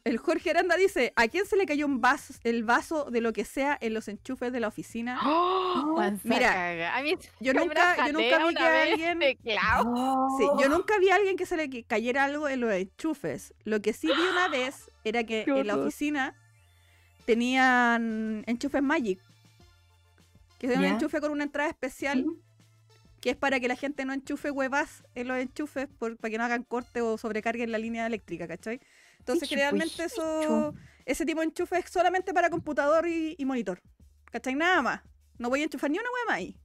[0.04, 3.32] El Jorge Aranda dice, ¿a quién se le cayó un vaso, el vaso de lo
[3.32, 5.18] que sea en los enchufes de la oficina?
[5.24, 5.94] ¡Oh!
[5.96, 6.96] Mansa Mira.
[6.98, 10.28] A mí yo nunca- yo nunca vi que alguien- clavo.
[10.38, 10.68] Sí, yo Oh.
[10.68, 13.54] nunca vi a alguien que se le cayera algo en los enchufes.
[13.64, 16.34] Lo que sí vi una vez era que en la oficina
[17.26, 19.20] tenían enchufes Magic.
[20.60, 22.24] Que es un enchufe con una entrada especial
[23.20, 26.38] que es para que la gente no enchufe huevas en los enchufes por, para que
[26.38, 28.80] no hagan corte o sobrecarguen la línea eléctrica, ¿cachai?
[29.18, 30.74] Entonces, Hijo, generalmente eso,
[31.04, 33.82] ese tipo de enchufe es solamente para computador y, y monitor,
[34.30, 34.54] ¿cachai?
[34.54, 35.02] Nada más.
[35.38, 36.56] No voy a enchufar ni una más ahí.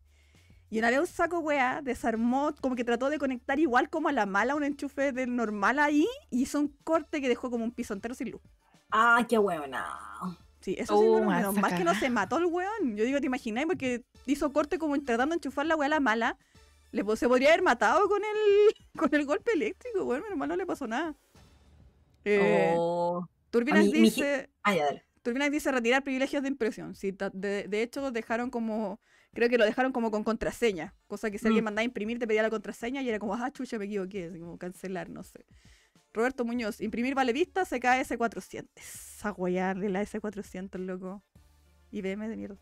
[0.69, 4.11] Y una vez un saco hueá desarmó, como que trató de conectar igual como a
[4.11, 7.71] la mala un enchufe del normal ahí y hizo un corte que dejó como un
[7.71, 8.41] piso entero sin luz.
[8.91, 9.85] Ah, qué huevona.
[10.65, 12.95] Sí, eso sí, Oh, mal que no se mató el weón.
[12.97, 13.67] Yo digo, ¿te imagináis?
[13.67, 16.37] Porque hizo corte como tratando de enchufar la weá a la mala.
[16.91, 20.23] Le, se podría haber matado con el, con el golpe eléctrico, weón.
[20.23, 21.13] Menos mal no le pasó nada.
[22.23, 23.27] Eh, Oh.
[23.51, 24.73] Turbinas dice, Ah.
[25.21, 26.95] Turbinas dice retirar privilegios de impresión.
[26.95, 28.99] Sí, de, de hecho, dejaron como,
[29.33, 30.95] creo que lo dejaron como con contraseña.
[31.05, 31.65] Cosa que si alguien Mm.
[31.65, 34.25] mandaba a imprimir, te pedía la contraseña y era como, ah, chucha, me equivoqué.
[34.29, 35.45] Así como cancelar, no sé.
[36.15, 38.67] Roberto Muñoz, imprimir vale vista, se cae S400.
[38.75, 41.23] Esa weá de la S400, loco.
[41.91, 42.57] IBM de mierda.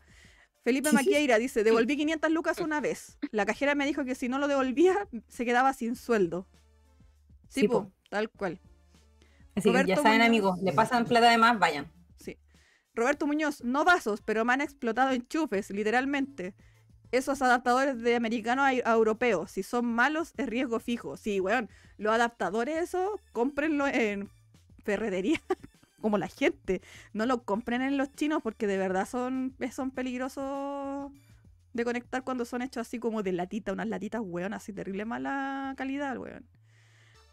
[0.64, 3.18] Felipe Maquieira dice, devolví 500 lucas una vez.
[3.30, 6.48] La cajera me dijo que si no lo devolvía, se quedaba sin sueldo.
[7.48, 7.92] Sí, Sí, po, po.
[8.10, 8.60] tal cual.
[9.54, 10.26] Así que ya Roberto saben, Muñoz.
[10.26, 11.86] amigos, le pasan plata de más, vayan.
[12.18, 12.36] Sí.
[12.92, 16.54] Roberto Muñoz, no vasos, pero me han explotado enchufes, literalmente.
[17.16, 21.16] Esos adaptadores de americanos a, europeos, si son malos, es riesgo fijo.
[21.16, 24.30] Sí, weón, los adaptadores, eso, cómprenlo en
[24.84, 25.40] ferretería,
[26.00, 26.82] como la gente.
[27.12, 31.12] No lo compren en los chinos porque de verdad son, eh, son peligrosos
[31.72, 35.74] de conectar cuando son hechos así como de latita, unas latitas, weón, así terrible mala
[35.76, 36.44] calidad, weón.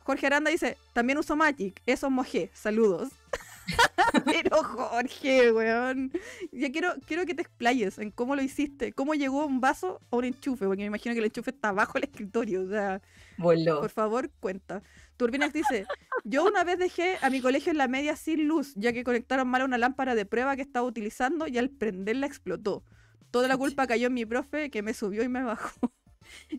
[0.04, 3.10] Jorge Aranda dice, también uso Magic, eso mojé, saludos.
[4.26, 6.12] Pero Jorge, weón.
[6.52, 10.18] Ya quiero, quiero que te explayes en cómo lo hiciste, cómo llegó un vaso a
[10.18, 12.64] un enchufe, porque me imagino que el enchufe está bajo el escritorio.
[12.64, 13.02] O sea,
[13.38, 13.82] Voló.
[13.82, 14.84] por favor, cuenta.
[15.18, 15.86] Turbinas dice,
[16.24, 19.48] yo una vez dejé a mi colegio en la media sin luz, ya que conectaron
[19.48, 22.84] mal una lámpara de prueba que estaba utilizando y al prenderla explotó.
[23.30, 25.72] Toda la culpa cayó en mi profe que me subió y me bajó.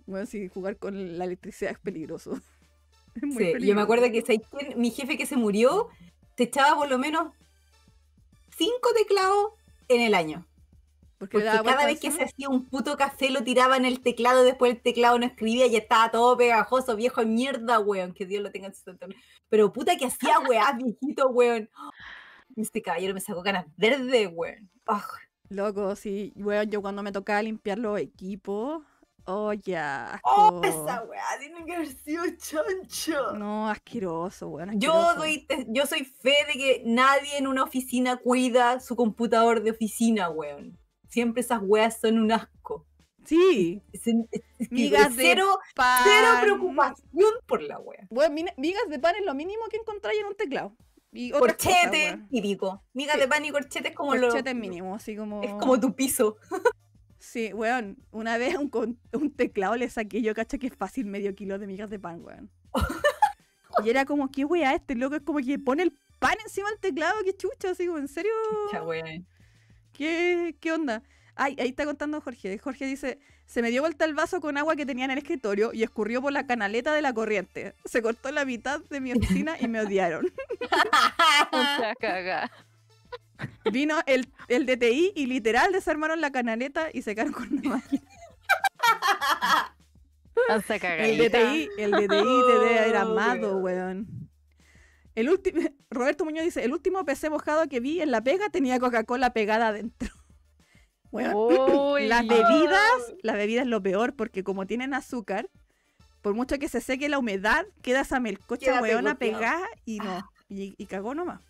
[0.06, 2.38] Bueno, sí, jugar con la electricidad es peligroso.
[3.14, 4.22] Es muy Sí, yo me acuerdo que
[4.76, 5.88] mi jefe que se murió
[6.42, 7.32] se echaba por lo menos
[8.56, 9.52] cinco teclados
[9.88, 10.44] en el año.
[11.18, 14.42] Porque, Porque cada vez que se hacía un puto café lo tiraba en el teclado,
[14.42, 18.50] después el teclado no escribía y estaba todo pegajoso, viejo mierda, weón, que Dios lo
[18.50, 19.06] tenga en su santo.
[19.48, 21.70] Pero puta que hacía weá, viejito, weón.
[22.56, 24.68] Este caballero me sacó ganas verdes, weón.
[24.86, 25.06] Ah,
[25.48, 26.32] Loco, sí.
[26.34, 28.82] Bueno, yo cuando me tocaba limpiar los equipos.
[29.24, 30.20] Oh, ya.
[30.24, 33.32] ¡Oh, esa weá tiene que haber sido chancho!
[33.36, 34.80] No, asqueroso, weón.
[34.80, 39.62] Yo, doy te- yo soy fe de que nadie en una oficina cuida su computador
[39.62, 40.78] de oficina, weón.
[41.08, 42.86] Siempre esas weas son un asco.
[43.24, 43.80] Sí.
[43.92, 44.16] Es, es-
[44.58, 46.00] es que Migas de cero, pan.
[46.04, 48.06] cero preocupación por la wea.
[48.10, 50.74] Bueno, migas de pan es lo mínimo que encontráis en un teclado.
[51.12, 52.82] Y Corchete, típico.
[52.94, 53.20] Migas Sí.
[53.20, 54.28] de pan y corchete es como lo.
[54.28, 55.42] Corchete mínimo, así como...
[55.42, 56.36] Es como tu piso.
[57.22, 57.96] Sí, weón.
[58.10, 61.56] Una vez un, con- un teclado le saqué, yo cacho que es fácil medio kilo
[61.56, 62.50] de migas de pan, weón.
[63.84, 65.14] y era como, ¿qué weá este loco?
[65.14, 68.32] Es como que pone el pan encima del teclado, qué chucha, así como, ¿en serio?
[69.92, 71.04] ¿Qué, qué onda?
[71.36, 72.58] Ay, ahí está contando Jorge.
[72.58, 75.72] Jorge dice, se me dio vuelta el vaso con agua que tenía en el escritorio
[75.72, 77.74] y escurrió por la canaleta de la corriente.
[77.84, 80.26] Se cortó la mitad de mi oficina y me odiaron.
[81.52, 82.50] Mucha caga.
[83.72, 88.02] Vino el, el DTI y literal desarmaron la canaleta y secaron con una máquina.
[90.98, 91.18] El.
[91.18, 93.62] DTI, el DTI te debe haber Oh, amado, weón.
[93.62, 94.28] weón.
[95.14, 95.60] El último,
[95.90, 99.68] Roberto Muñoz dice, el último PC mojado que vi en la pega tenía Coca-Cola pegada
[99.68, 100.08] adentro.
[101.12, 102.06] Weón, Uy.
[102.08, 105.50] las bebidas, las bebidas es lo peor porque como tienen azúcar,
[106.22, 110.74] por mucho que se seque la humedad, queda esa melcocha weona pegada y no, y,
[110.78, 111.42] y cagó nomás.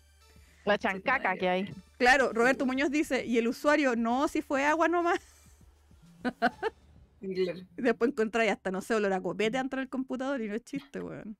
[0.65, 1.73] La chancaca que hay.
[1.97, 5.19] Claro, Roberto Muñoz dice, y el usuario, no, si fue agua nomás.
[7.77, 10.99] Después encontráis hasta, no sé, olor a copete dentro del computador y no es chiste,
[10.99, 11.37] weón.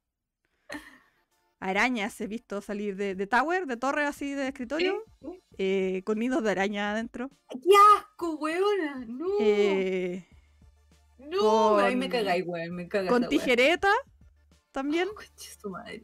[1.60, 5.02] Arañas he visto salir de, de tower, de torre así de escritorio,
[5.58, 7.30] eh, con nidos de araña adentro.
[7.50, 9.06] ¡Qué asco, weona!
[9.08, 9.28] No.
[9.40, 10.28] eh,
[11.20, 12.76] no, ahí me con- cagáis, weón.
[12.76, 13.92] Me con tijereta
[14.74, 15.08] también.
[15.38, 16.02] su madre.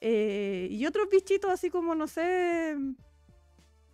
[0.00, 2.76] Eh, y otros bichitos así como, no sé,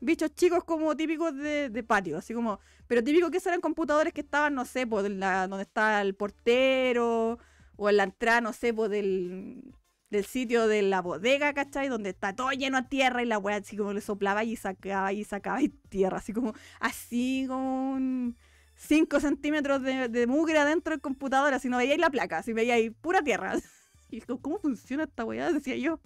[0.00, 4.20] bichos chicos como típicos de, de patio, así como, pero típicos que eran computadores que
[4.20, 7.38] estaban, no sé, pues, en la, donde está el portero,
[7.76, 9.74] o en la entrada, no sé, pues, del,
[10.10, 11.88] del sitio de la bodega, ¿cachai?
[11.88, 15.12] Donde está todo lleno de tierra y la weá así como le soplaba y sacaba
[15.12, 18.32] y sacaba y tierra, así como, así como
[18.76, 22.92] 5 centímetros de, de mugre adentro del computador, así no veíais la placa, así veíais
[23.00, 23.54] pura tierra.
[24.10, 25.52] Y digo, ¿cómo funciona esta weá?
[25.52, 26.00] Decía yo.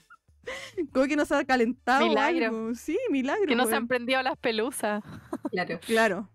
[0.93, 2.07] ¿Cómo que no se ha calentado?
[2.09, 2.47] Milagro.
[2.47, 2.75] algo?
[2.75, 3.47] Sí, milagro.
[3.47, 5.03] Que no se han prendido las pelusas.
[5.51, 5.79] Claro.
[5.81, 6.31] Claro.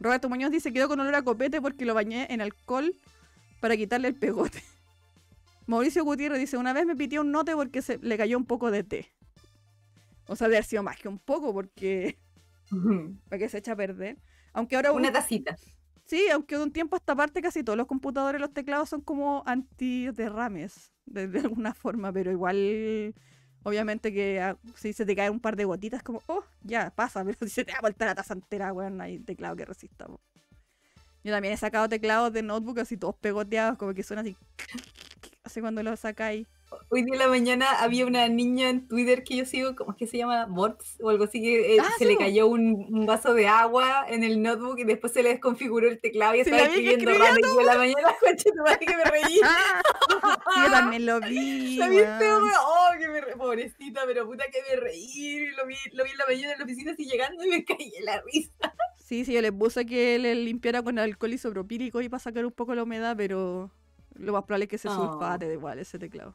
[0.00, 2.94] Roberto Muñoz dice quedó con olor a copete porque lo bañé en alcohol
[3.60, 4.62] para quitarle el pegote.
[5.66, 8.70] Mauricio Gutiérrez dice, una vez me pitió un note porque se le cayó un poco
[8.70, 9.12] de té.
[10.28, 12.16] O sea, debe haber sido más que un poco porque
[13.28, 14.18] para que se echa a perder.
[14.52, 15.56] Aunque ahora Una un- tacita.
[16.04, 19.00] sí, aunque de un tiempo a esta parte casi todos los computadores, los teclados son
[19.00, 23.14] como antiderrames de, alguna forma, pero igual
[23.62, 27.24] obviamente que ah, si se te cae un par de gotitas como, oh, ya, pasa,
[27.24, 30.06] pero si se te da vuelta la taza entera, weón, no hay teclado que resista.
[30.06, 30.20] po.
[31.24, 34.36] Yo también he sacado teclados de notebook así todos pegoteados, como que suena así,
[35.44, 36.46] así cuando los sacáis.
[36.90, 39.96] Hoy día en la mañana había una niña en Twitter que yo sigo, ¿cómo es
[39.98, 40.46] que se llama?
[40.46, 43.46] Bots o algo así, que eh, Ah, se sí, le cayó un, un vaso de
[43.46, 47.36] agua en el notebook y después se le desconfiguró el teclado y estaba escribiendo raro.
[47.38, 49.40] Y yo en la mañana, concha tu madre, que me reí.
[50.54, 51.76] Sí, yo también lo vi.
[51.76, 52.32] ¿La viste?
[52.32, 53.36] Oh, que me re...
[53.36, 55.46] Pobrecita, pero puta que me reí.
[55.56, 57.92] Lo vi, lo vi en la mañana en la oficina así llegando y me caí
[57.98, 58.74] en la risa.
[58.96, 62.52] Sí, sí, yo les puse que le limpiara con alcohol isopropílico y para sacar un
[62.52, 63.70] poco la humedad, pero
[64.14, 64.94] lo más probable es que se Oh.
[65.12, 66.34] sulfate de igual ese teclado.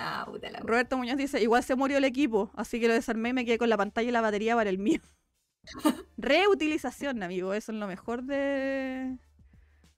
[0.00, 3.30] Ah, puta la Roberto Muñoz dice, igual se murió el equipo, así que lo desarmé
[3.30, 5.00] y me quedé con la pantalla y la batería para el mío.
[6.16, 9.18] Reutilización, amigo, eso es lo mejor de,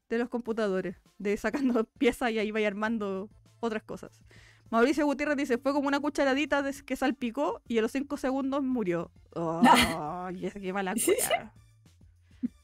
[0.08, 3.28] de los computadores, de sacando piezas y ahí vaya armando
[3.60, 4.20] otras cosas.
[4.70, 8.62] Mauricio Gutiérrez dice, fue como una cucharadita de- que salpicó y a los 5 segundos
[8.62, 9.10] murió.
[9.32, 10.28] Oh,
[10.60, 11.52] qué mala cueva.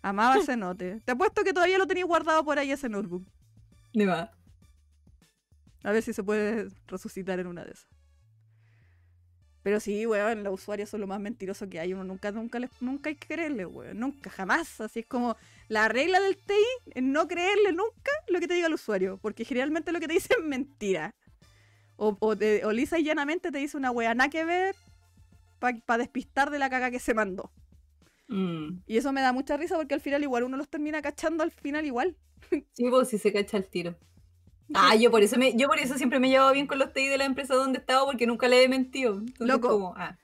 [0.03, 1.01] Amaba ese note.
[1.05, 3.25] Te apuesto que todavía lo tenía guardado por ahí ese notebook.
[3.93, 4.33] De.
[5.87, 7.87] A ver si se puede resucitar en una de esas.
[9.63, 11.93] Pero sí, weón, los usuarios son lo más mentiroso que hay.
[11.93, 13.99] Uno nunca, nunca, les, nunca hay que creerle, weón.
[14.01, 14.81] Nunca, jamás.
[14.81, 15.37] Así es como
[15.69, 16.55] la regla del TI
[16.95, 19.19] es no creerle nunca lo que te diga el usuario.
[19.23, 21.15] Porque generalmente lo que te dice es mentira.
[21.97, 24.75] O, o, te- o lisa y llanamente te dice una weá nada que ver
[25.59, 27.53] para despistar de la caga que se mandó.
[28.29, 28.81] Mm.
[28.89, 31.53] Y eso me da mucha risa porque al final igual uno los termina cachando al
[31.53, 32.17] final igual.
[32.51, 33.97] Sí, pues si se cacha el tiro.
[34.75, 36.93] Ah, yo por eso me, yo por eso siempre me he llevado bien con los
[36.93, 39.15] TI de la empresa donde he estado porque nunca le he mentido.
[39.15, 39.69] Entonces, Loco.
[39.69, 40.17] como, ah,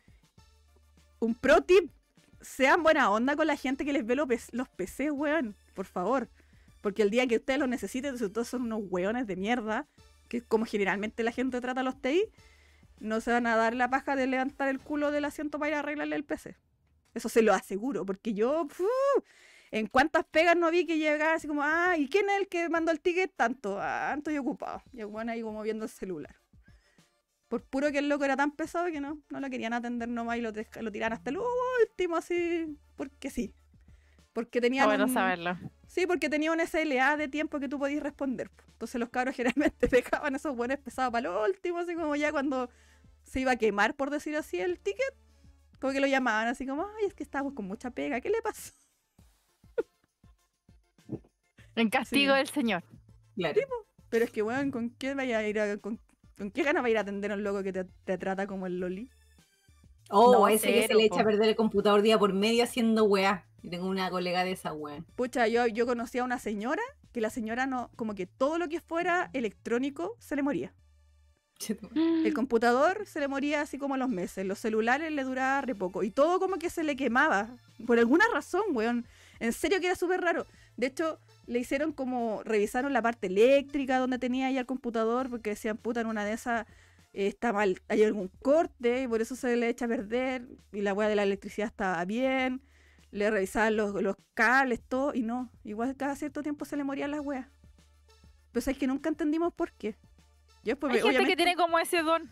[1.21, 1.91] Un pro tip,
[2.41, 6.29] sean buena onda con la gente que les ve los, los PC, weón, por favor.
[6.81, 9.87] Porque el día que ustedes los necesiten, si todos son unos weones de mierda,
[10.29, 12.25] que es como generalmente la gente trata a los TI,
[12.99, 15.75] no se van a dar la paja de levantar el culo del asiento para ir
[15.77, 16.57] a arreglarle el PC.
[17.15, 18.67] Eso se lo aseguro, porque yo,
[19.73, 22.69] en cuántas pegas no vi que llegara así como, ah, ¿y quién es el que
[22.69, 23.33] mandó el ticket?
[23.35, 24.83] Tanto, ah, estoy ocupado.
[24.93, 26.37] Y el weón ahí como viendo el celular.
[27.49, 30.39] Por puro que el loco era tan pesado que no, no lo querían atender nomás
[30.39, 31.39] y lo, lo tiraron hasta el
[31.89, 33.55] último así, porque sí.
[34.33, 35.59] Porque tenían bueno un- saberlo.
[35.87, 38.49] Sí, porque tenía un SLA de tiempo que tú podías responder.
[38.49, 38.63] po.
[38.73, 42.71] Entonces los cabros generalmente dejaban esos buenos pesados para lo último, así como ya cuando
[43.25, 45.15] se iba a quemar, por decir así, el ticket.
[45.81, 48.41] Como que lo llamaban así como, ay, es que estamos con mucha pega, ¿qué le
[48.41, 48.73] pasó?
[51.77, 52.39] En castigo Sí.
[52.39, 52.85] del señor.
[53.35, 53.61] claro.
[54.09, 55.99] Pero es que, weón, ¿con qué vaya a ir a, con,
[56.37, 58.47] con qué ganas va a ir a atender a un loco que te, te trata
[58.47, 59.09] como el loli?
[60.11, 63.05] Oh, No, ese que se le echa a perder el computador día por medio haciendo
[63.05, 63.47] weá.
[63.63, 65.03] Yo tengo una colega de esa weá.
[65.17, 66.83] Pucha, yo, yo conocí a una señora
[67.13, 70.75] que la señora no, como que todo lo que fuera electrónico se le moría.
[71.95, 75.75] El computador se le moría así como a los meses, los celulares le duraba re
[75.75, 77.57] poco y todo como que se le quemaba.
[77.87, 79.07] Por alguna razón, weón.
[79.41, 80.47] En serio que era súper raro.
[80.77, 85.51] De hecho, le hicieron como, revisaron la parte eléctrica donde tenía ya el computador porque
[85.51, 86.67] decían, puta, en una de esas
[87.13, 90.81] eh, está mal, hay algún corte y por eso se le echa a perder y
[90.81, 92.63] la weá de la electricidad estaba bien.
[93.11, 95.51] Le revisaban los, los cables, todo y no.
[95.65, 97.47] Igual cada cierto tiempo se le morían las weas.
[98.53, 99.97] Pero es que nunca entendimos por qué.
[100.65, 102.31] Yo después Hay gente que tiene como ese don.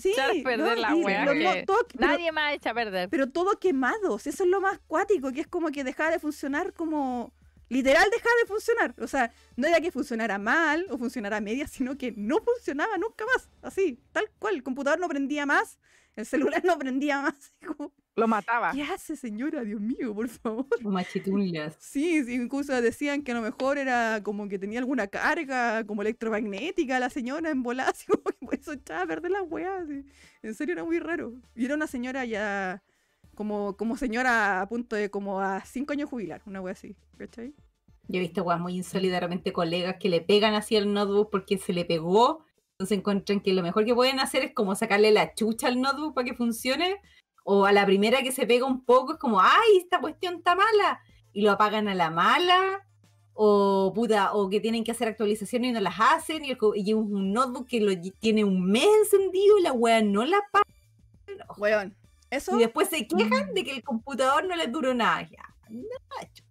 [0.00, 0.88] Sí, echar a perder no, la
[1.34, 3.08] que todo- pero, Nadie más echa a perder.
[3.08, 4.18] pero todo quemado.
[4.20, 7.32] si Eso es lo más cuático, que es como que dejaba de funcionar como...
[7.70, 8.94] Literal dejaba de funcionar.
[8.98, 12.98] O sea, no era que funcionara mal o funcionara a medias, sino que no funcionaba
[12.98, 13.48] nunca más.
[13.62, 14.56] Así, tal cual.
[14.56, 15.78] El computador no prendía más,
[16.16, 17.54] el celular no prendía más.
[17.64, 18.72] como, Lo mataba.
[18.72, 19.62] ¿Qué hace, señora?
[19.62, 20.66] Dios mío, por favor.
[20.82, 21.76] Machitunlas.
[21.80, 26.02] Sí, sí, incluso decían que a lo mejor era como que tenía alguna carga como
[26.02, 29.88] electromagnética la señora en volar, así como que por eso echaba a perder las weas.
[30.42, 31.34] En serio era muy raro.
[31.54, 32.82] Y era una señora ya
[33.40, 37.54] como, como señora a punto de como a cinco años jubilar, una wea así, ¿cachai?
[38.06, 41.72] Yo he visto weas muy insólitamente colegas que le pegan así al notebook porque se
[41.72, 42.44] le pegó.
[42.72, 46.12] Entonces encuentran que lo mejor que pueden hacer es como sacarle la chucha al notebook
[46.12, 46.98] para que funcione.
[47.42, 50.54] O a la primera que se pega un poco es como, ¡ay, esta cuestión está
[50.54, 51.00] mala!
[51.32, 52.86] Y lo apagan a la mala.
[53.32, 56.44] O puta, o que tienen que hacer actualizaciones y no las hacen.
[56.44, 60.26] Y, el y un notebook que lo tiene un mes encendido y la wea no
[60.26, 60.66] la apaga.
[61.56, 61.96] Weón,
[62.30, 65.22] eso, Y después se quejan de que el computador no les duró nada.
[65.22, 65.42] Ya,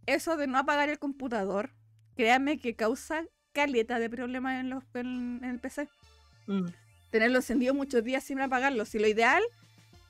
[0.06, 1.72] eso de no apagar el computador,
[2.15, 5.88] créanme que causa caleta de problemas en, los, en, en el PC.
[6.47, 6.65] mm.
[7.11, 8.85] tenerlo encendido muchos días sin apagarlo.
[8.85, 9.43] Si lo ideal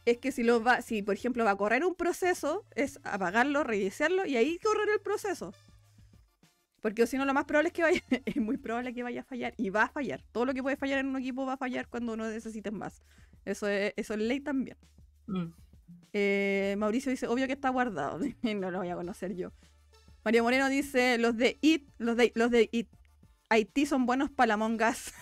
[0.05, 3.63] es que si lo va, si por ejemplo va a correr un proceso, es apagarlo,
[3.63, 5.53] reiniciarlo y ahí correr el proceso.
[6.81, 9.23] Porque si no, lo más probable es que vaya, es muy probable que vaya a
[9.23, 10.23] fallar y va a fallar.
[10.31, 13.03] Todo lo que puede fallar en un equipo va a fallar cuando uno necesite más.
[13.45, 14.77] Eso es, eso es ley también.
[15.29, 15.53] Mm.
[16.13, 18.19] Eh, Mauricio dice, obvio que está guardado.
[18.41, 19.51] no lo voy a conocer yo.
[20.23, 22.89] Mario Moreno dice, los de IT, los de, los de IT,
[23.49, 25.13] Haití son buenos para la mongas.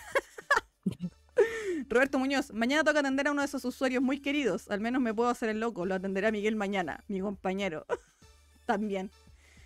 [1.88, 4.70] Roberto Muñoz, mañana toca atender a uno de esos usuarios muy queridos.
[4.70, 5.86] Al menos me puedo hacer el loco.
[5.86, 7.86] Lo atenderá Miguel mañana, mi compañero.
[8.66, 9.10] También.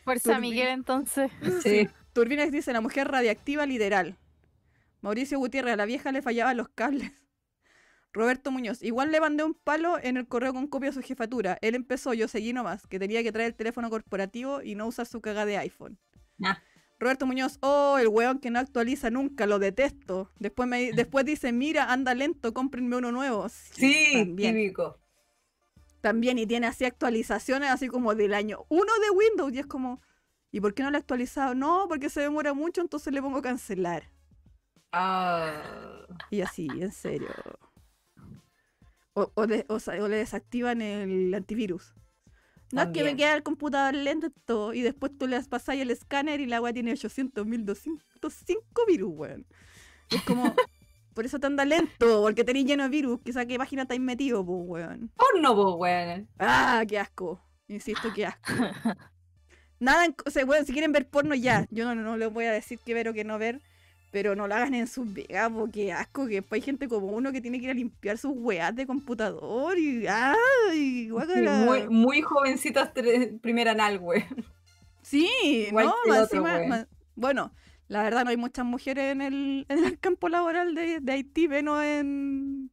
[0.04, 0.40] Fuerza Turbina.
[0.40, 1.32] Miguel, entonces.
[1.62, 1.88] Sí.
[2.12, 4.16] Turbines dice, la mujer radiactiva literal.
[5.00, 7.10] Mauricio Gutiérrez, a la vieja le fallaban los cables.
[8.12, 11.58] Roberto Muñoz, igual le mandé un palo en el correo con copia de su jefatura.
[11.62, 15.06] Él empezó, yo seguí nomás, que tenía que traer el teléfono corporativo y no usar
[15.06, 15.98] su caga de iPhone.
[16.44, 16.60] Ah.
[17.00, 20.30] Roberto Muñoz, oh, el weón que no actualiza nunca, lo detesto.
[20.38, 23.48] Después, me, después dice, mira, anda lento, cómprenme uno nuevo.
[23.48, 24.54] Sí, también.
[24.54, 24.98] típico.
[26.02, 29.52] También, y tiene así actualizaciones así como del año uno de Windows.
[29.54, 30.00] Y es como,
[30.50, 31.54] ¿y por qué no lo ha actualizado?
[31.54, 34.04] No, porque se demora mucho, entonces le pongo cancelar.
[34.92, 37.30] Ah, Y así, en serio.
[39.14, 41.94] O, o, de- o sa- o le desactivan el antivirus.
[42.72, 46.40] No es que me queda el computador lento y después tú le pasas el escáner
[46.40, 49.46] y la weá tiene 800, 1205 virus, weón.
[50.08, 50.54] Es como,
[51.14, 53.20] Por eso te anda lento, porque tenés lleno de virus.
[53.22, 55.10] Quizá qué página estáis metido, pues, weón.
[55.14, 56.26] Porno, po, weón.
[56.38, 57.38] Ah, qué asco.
[57.68, 58.50] Insisto, qué asco.
[59.78, 61.66] Nada, en- o sea, bueno, si quieren ver porno ya.
[61.70, 63.60] Yo no, no les voy a decir qué ver o qué no ver.
[64.12, 66.26] Pero no lo hagan en sus vegas, porque asco.
[66.28, 68.86] Que después hay gente como uno que tiene que ir a limpiar sus weas de
[68.86, 69.76] computador.
[69.78, 70.06] Y.
[70.06, 71.08] ¡Ay!
[71.08, 71.64] guácala.
[71.64, 74.22] Muy, muy jovencitas tre- primer anal, weón.
[75.02, 75.28] Sí,
[75.68, 76.86] Igual no, más otro, encima- más-
[77.16, 77.52] bueno,
[77.88, 81.48] la verdad no hay muchas mujeres en el, en el campo laboral de, de Haití,
[81.48, 82.70] menos en,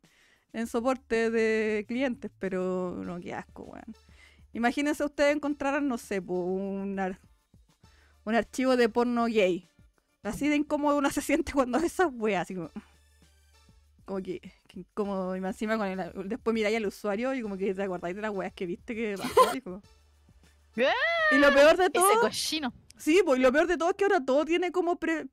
[0.54, 3.96] en soporte de clientes, pero no, qué asco, weón.
[4.54, 7.20] Imagínense ustedes encontraran, no sé, un, ar-
[8.26, 9.68] un archivo de porno gay.
[10.24, 12.70] Así de incómodo uno se siente cuando ve esas weas, así como...
[14.06, 17.58] Como que, que incómodo, y más encima con el, después miráis al usuario y como
[17.58, 19.82] que te acordáis de las weas que viste que pasó, y como-
[21.32, 22.10] Y lo peor de todo...
[22.12, 22.74] Ese cochino.
[22.98, 25.28] Sí, pues y lo peor de todo es que ahora todo tiene como pre-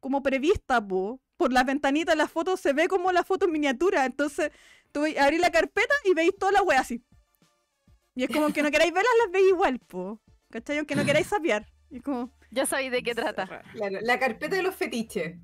[0.00, 1.20] como prevista, po.
[1.36, 4.04] Por las ventanitas de las fotos se ve como la foto en miniatura.
[4.06, 4.50] Entonces,
[4.92, 7.02] tú abrís la carpeta y veis toda la wea así.
[8.14, 10.20] Y es como que no queráis verlas, las veis igual, po.
[10.50, 10.78] ¿Cachai?
[10.78, 11.66] Aunque no queráis sapear.
[11.90, 12.30] Y es como.
[12.50, 13.62] Ya sabéis de qué trata.
[13.72, 15.38] Claro, la carpeta de los fetiches.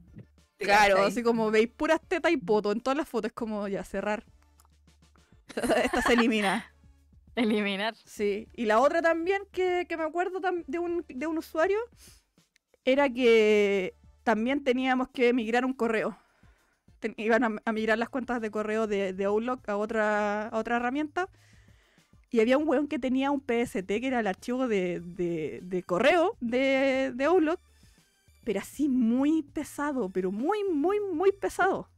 [0.58, 3.28] ¿Te Claro, así como veis puras tetas y poto en todas las fotos.
[3.28, 4.24] Es como ya cerrar.
[5.84, 6.72] Esta se elimina.
[7.36, 7.94] Eliminar.
[8.04, 11.78] Sí, y la otra también que, que me acuerdo de un, de un usuario
[12.84, 16.16] era que también teníamos que migrar un correo.
[16.98, 20.56] Ten- iban a, a migrar las cuentas de correo de, de Outlook a otra, a
[20.58, 21.28] otra herramienta.
[22.30, 25.82] Y había un weón que tenía un PST, que era el archivo de, de- de
[25.82, 27.60] correo de, de Outlook,
[28.44, 31.88] pero así muy pesado, pero muy, muy, muy pesado.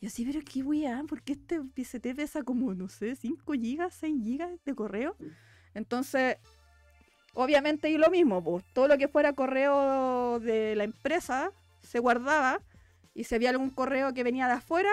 [0.00, 4.16] Y así, pero qué weá, porque este PST pesa como, no sé, 5 gigas, 6
[4.22, 5.16] gigas de correo.
[5.74, 6.36] Entonces,
[7.34, 11.52] obviamente y lo mismo, pues, todo lo que fuera correo de la empresa
[11.82, 12.60] se guardaba
[13.14, 14.90] y si había algún correo que venía de afuera,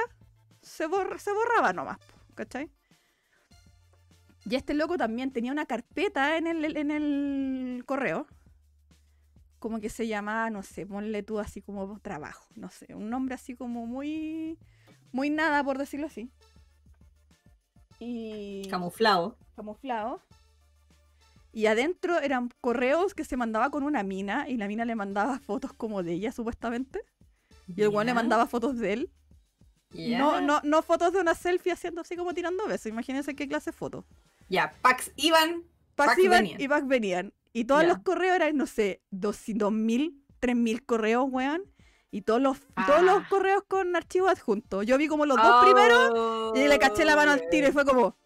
[0.61, 1.97] se, borra- se borraba nomás,
[2.35, 2.69] ¿cachai?
[4.49, 8.25] Y este loco también tenía una carpeta en el, en el correo,
[9.59, 13.35] como que se llamaba, no sé, ponle tú así como trabajo, no sé, un nombre
[13.35, 14.57] así como muy,
[15.11, 16.31] muy nada, por decirlo así.
[17.99, 19.37] Y Camuflado.
[19.55, 20.21] camuflado.
[21.51, 25.39] Y adentro eran correos que se mandaba con una mina y la mina le mandaba
[25.39, 27.01] fotos como de ella, supuestamente.
[27.67, 29.11] Y el weón le mandaba fotos de él.
[29.91, 32.87] No, no, no fotos de una selfie haciendo así como tirando besos.
[32.87, 34.05] Imagínense qué clase de foto.
[34.49, 35.63] Ya, Pax iban.
[35.95, 36.61] Pax Pax iban venían.
[36.61, 37.33] y Pax venían.
[37.53, 37.87] Y todos Ya.
[37.89, 41.63] los correos eran, no sé, dos dos mil, tres mil correos, weón.
[42.11, 42.57] Y todos los,
[42.87, 43.27] todos los Ah.
[43.29, 44.85] correos con archivos adjuntos.
[44.85, 47.85] Yo vi como los dos primeros Y le caché la mano al tiro y fue
[47.85, 48.17] como,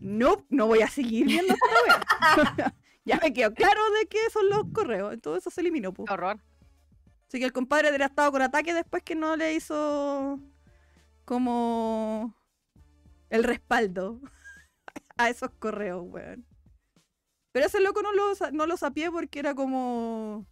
[0.00, 2.74] no, no voy a seguir viendo esta wea.
[3.04, 5.12] ya me quedó claro de qué son los correos.
[5.12, 5.92] Entonces eso se eliminó.
[5.92, 6.38] Qué horror.
[7.26, 10.38] Así que el compadre habría estado con ataque después que no le hizo
[11.24, 12.32] como
[13.30, 14.20] el respaldo
[15.18, 16.46] a esos correos, weón.
[17.52, 20.46] Pero ese loco no lo, no lo sapié porque era como...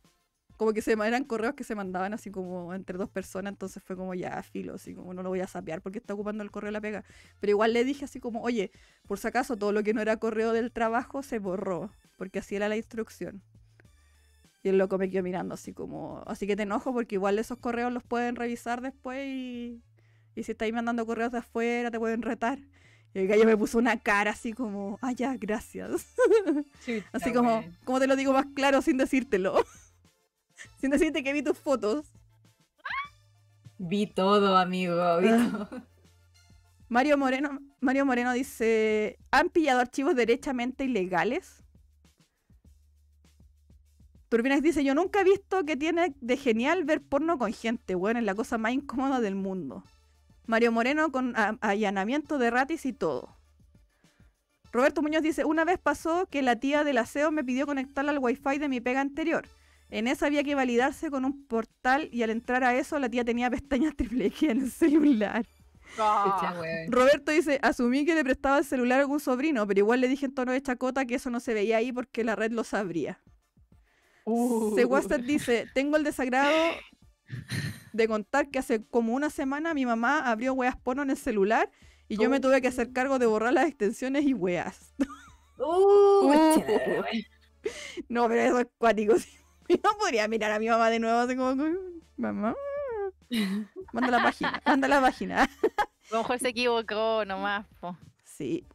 [0.57, 3.97] Como que se, eran correos que se mandaban así como entre dos personas, entonces fue
[3.97, 6.69] como ya filo, así como no lo voy a sapear porque está ocupando el correo
[6.69, 7.05] de la pega.
[7.41, 8.71] Pero igual le dije así como, oye,
[9.09, 12.55] por si acaso todo lo que no era correo del trabajo se borró, porque así
[12.55, 13.43] era la instrucción.
[14.63, 17.59] Y el loco me quedó mirando así como, así que te enojo porque igual esos
[17.59, 19.83] correos los pueden revisar después y,
[20.37, 22.61] y si estáis mandando correos de afuera te pueden retar.
[23.15, 26.07] Y el gallo me puso una cara así como, ah, ya, gracias.
[26.85, 27.77] Chuta, Así como, weón.
[27.85, 29.63] ¿cómo te lo digo más claro sin decírtelo?
[30.81, 32.11] sin decirte que vi tus fotos.
[33.79, 34.95] Vi todo, amigo.
[35.21, 35.69] Vi Ah.
[35.69, 35.83] todo.
[36.89, 41.63] Mario Moreno, Mario Moreno dice, ¿han pillado archivos derechamente ilegales?
[44.29, 48.19] Turbinas dice, yo nunca he visto que tiene de genial ver porno con gente, bueno,
[48.21, 49.85] es la cosa más incómoda del mundo.
[50.47, 53.37] Mario Moreno con allanamiento de ratis y todo.
[54.73, 58.19] Roberto Muñoz dice, una vez pasó que la tía del aseo me pidió conectarla al
[58.19, 59.47] wifi de mi pega anterior.
[59.91, 63.25] En esa había que validarse con un portal y al entrar a eso la tía
[63.25, 65.47] tenía pestañas triple X en el celular.
[65.99, 66.91] Weón.
[66.91, 70.25] Roberto dice, asumí que le prestaba el celular a algún sobrino, pero igual le dije
[70.25, 73.21] en tono de chacota que eso no se veía ahí porque la red lo sabría.
[74.25, 74.75] Uh.
[74.75, 76.55] Se WhatsApp dice, tengo el desagrado
[77.93, 81.71] de contar que hace como una semana mi mamá abrió weas porno en el celular
[82.09, 84.95] y yo me tuve que hacer cargo de borrar las extensiones y weas.
[85.59, 87.05] Uh, Uh.
[88.09, 89.15] No, pero eso es cuático.
[89.69, 91.55] no podría mirar a mi mamá de nuevo así como,
[92.17, 92.55] mamá,
[93.93, 95.45] manda la página, manda la página.
[96.11, 97.67] A lo mejor se equivocó nomás.
[97.81, 97.97] po.
[98.25, 98.67] Sí.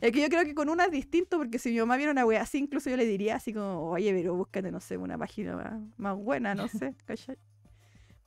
[0.00, 2.24] Es que yo creo que con una es distinto, porque si mi mamá viera una
[2.24, 5.56] wea así, incluso yo le diría así como, oye, pero búscate, no sé, una página
[5.56, 7.36] más, más buena, no sé, ¿cachai?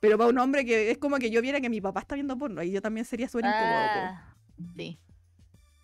[0.04, 2.36] Pero para un hombre que es como que yo viera que mi papá está viendo
[2.36, 3.72] porno y yo también sería súper incómodo.
[3.72, 4.34] Ah,
[4.76, 4.98] sí.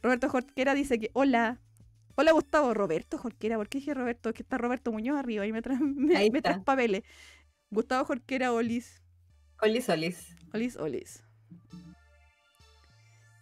[0.03, 1.59] Roberto Jorquera dice que hola.
[2.17, 4.29] Hola Gustavo, Roberto Jorquera, ¿por qué dije Roberto?
[4.29, 6.51] Es que está Roberto Muñoz arriba y me trae, me, Ahí me está.
[6.51, 7.03] trae papeles.
[7.71, 9.01] Gustavo Jorquera, Olis.
[9.63, 10.37] Olis, olis.
[10.53, 11.23] Olis, Olis.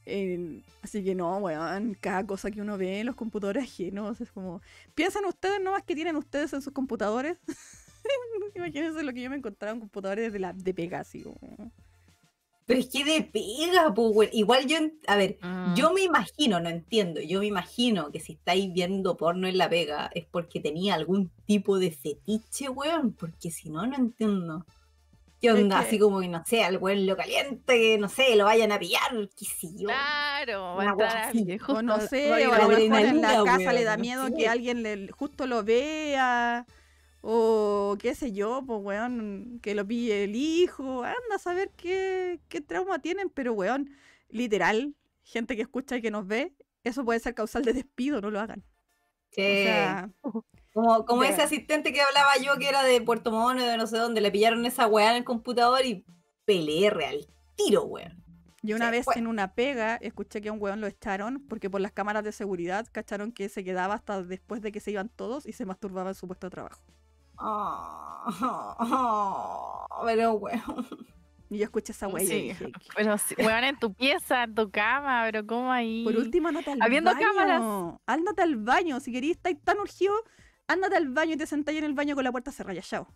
[0.07, 4.31] Eh, así que no, weón, cada cosa que uno ve en los computadores ajenos es
[4.31, 4.63] como...
[4.95, 7.37] ¿Piensan ustedes nomás que tienen ustedes en sus computadores?
[8.55, 11.39] Imagínense lo que yo me encontraba en computadores de la de pega, así como...
[12.67, 14.31] Pero es que de pega, pues, weón.
[14.35, 15.75] Igual yo, en- a ver, Mm.
[15.75, 19.71] yo me imagino, no entiendo, yo me imagino que si estáis viendo porno en la
[19.71, 24.67] pega es porque tenía algún tipo de fetiche, weón, porque si no, no entiendo.
[25.41, 25.79] ¿Qué Es onda?
[25.81, 28.71] que- Así como que, no sé, al weón lo caliente, que no sé, lo vayan
[28.73, 29.87] a pillar, qué sé yo.
[29.87, 30.95] Claro, Una
[31.29, 31.57] así.
[31.59, 33.97] justo O no sé, o a lo a- mejor en la casa le weón, da
[33.97, 34.35] no miedo sé.
[34.35, 36.67] que alguien le, justo lo vea.
[37.21, 41.03] O qué sé yo, pues weón, que lo pille el hijo.
[41.03, 43.91] Anda a saber qué, qué trauma tienen, pero weón,
[44.29, 46.55] literal, gente que escucha y que nos ve,
[46.85, 48.65] eso puede ser causal de despido, no lo hagan.
[49.31, 49.43] Sí.
[49.43, 50.11] O sea,
[50.73, 53.99] como como ese asistente que hablaba yo que era de Puerto Montt de no sé
[53.99, 56.05] dónde, le pillaron esa weá en el computador y
[56.45, 57.27] peleé real.
[57.57, 58.23] Tiro, weón.
[58.63, 61.81] yo una vez en una pega escuché que a un weón lo echaron porque por
[61.81, 65.47] las cámaras de seguridad cacharon que se quedaba hasta después de que se iban todos
[65.47, 66.83] y se masturbaba en su puesto de trabajo.
[67.39, 68.25] Ah,
[70.05, 70.87] pero weón.
[71.51, 72.55] Y yo escuché esa weá Sí,
[72.95, 76.05] Pero, sí, weón, en tu pieza, en tu cama, pero ¿cómo ahí?
[76.05, 77.27] Por último, ándate al Habiendo baño.
[77.27, 77.63] cámaras.
[78.07, 79.01] Ándate al baño.
[79.01, 80.13] Si querís estar tan urgido,
[80.67, 83.09] ándate al baño y te sentáis en el baño con la puerta cerrada, chao.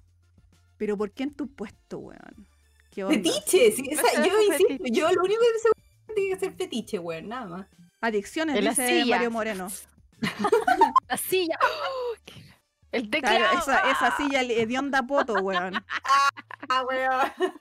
[0.78, 2.46] Pero ¿por qué en tu puesto, weón?
[2.90, 3.16] ¿Qué onda?
[3.16, 5.68] Fetiche, sí, esa- yo insisto, yo lo único que sé
[6.14, 7.66] tiene que ser fetiche, weón, nada más.
[8.00, 9.16] Adicciones, En la dice silla.
[9.16, 9.68] Mario Moreno.
[11.08, 11.58] La silla.
[11.62, 12.14] ¡Oh!
[12.24, 12.41] qué-
[12.92, 13.38] El teclado.
[13.38, 13.90] Claro, esa, ¡ah!
[13.90, 15.74] esa silla hedionda poto, weón.
[16.68, 17.52] Ah, weón.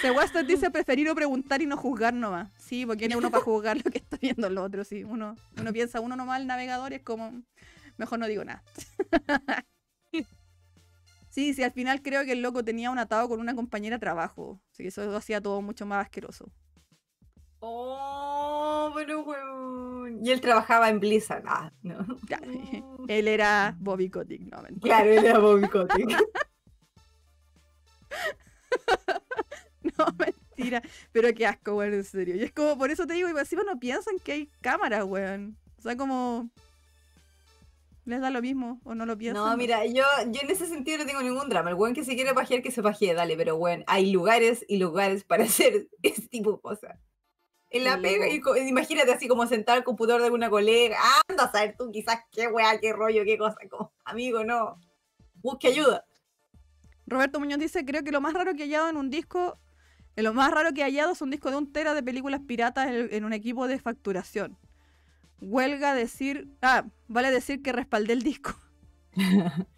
[0.00, 2.50] Se Weston dice preferir o preguntar y no juzgar nomás.
[2.58, 4.84] Sí, porque tiene uno para juzgar lo que está viendo el otro.
[4.84, 7.42] Sí, uno, uno piensa uno nomás el navegador y es como,
[7.96, 8.62] mejor no digo nada.
[11.28, 14.00] Sí, sí, al final creo que el loco tenía un atado con una compañera de
[14.00, 14.58] trabajo.
[14.70, 16.50] Sí, eso lo hacía todo mucho más asqueroso.
[17.68, 20.24] Oh, pero weón.
[20.24, 21.42] Y él trabajaba en Blizzard.
[21.46, 21.98] Ah, no.
[22.26, 22.44] Claro,
[23.08, 24.96] Él era Bobby Kotick, no, mentira.
[24.96, 26.08] Claro, él era Bobby Kotick.
[29.98, 30.82] No, mentira.
[31.12, 32.34] Pero qué asco, weón, en serio.
[32.34, 35.56] Y es como, por eso te digo, y encima no piensan que hay cámaras, weón.
[35.78, 36.50] O sea, como...
[38.04, 39.44] Les da lo mismo, o no lo piensan.
[39.44, 41.70] No, mira, yo, yo en ese sentido no tengo ningún drama.
[41.70, 44.76] El weón que se quiere pajear, que se pajee, dale, pero weón, hay lugares y
[44.78, 46.98] lugares para hacer ese tipo de cosas.
[47.70, 50.96] En la pega, y imagínate así como sentar al computador de alguna colega.
[51.28, 53.56] Anda a saber tú quizás qué weá, qué rollo, qué cosa.
[53.68, 54.80] Como, amigo, no.
[55.34, 56.04] Busque ayuda.
[57.06, 59.58] Roberto Muñoz dice, creo que lo más raro que he hallado en un disco,
[60.14, 62.40] eh, lo más raro que he hallado es un disco de un tera de películas
[62.46, 64.58] piratas en, en un equipo de facturación.
[65.40, 68.54] Huelga decir, ah, vale decir que respaldé el disco.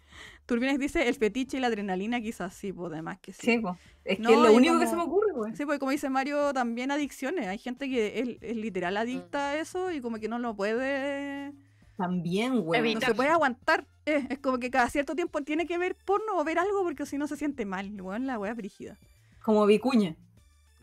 [0.49, 3.39] Turbines dice, el fetiche y la adrenalina quizás sí, pues además que sí.
[3.45, 3.77] Sí, po.
[4.03, 5.55] Es que No, es lo único que como- se me ocurre, weón.
[5.55, 7.45] Sí, porque como dice Mario, también adicciones.
[7.47, 11.53] Hay gente que es, es literal adicta a eso y como que no lo puede...
[11.97, 12.93] También, weón.
[12.95, 13.85] No se puede aguantar.
[14.07, 17.05] Eh, es como que cada cierto tiempo tiene que ver porno o ver algo porque
[17.05, 18.01] si no se siente mal.
[18.01, 18.97] Weón, la wea brígida.
[19.43, 20.15] Como Vicuña.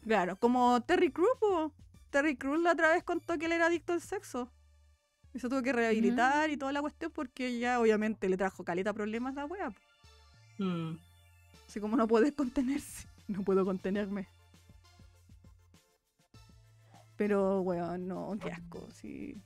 [0.06, 1.72] Claro, como Terry Crews, po.
[2.10, 4.48] Terry Crews la otra vez contó que él era adicto al sexo.
[5.36, 8.94] Y se tuvo que rehabilitar y toda la cuestión porque ya obviamente le trajo caleta
[8.94, 9.70] problemas la wea.
[10.56, 10.96] Mm.
[11.68, 13.06] Así como no puedes contenerse.
[13.28, 14.28] No puedo contenerme.
[17.16, 19.36] Pero, weón, no, qué asco, sí.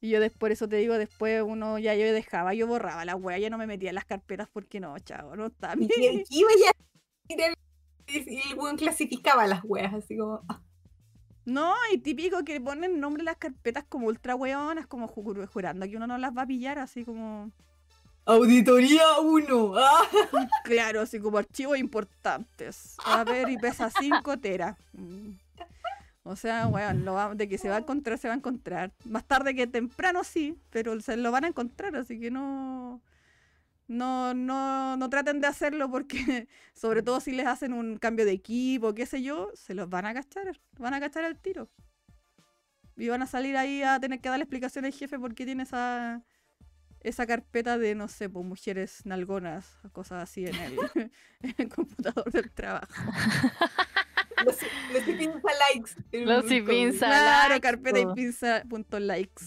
[0.00, 3.16] Y yo después, por eso te digo, después uno ya yo dejaba, yo borraba la
[3.16, 6.24] wea, ya no me metía en las carpetas porque no, chavo, no está Y bien.
[6.24, 6.72] a
[8.06, 10.40] y el weón clasificaba las weas, así como.
[10.48, 10.62] ah,
[11.44, 15.86] No, y típico que ponen nombre en las carpetas como ultra weonas, como ju- jurando
[15.88, 17.50] que uno no las va a pillar, así como.
[18.24, 19.72] Auditoría 1.
[19.76, 20.02] Ah.
[20.64, 22.96] Claro, así como archivos importantes.
[23.04, 24.76] A ver, y pesa 5 teras.
[24.92, 25.30] Mm.
[26.24, 28.92] O sea, weón, lo va- de que se va a encontrar, se va a encontrar.
[29.04, 33.00] Más tarde que temprano sí, pero se lo van a encontrar, así que no.
[33.92, 38.32] No, no, no traten de hacerlo porque, sobre todo si les hacen un cambio de
[38.32, 41.68] equipo, qué sé yo, se los van a cachar, van a cachar al tiro.
[42.96, 45.64] Y van a salir ahí a tener que darle explicación al jefe por qué tiene
[45.64, 46.22] esa,
[47.00, 50.78] esa carpeta de, no sé, pues mujeres nalgonas, cosas así en el,
[51.42, 52.86] en el computador del trabajo.
[54.44, 54.56] Los,
[54.92, 56.24] los y pinza likes.
[56.24, 57.06] Los y pinza.
[57.06, 59.44] Claro, likes, carpeta y pinza punto likes.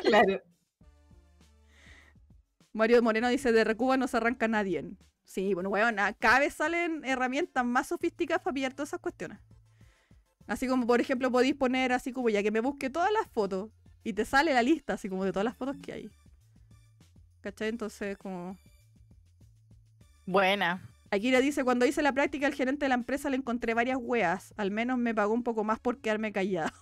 [0.00, 0.40] Claro.
[2.72, 4.84] Mario Moreno dice, de Recuba no se arranca nadie.
[5.24, 9.38] Sí, bueno, weón, cada vez salen herramientas más sofisticadas para pillar todas esas cuestiones.
[10.46, 13.70] Así como, por ejemplo, podéis poner así como ya que me busque todas las fotos
[14.04, 16.10] y te sale la lista así como de todas las fotos que hay.
[17.40, 17.68] ¿Cachai?
[17.68, 18.56] Entonces, como...
[20.26, 20.88] Buena.
[21.10, 24.54] Akira dice, cuando hice la práctica, el gerente de la empresa le encontré varias weas.
[24.56, 26.72] Al menos me pagó un poco más por quedarme callada.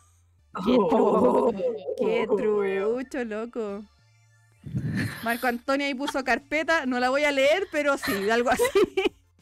[0.65, 1.53] Qué Oh,
[1.97, 2.37] Qué weón.
[2.37, 3.85] trucho, loco.
[5.23, 8.63] Marco Antonio ahí puso carpeta, no la voy a leer, pero sí, algo así.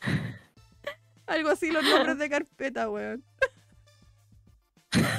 [1.27, 3.24] algo así los nombres de carpeta, weón.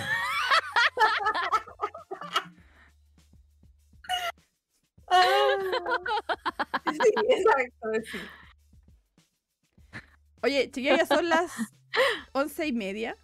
[6.85, 8.19] Sí, exacto, sí.
[10.41, 11.51] Oye, chiquillas, son las
[12.31, 13.15] once y media.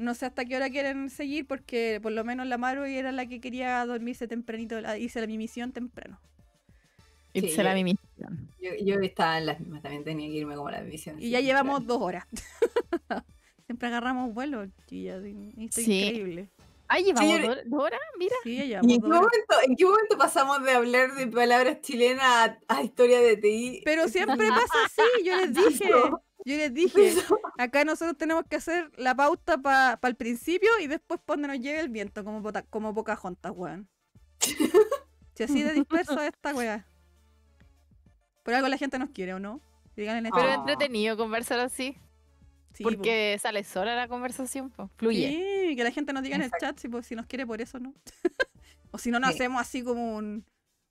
[0.00, 3.26] No sé hasta qué hora quieren seguir porque por lo menos la Maru era la
[3.26, 4.76] que quería dormirse tempranito.
[4.96, 6.18] Hice la, mi misión temprano.
[7.34, 8.48] Sí, It's la yo- mi misión.
[8.62, 11.16] Yo, yo estaba en las mismas, también tenía que irme como a la misión.
[11.20, 12.24] Y ya llevamos dos horas.
[13.66, 16.02] Siempre agarramos vuelo, Esto es Sí.
[16.02, 16.48] increíble.
[16.88, 18.34] Ay, llevamos yo- dos dos horas, mira.
[18.42, 19.20] Sí, ya ¿Y llevamos en dos qué, horas.
[19.20, 23.82] momento, en qué momento pasamos de hablar de palabras chilenas a, a historia de TI?
[23.84, 25.90] Pero siempre pasa así, yo les dije.
[26.44, 27.12] Yo les dije,
[27.58, 31.64] acá nosotros tenemos que hacer la pauta para el principio y después para donde nos
[31.64, 33.88] lleve el viento, como, bota- como Pocahontas, weón.
[35.34, 36.86] Si así de disperso es esta weá.
[38.42, 39.60] Por algo la gente nos quiere, ¿o no?
[39.96, 40.50] Díganle en el Pero chat.
[40.56, 40.60] Ah.
[40.60, 41.96] entretenido conversar así.
[42.74, 42.90] Sí, po.
[42.90, 44.90] porque sale sola la conversación, pues.
[44.96, 45.28] Fluye.
[45.68, 47.60] Sí, que la gente nos diga en el chat si, pues, si nos quiere por
[47.62, 47.94] eso, ¿no?
[48.90, 49.36] o si no, nos Sí.
[49.36, 50.44] hacemos así como un,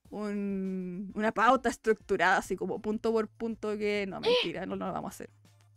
[0.10, 4.94] un- una pauta estructurada, así como punto por punto, que no, mentira, no, no lo
[4.94, 5.30] vamos a hacer.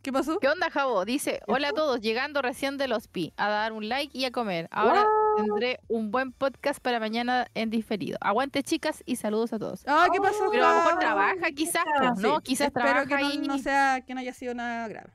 [0.03, 0.39] ¿Qué pasó?
[0.41, 1.05] ¿Qué onda, Jabo?
[1.05, 4.69] Dice, hola a todos, llegando recién del hospi, a dar un like y a comer.
[4.73, 5.07] Ahora
[5.37, 8.19] tendré un buen podcast para mañana en diferido.
[8.21, 9.85] Aguante, chicas, y saludos a todos.
[9.87, 10.51] Ah, ¿qué pasó?
[10.51, 12.41] Pero a lo mejor trabaja quizás, pues, Sí, ¿no?
[12.41, 13.39] Quizás espero trabaja que no, ahí.
[13.39, 15.11] no sea que no haya sido nada grave.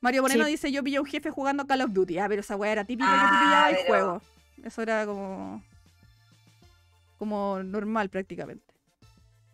[0.00, 0.50] Mario Moreno Sí.
[0.50, 2.18] dice, yo pillé a un jefe jugando Call of Duty.
[2.18, 4.22] Ah, pero esa weá era típica que Ah, tú pillabas el pero- juego.
[4.64, 5.64] Eso era como...
[7.18, 8.74] Como normal prácticamente.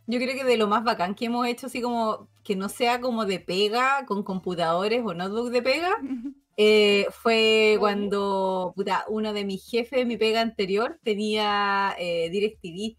[0.07, 3.01] Yo creo que de lo más bacán que hemos hecho, así como que no sea
[3.01, 5.91] como de pega, con computadores o notebook de pega,
[6.57, 12.97] eh, fue cuando puta, uno de mis jefes de mi pega anterior tenía eh, DirecTV.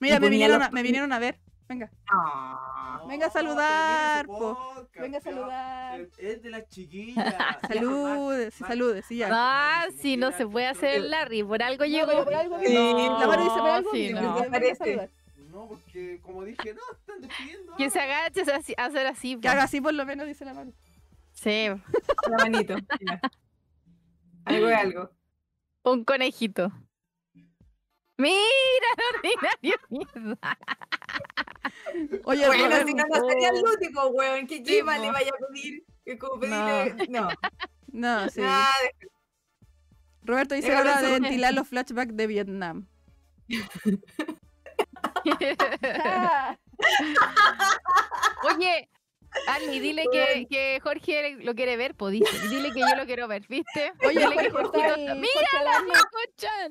[0.00, 1.38] Mira, Y me vinieron, los- a, me vinieron a ver.
[1.68, 3.02] Venga, Ah.
[3.08, 6.08] Venga a No, saludar, podcast, venga a saludar.
[6.18, 7.34] Es de las chiquillas.
[7.68, 9.28] Saludes, sí, saludes, sí, ya.
[9.32, 12.06] Ah, sí, no se puede hacer el Larry, por algo No, llegó.
[12.06, 12.72] pero por algo Sí.
[12.74, 14.36] La Maru dice, por algo sí, no.
[15.56, 17.74] No, porque como dije, no, están despidiendo.
[17.76, 18.42] Que se agache,
[18.76, 19.40] hacer así.
[19.40, 20.74] Que haga así por lo menos, dice la Maru.
[21.32, 21.68] Sí,
[22.28, 22.74] La manito.
[24.44, 25.10] Algo es algo.
[25.84, 26.70] un conejito.
[28.18, 28.36] Mira,
[29.22, 30.58] el ordinario mierda.
[32.24, 34.46] Oye, Bueno, si no, no sería el último, weón.
[34.46, 35.84] ¿Qué Sí, lleva le vaya a pedir?
[36.04, 37.08] Que como pedirle.
[37.08, 37.28] No,
[37.86, 38.42] No, sí.
[38.42, 38.68] nada
[40.20, 42.86] Roberto dice ahora de ventilar los flashbacks de Vietnam.
[48.44, 48.88] Oye,
[49.48, 52.48] Ali, dile que, que Jorge lo quiere ver, pues dice.
[52.48, 53.92] Dile que yo lo quiero ver, ¿viste?
[54.04, 55.84] Oye, dile que Jorge, ¡Mira la.
[56.36, 56.68] Chan!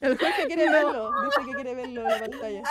[0.00, 1.10] El Jorge quiere verlo.
[1.24, 2.62] Dice que quiere verlo en la pantalla.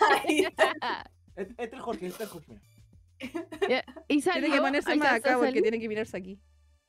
[0.00, 0.46] Ay,
[1.36, 2.60] Este este es el Jorge, este es el Jorge.
[3.20, 3.46] Mira.
[3.68, 6.40] Ya, y salió, Tiene que ponerse más a acá porque tiene que mirarse aquí.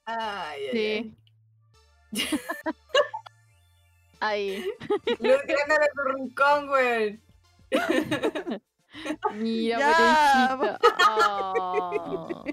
[0.05, 1.15] ay, ay,
[2.13, 2.23] Sí.
[4.19, 4.65] Ahí.
[5.19, 7.21] tirando de tu rincón, weón.
[9.35, 10.59] Mira, Ya.
[11.07, 12.43] Oh.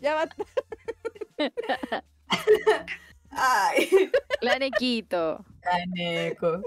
[0.00, 0.44] Ya basta.
[3.30, 4.10] Ay,
[4.40, 5.44] La Nequito.
[5.60, 6.62] caneco.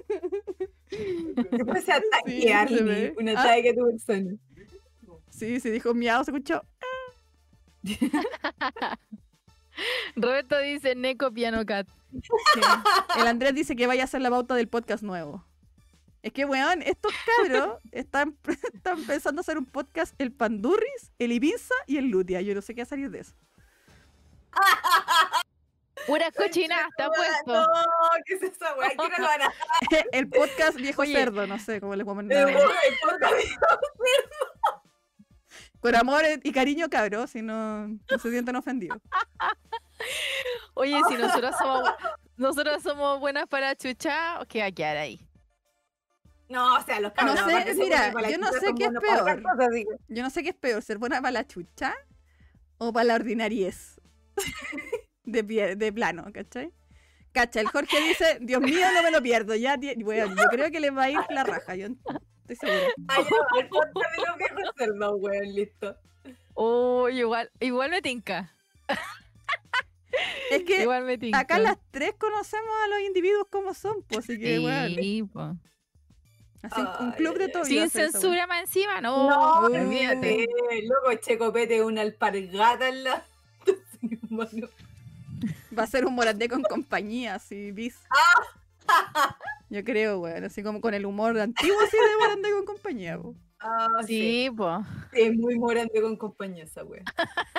[0.89, 3.13] Después se ataque Sí, Arlie, ve.
[3.17, 3.41] un Ah.
[3.41, 4.31] ataque a tu persona.
[5.41, 6.61] Sí, sí, dijo miau, se escuchó.
[10.15, 11.87] Roberto dice Neko Piano Cat.
[12.11, 12.61] Sí.
[13.17, 15.43] El Andrés dice que vaya a hacer la pauta del podcast nuevo.
[16.21, 18.37] Es que, weón, estos cabros están,
[18.71, 22.41] están pensando hacer un podcast el Pandurris, el Ibiza y el Lutia.
[22.41, 23.33] Yo no sé qué va a salir de eso.
[26.05, 27.63] Pura cochina, está puesto.
[27.63, 27.67] No,
[28.27, 28.91] ¿qué es esa weá?
[28.95, 29.51] ¿Quién lo van a
[30.11, 31.15] el podcast viejo Oye.
[31.15, 32.45] cerdo, no sé cómo le pongo hacer?
[32.45, 32.67] nombre.
[35.81, 38.99] Con amor y cariño, cabros, si no, no se sienten ofendidos.
[40.75, 41.89] Oye, si nosotros somos,
[42.37, 45.27] nosotros somos buenas para chuchar, ¿qué va a quedar ahí?
[46.49, 47.35] No, o sea, los No cabros.
[47.39, 49.41] sé, aparte, son mira, yo no la sé qué es peor.
[49.43, 49.69] cosas.
[50.07, 51.93] Yo no sé qué es peor, ser buena para la chucha
[52.77, 53.99] o para la ordinariez.
[55.23, 56.73] de, pie- de plano, ¿cachai?
[57.31, 59.55] Cacha, el Jorge dice, Dios mío, no me lo pierdo.
[59.55, 61.87] Ya, weón, yo creo que les va a ir la raja, yo
[62.53, 62.93] estoy segura.
[63.07, 65.97] Ay, ya, el podcast de los viejos cerdos, weón, listo.
[66.53, 68.51] Oh, igual, igual me tinca.
[70.51, 71.39] Es que Igual me tinca.
[71.39, 75.55] acá las tres conocemos a los individuos como son, pues así que, weón, Sí, po.
[76.63, 77.63] así, un Ay, club de ay, todo.
[77.65, 79.29] Sin censura más encima, no.
[79.29, 80.43] No, olvídate.
[80.43, 83.23] eh, loco, Checopete, una alpargata en la.
[85.77, 87.97] Va a ser un morandé con compañía, así, bis.
[89.69, 93.35] Yo creo, weón, así como con el humor antiguo así de morandé con compañía, po.
[93.63, 94.47] Ah, sí.
[94.47, 94.83] Sí, po.
[95.11, 97.03] Es muy morante con compañía esa wea.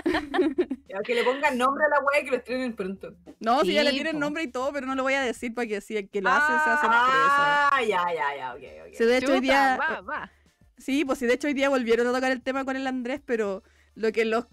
[1.06, 3.14] Que le pongan nombre a la wea y que lo estrenen pronto.
[3.40, 4.20] No, si ya le Sí, tienen po.
[4.20, 6.28] nombre y todo, pero no lo voy a decir para que si el que lo
[6.30, 7.68] hace se hace una empresa.
[7.72, 8.94] Ah, ya, ya, ya, ok, ok.
[8.94, 9.78] Sí, de hecho, hoy Chuta, día.
[9.80, 10.30] va, va.
[10.76, 13.20] Sí, pues sí, de hecho hoy día volvieron a tocar el tema con el Andrés,
[13.24, 13.62] pero
[13.94, 14.46] lo que los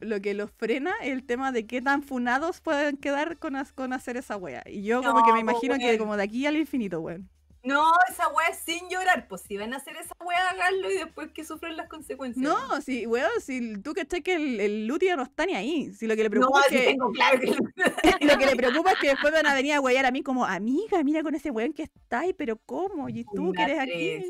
[0.00, 3.92] lo que los frena es el tema de qué tan funados pueden quedar con, con
[3.92, 4.62] hacer esa wea.
[4.66, 7.30] Y yo como que me No, imagino que como de aquí al infinito, weón.
[7.62, 9.26] No, esa wea es sin llorar.
[9.26, 12.54] Pues si van a hacer esa wea, háganlo y después que sufran las consecuencias.
[12.54, 15.92] No, sí, weón, si tú que que el, el Lutia no está ni ahí.
[15.92, 17.46] Si lo que le no, preocupa sí es que tengo claro que
[18.24, 20.44] lo que le preocupa es que después van a venir a huear a mí como,
[20.44, 23.08] amiga, mira con ese weón que está ahí, pero ¿cómo?
[23.08, 24.24] Y tú que eres aquí.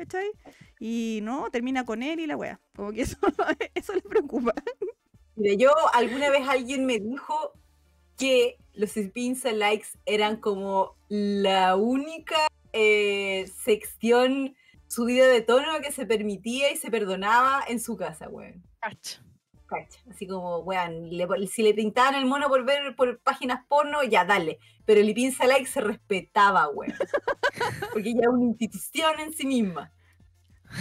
[0.00, 0.30] ¿Cachai?
[0.78, 2.60] Y no, termina con él y la wea.
[2.74, 3.18] Como que eso,
[3.74, 4.54] eso le preocupa.
[5.36, 7.52] Mira, yo alguna vez alguien me dijo
[8.16, 12.36] que los Spinza Likes eran como la única
[12.72, 14.54] eh, sección
[14.86, 18.62] subida de tono que se permitía y se perdonaba en su casa, weón.
[19.70, 20.00] Cacha.
[20.10, 24.24] Así como, weón, le- si le pintaban el mono por ver por páginas porno, ya
[24.24, 24.58] dale.
[24.84, 26.92] Pero el Pinza Like se respetaba, weón.
[27.92, 29.92] Porque ya es una institución en sí misma.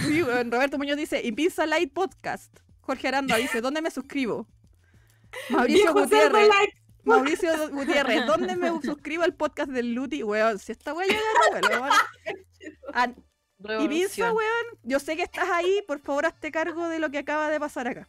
[0.05, 2.59] Sí, weón, Roberto Muñoz dice, y Pizza Light Podcast.
[2.81, 4.47] Jorge Aranda dice, ¿dónde me suscribo?
[5.49, 6.47] Mauricio Gutiérrez.
[6.47, 6.73] like.
[7.03, 10.21] Mauricio Gutiérrez, ¿dónde me suscribo al podcast del Luti?
[10.23, 11.91] Weón, si esta wea llega, weón,
[12.93, 14.35] Ah, Y Pizza, Revolución.
[14.35, 17.59] weón, yo sé que estás ahí, por favor hazte cargo de lo que acaba de
[17.59, 18.07] pasar acá.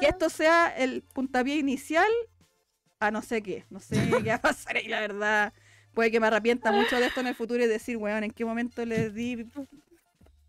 [0.00, 2.10] Que esto sea el puntapié inicial
[3.00, 3.64] a no sé qué.
[3.70, 5.52] No sé qué va a pasar ahí, la verdad.
[5.94, 8.44] Puede que me arrepienta mucho de esto en el futuro y decir, weón, ¿en qué
[8.44, 9.46] momento les di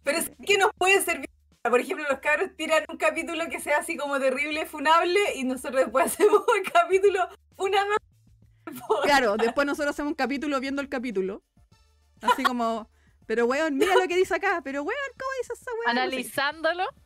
[0.03, 1.29] Pero es que nos puede servir.
[1.63, 5.81] Por ejemplo, los cabros tiran un capítulo que sea así como terrible, funable, y nosotros
[5.81, 7.95] después hacemos el capítulo funable.
[9.03, 11.43] Claro, después nosotros hacemos un capítulo viendo el capítulo.
[12.21, 12.89] Así como,
[13.25, 14.61] pero weón, mira lo que dice acá.
[14.63, 15.95] Pero weón, ¿cómo dice esa weón?
[15.95, 16.97] No sé.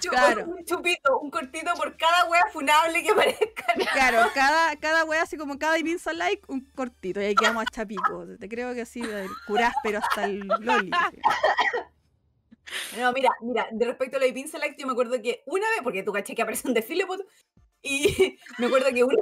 [0.00, 0.46] Claro.
[0.46, 3.72] Un chupito, un cortito por cada wea funable que aparezca.
[3.92, 7.20] Claro, cada, cada wea así como cada Ibiza like, un cortito.
[7.20, 8.26] Y ahí quedamos a chapico.
[8.38, 10.90] Te creo que así, el curás, pero hasta el loli.
[12.96, 15.80] No, mira, mira, de respecto a la Pin Select, yo me acuerdo que una vez,
[15.82, 17.24] porque tú caché que aparece un desfile, poto,
[17.82, 19.16] y me acuerdo que una,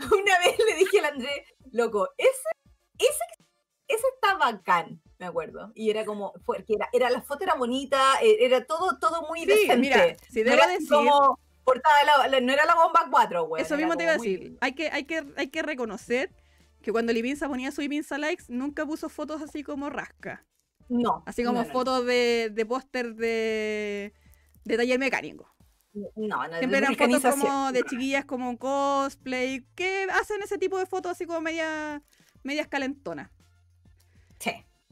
[0.00, 2.48] una vez le dije al Andrés, loco, ese,
[2.98, 3.24] ese,
[3.88, 5.72] ese está bacán, me acuerdo.
[5.74, 9.40] Y era como, fue, era, era, la foto era bonita, eh, era todo, todo muy
[9.40, 9.76] Sí, decente.
[9.78, 13.44] mira, si debo era decir, como portada de la- la- no era la bomba 4,
[13.46, 13.62] güey.
[13.62, 14.56] eso mismo te iba a decir.
[14.60, 16.30] Hay que, hay que, hay que reconocer
[16.82, 20.46] que cuando Libinza ponía su Ibinza likes, nunca puso fotos así como rasca.
[20.88, 21.22] No.
[21.26, 24.14] Así como no, no, fotos de, de póster de,
[24.64, 25.54] de taller mecánico.
[25.92, 30.86] No, no, Siempre eran fotos como de chiquillas como cosplay, que hacen ese tipo de
[30.86, 32.02] fotos así como media,
[32.42, 33.30] medias calentonas.
[34.38, 34.50] Sí.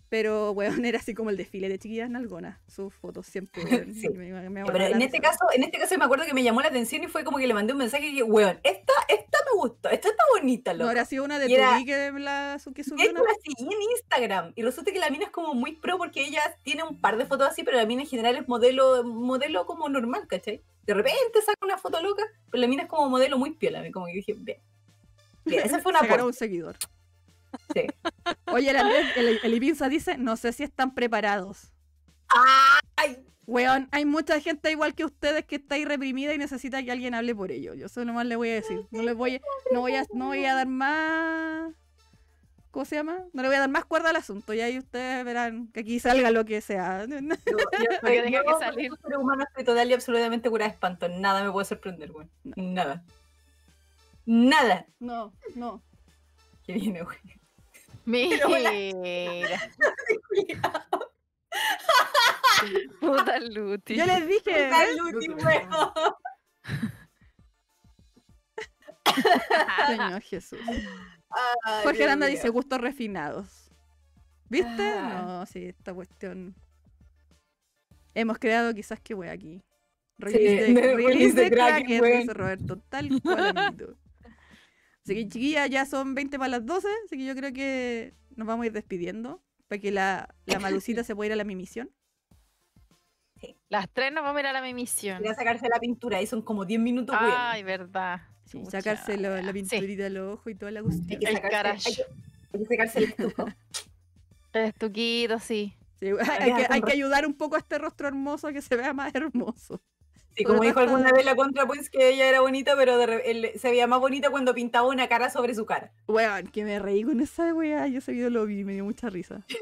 [0.09, 2.59] Pero, weón, era así como el desfile de chiquillas nalgonas.
[2.69, 4.09] Sus fotos siempre, weón, Sí.
[4.11, 6.61] me- me- me Pero en este caso, en este caso me acuerdo que me llamó
[6.61, 9.39] la atención y fue como que le mandé un mensaje y dije, weón, esta, esta
[9.53, 10.91] me gustó, esta está bonita, No, loco.
[10.91, 13.23] habrá sido una de era- que, la, que subió es una...
[13.23, 16.41] la seguí en Instagram y resulta que la mina es como muy pro porque ella
[16.63, 19.89] tiene un par de fotos así, pero la mina en general es modelo, modelo como
[19.89, 20.63] normal, ¿cachai?
[20.85, 24.07] De repente saca una foto loca, pero la mina es como modelo muy piola, como
[24.07, 24.35] que dije.
[24.35, 24.61] Bien,
[25.65, 26.77] esa fue una Se un seguidor.
[27.75, 27.87] Sí.
[28.47, 31.73] Oye, el, Andrés, el, el Ibinza dice, no sé si están preparados.
[32.97, 33.25] ¡Ay!
[33.47, 37.15] Weón, hay mucha gente igual que ustedes que está ahí reprimida y necesita que alguien
[37.15, 37.75] hable por ello.
[37.75, 38.87] Yo eso nomás le voy a decir.
[38.91, 39.41] No les voy,
[39.73, 41.73] no voy a, no voy a dar más.
[42.73, 43.25] ¿Cómo se llama?
[43.33, 44.53] No le voy a dar más cuerda al asunto.
[44.53, 47.07] Y ahí ustedes verán que aquí salga lo que sea.
[47.07, 48.91] Yo, yo yo, que salir.
[48.91, 51.09] como ser humano, estoy total y absolutamente curada de espanto.
[51.09, 52.29] Nada me puede sorprender, weón.
[52.43, 53.05] Nada.
[54.27, 54.87] Nada.
[54.99, 55.83] No, no.
[56.67, 57.17] Que viene, weón.
[58.05, 58.47] Mira.
[63.01, 63.97] Puta Luti.
[63.97, 64.65] Yo les dije.
[64.65, 64.97] Puta ¿ves?
[64.97, 65.69] Luti, weón.
[69.87, 70.59] Señor Jesús.
[71.65, 73.71] Ay, Jorge Aranda dice gustos refinados.
[74.49, 74.89] ¿Viste?
[74.89, 75.23] Ah.
[75.27, 76.55] No, sí, esta cuestión.
[78.15, 79.63] Hemos creado quizás que voy aquí.
[80.19, 80.95] Release Sí, de-
[82.35, 82.79] Roberto.
[82.89, 83.97] Tal cual.
[85.07, 88.45] Así que, chiquillas, ya son 20 para las 12, así que yo creo que nos
[88.45, 89.41] vamos a ir despidiendo.
[89.69, 91.93] Para que la, la malucita se pueda ir a la mimisión.
[93.69, 95.25] Las tres nos vamos a ir a la misión.
[95.25, 97.17] Ir a sacarse la pintura y son como 10 minutos.
[97.17, 98.21] Ay, verdad.
[98.47, 99.53] Sí, sacarse la sí.
[99.53, 101.21] pinturita de los ojos y toda la Hay cuestión.
[101.21, 102.03] que sacarse, hay que,
[102.53, 103.47] hay que sacarse el estuco.
[104.53, 105.77] El estuquito, sí.
[106.01, 108.75] Sí, hay, que, hay que ayudar un poco a este rostro hermoso a que se
[108.75, 109.81] vea más hermoso.
[110.37, 113.51] Sí, como dijo alguna vez la ContraPoints que ella era bonita, pero de re- él
[113.59, 115.93] se veía más bonita cuando pintaba una cara sobre su cara.
[116.09, 117.87] Weón, que me reí con esa weá.
[117.87, 119.43] Yo ese video lo vi, me dio mucha risa.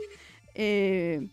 [0.56, 1.28] Eh,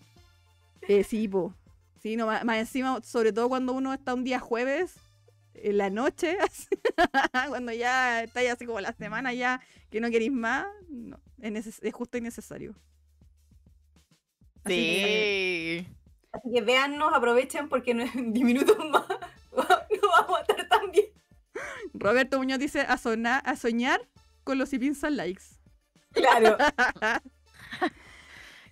[0.87, 1.53] eh, sí, po.
[2.01, 4.95] Sí, no, más, más encima, sobre todo cuando uno está un día jueves,
[5.53, 6.37] en la noche,
[7.49, 9.61] cuando ya está así como la semana ya
[9.91, 12.73] que no queréis más, no, es, neces- es justo y necesario.
[14.63, 15.95] Así que, Sí.
[16.33, 19.03] Así que véannos, aprovechen porque no, en 10 minutos más
[20.01, 21.05] no vamos a estar tan bien.
[21.93, 24.01] Roberto Muñoz dice a, sonar, a soñar
[24.43, 25.43] con los y pinzas likes.
[26.13, 26.57] Claro.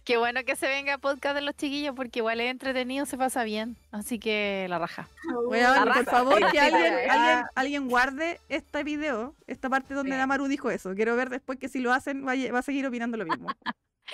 [0.03, 3.43] Qué bueno que se venga podcast de los chiquillos porque igual es entretenido, se pasa
[3.43, 3.77] bien.
[3.91, 5.07] Así que la raja.
[5.45, 10.18] Weón, La por favor, que alguien, alguien, alguien guarde este video, esta parte donde Sí.
[10.18, 10.95] la Maru dijo eso.
[10.95, 13.49] Quiero ver después que si lo hacen va a, va a seguir opinando lo mismo.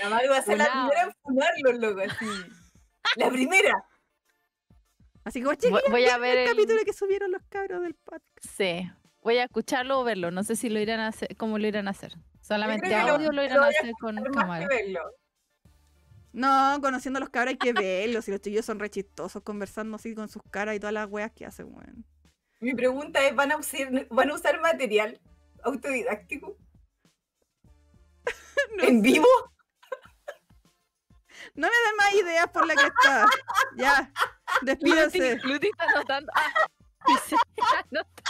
[0.02, 2.26] La Maru va a ser la primera en funarlos, loco, así.
[3.16, 3.86] La primera.
[5.26, 6.48] Así que, Voy, chiquillos, voy a el ver el...
[6.50, 8.24] capítulo que subieron los cabros del podcast.
[8.56, 8.90] Sí.
[9.22, 10.32] Voy a escucharlo o verlo.
[10.32, 12.14] No sé si lo irán a hacer, cómo lo irán a hacer.
[12.42, 14.68] Solamente lo- audio lo irán lo a hacer con cámara.
[16.32, 18.28] No, conociendo a los cabros hay que verlos.
[18.28, 21.32] Y los chiquillos son re chistosos conversando así con sus caras y todas las weas
[21.32, 22.06] que hacen, weón.
[22.60, 25.20] Mi pregunta es, ¿van a usar, ¿van a usar material
[25.64, 26.56] autodidáctico?
[28.78, 29.12] No ¿En sé.
[29.12, 29.28] vivo?
[31.54, 33.26] No me den más ideas por la que está.
[33.78, 34.12] Ya,
[34.62, 35.36] despídense.
[35.38, 36.32] Luti, Luti está anotando.
[36.36, 36.52] Ah,
[37.08, 37.36] dice,
[37.92, 38.24] anota.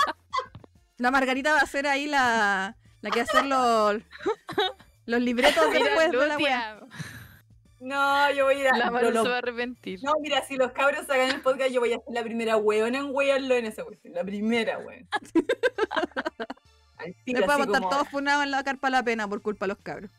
[0.98, 4.02] La Margarita va a hacer ahí la, la que va a hacer los,
[5.06, 6.80] los libretos Mira, después de la Luti, wea.
[6.82, 6.88] ah,
[7.82, 8.78] No, yo voy a ir a...
[8.78, 10.00] La Maru se va a arrepentir.
[10.04, 13.00] No, mira, si los cabros hagan el podcast, yo voy a ser la primera weona
[13.00, 14.14] en wearlo en esa cuestión.
[14.14, 15.08] La primera, weón.
[17.26, 19.78] Después vamos a estar todos funados en la carpa la pena por culpa de los
[19.80, 20.12] cabros.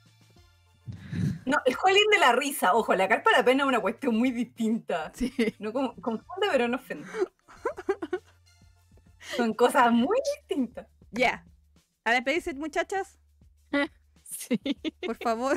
[1.46, 2.74] No, el jolín de la risa.
[2.74, 5.12] Ojo, la carpa de la pena es una cuestión muy distinta.
[5.14, 5.32] Sí.
[5.58, 7.06] No con- confunde, pero no ofende.
[9.36, 10.86] Son cosas muy distintas.
[11.10, 11.44] Ya.
[12.04, 13.18] A despedirse, muchachas,
[14.22, 14.58] Sí.
[15.04, 15.56] por favor.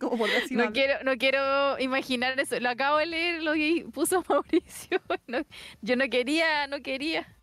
[0.00, 2.58] Como por decir No quiero, no quiero imaginar eso.
[2.58, 5.00] Lo acabo de leer lo que puso Mauricio.
[5.26, 5.44] No-
[5.80, 7.36] yo no quería, no quería.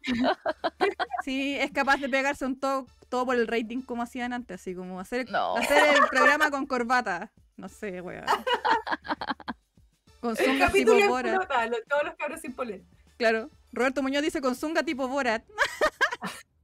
[1.23, 4.75] Sí, es capaz de pegarse un todo, todo por el rating como hacían antes, así
[4.75, 5.55] como hacer, No.
[5.57, 7.31] hacer el programa con corbata.
[7.55, 8.25] No sé, weón.
[10.19, 11.35] Con El zunga tipo Borat.
[11.69, 12.81] lo- todos los cabros sin poler.
[13.17, 13.49] Claro.
[13.71, 15.43] Roberto Muñoz dice con zunga tipo Borat.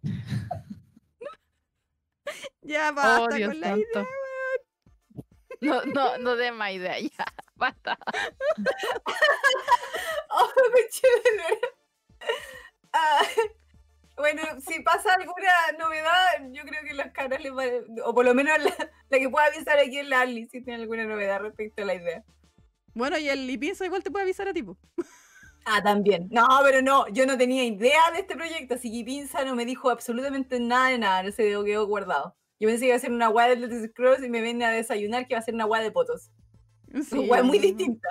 [2.61, 4.07] ya basta oh, Dios con la idea.
[5.61, 7.25] No, no, no de más idea, ya.
[7.55, 7.97] Basta.
[10.35, 11.59] Oh, qué chévere.
[12.91, 13.21] Ah,
[14.17, 17.63] bueno, si pasa alguna novedad, yo creo que las caras les va
[18.05, 18.73] o por lo menos la,
[19.09, 21.95] la que pueda avisar aquí en la Ali si tiene alguna novedad respecto a la
[21.95, 22.23] idea.
[22.93, 24.77] Bueno, y el Lipinza igual te puede avisar a tipo.
[25.65, 26.27] Ah, también.
[26.29, 29.65] No, pero no, yo no tenía idea de este proyecto, así que Pinza no me
[29.65, 32.35] dijo absolutamente nada de nada, no se quedó guardado.
[32.59, 34.71] Yo pensé que iba a ser una guay de Let's Scrolls y me ven a
[34.71, 36.31] desayunar que va a ser una guay de potos.
[37.09, 38.09] Sí, Una guay muy distinta.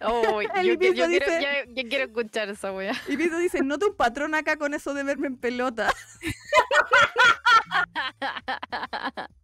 [0.00, 2.92] Oh, El yo, que- yo quiero, dice- ya- ya quiero escuchar esa wea.
[3.08, 5.92] Y Pito dice, noto un patrón acá con eso de verme en pelota.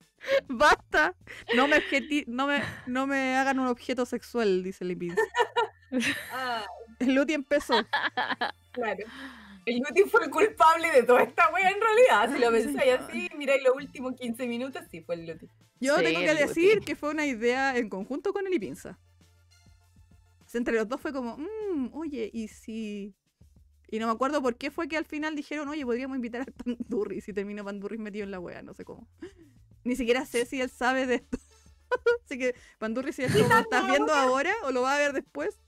[0.48, 1.14] Basta.
[1.54, 5.20] No me, objeti- no me, no me hagan un objeto sexual, dice Lipinza.
[6.32, 6.64] Ah,
[6.98, 7.74] El Luti empezó.
[8.72, 9.04] claro.
[9.66, 12.34] El Luti fue el culpable de toda esta wea en realidad.
[12.34, 15.48] Si lo pensáis así, miráis los últimos 15 minutos, sí fue el Luti.
[15.80, 16.86] Yo Sí, tengo que decir Luti.
[16.86, 18.98] que fue una idea en conjunto con el Ipinza.
[20.54, 23.14] Entre los dos fue como, "Mm, oye, y si...
[23.92, 26.52] Y no me acuerdo por qué fue que al final dijeron, oye, podríamos invitar al
[26.52, 29.08] Pandurri si terminó Pandurri metido en la wea, no sé cómo.
[29.82, 31.38] Ni siquiera sé si él sabe de esto.
[32.24, 35.58] Así que, Pandurri, si esto lo estás viendo ahora o lo vas a ver después,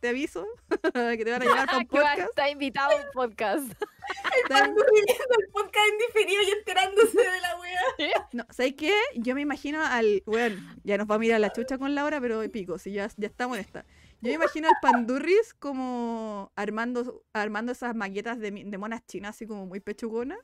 [0.00, 2.20] te aviso que te van a llevar para un podcast.
[2.20, 3.66] está invitado a un podcast.
[4.44, 8.28] Están- viendo el podcast en diferido y enterándose de la wea.
[8.32, 8.94] No, ¿sabes qué?
[9.16, 10.22] Yo me imagino al.
[10.24, 13.26] Bueno, ya nos va a mirar la chucha con Laura, pero pico, si ya, ya
[13.26, 13.84] estamos en esta.
[14.20, 19.46] Yo me imagino al Pandurris como armando, armando esas maquetas de, de monas chinas, así
[19.46, 20.38] como muy pechugonas.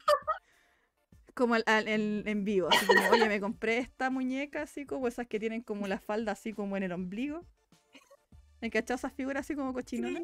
[1.35, 5.09] Como al- al- en, en vivo, así como, oye, me compré esta muñeca, así como
[5.09, 7.45] esas que tienen como la falda así como en el ombligo.
[8.61, 10.23] ¿Hay cachado esas figuras así como cochinonas?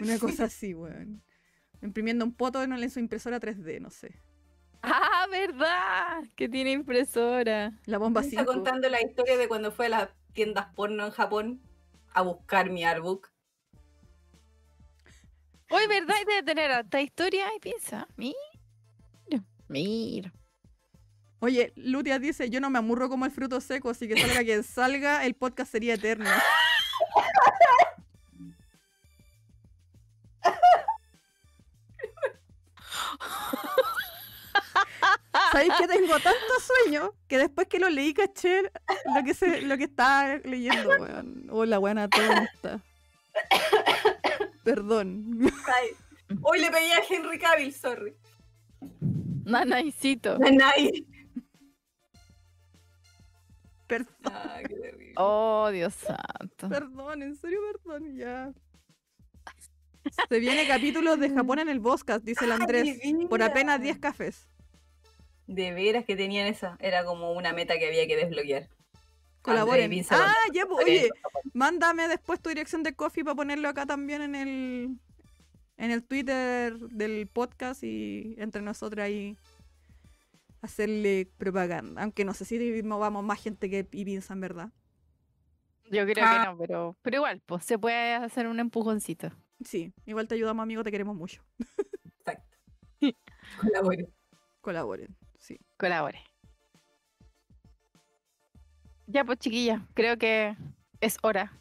[0.00, 1.22] Una cosa así, weón.
[1.82, 4.20] Imprimiendo un poto en su impresora 3D, no sé.
[4.82, 6.24] Ah, ¿verdad?
[6.36, 7.72] Que tiene impresora.
[7.86, 8.40] La bomba Me 5.
[8.42, 11.60] Está contando la historia de cuando fue a las tiendas porno en Japón
[12.16, 13.30] a buscar mi artbook.
[15.68, 16.14] Hoy, ¿verdad?
[16.22, 18.08] Y debe tener harta historia y piensa.
[18.16, 18.34] Mira.
[19.68, 20.32] Mira.
[21.40, 24.62] Oye, Lutia dice, yo no me amurro como el fruto seco, así que salga quien
[24.62, 26.30] salga, el podcast sería eterno.
[35.52, 38.62] ¿Sabéis que tengo tanto sueño que después que lo leí caché
[39.14, 41.46] lo que se, lo que estaba leyendo, weón?
[41.50, 42.80] Oh, la buena tonta.
[44.64, 45.38] Perdón.
[45.66, 45.88] Ay,
[46.42, 48.14] hoy le pedí a Henry Cavill, sorry.
[49.44, 50.38] Nanaicito.
[50.38, 51.06] Nanay.
[53.86, 55.12] Perdón, Ah, qué terrible.
[55.16, 56.68] Oh, Dios santo.
[56.68, 58.52] perdón, en serio, perdón, ya.
[60.28, 62.98] Se viene capítulos de Japón en el Boscast, dice el Andrés.
[63.02, 63.92] Ay, Por apenas mira.
[63.92, 64.48] 10 cafés.
[65.46, 66.76] De veras que tenían esa.
[66.80, 68.68] Era como una meta que había que desbloquear.
[69.42, 69.88] Colaboren.
[69.90, 71.08] Piensa Ah, ya, pues, oye,
[71.54, 74.98] mándame después tu dirección de coffee para ponerlo acá también en el
[75.78, 79.36] en el Twitter del podcast y entre nosotros ahí
[80.62, 82.02] hacerle propaganda.
[82.02, 84.70] Aunque no sé si movamos más gente que Ibiza, en verdad.
[85.90, 86.40] Yo creo Ah.
[86.42, 89.30] que no, pero, pero igual, pues se puede hacer un empujoncito.
[89.64, 91.42] Sí, igual te ayudamos, amigo, te queremos mucho.
[92.18, 92.56] Exacto.
[93.60, 94.12] Colaboren.
[94.60, 95.16] Colaboren.
[95.76, 96.22] Colabore.
[99.06, 100.56] Ya, pues chiquilla, creo que
[101.00, 101.52] es hora.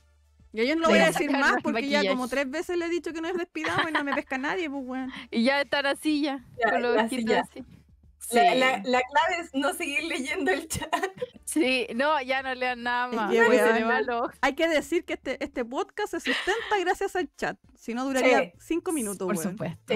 [0.51, 2.89] Y yo no lo voy a decir más porque ya como tres veces le he
[2.89, 5.13] dicho que nos despidamos y no me pesca nadie, pues bueno.
[5.31, 7.41] Y ya estar así ya, Ya, con los la ojitos silla.
[7.41, 7.59] así.
[8.31, 8.57] La, Sí.
[8.59, 10.89] la- la clave es no seguir leyendo el chat.
[11.43, 14.05] Sí, no, ya no lean nada Es más.
[14.07, 17.59] lo- Hay que decir que este, este podcast se sustenta gracias al chat.
[17.75, 18.51] Si no, duraría Sí.
[18.59, 19.93] cinco minutos, Por supuesto.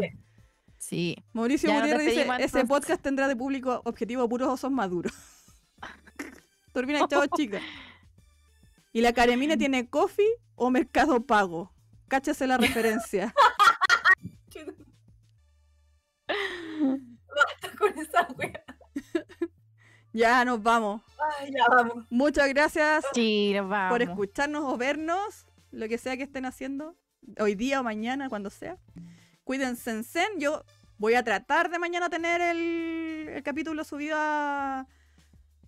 [0.79, 1.15] Sí.
[1.33, 2.65] Mauricio Gutiérrez dice, ese entonces".
[2.67, 5.13] podcast tendrá de público objetivo puros osos maduros.
[6.73, 7.59] Turbina, chao, chica.
[8.91, 10.25] Y la Caremine tiene coffee
[10.55, 11.71] o mercado pago.
[12.07, 13.35] Cáchese la referencia.
[16.27, 18.63] Basta con esa wea.
[20.13, 21.01] ya nos vamos.
[21.39, 22.05] Ay, ya vamos.
[22.09, 23.91] Muchas gracias Sí, nos vamos.
[23.91, 26.95] por escucharnos o vernos, lo que sea que estén haciendo,
[27.39, 28.77] hoy día o mañana, cuando sea.
[29.49, 30.29] Cuídense en zen.
[30.37, 30.63] Yo
[30.99, 34.85] voy a tratar de mañana tener el, el capítulo subido a,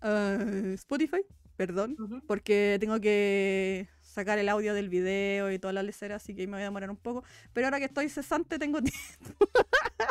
[0.01, 0.37] a
[0.75, 1.25] Spotify,
[1.57, 1.97] perdón,
[2.27, 6.57] porque tengo que sacar el audio del video y toda la lecera, así que me
[6.57, 7.23] voy a demorar un poco.
[7.53, 9.47] Pero ahora que estoy cesante tengo tiempo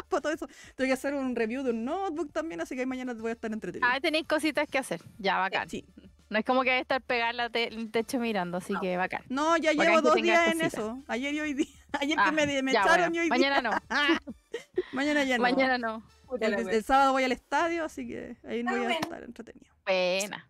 [0.08, 0.48] para todo eso.
[0.74, 3.52] Tengo que hacer un review de un notebook también, así que mañana voy a estar
[3.52, 3.88] entretenido.
[3.88, 5.00] Ah, tenéis cositas que hacer.
[5.16, 5.70] Ya, bacán.
[5.70, 5.84] Sí.
[6.28, 8.80] No es como que estar pegada al techo mirando, así No.
[8.80, 9.22] que bacán.
[9.28, 11.00] No, ya Bacán llevo que dos días en eso.
[11.06, 11.79] Ayer y hoy día.
[12.00, 13.70] Ayer Ah, que me, me ya, echaron bueno, y hoy Mañana día.
[13.70, 13.78] no.
[14.92, 15.42] Mañana ya no.
[15.42, 16.02] Mañana no.
[16.40, 16.82] El, el wea.
[16.82, 19.74] sábado voy al estadio, así que ahí no Ah, voy a estar entretenido.
[19.84, 20.48] Buena.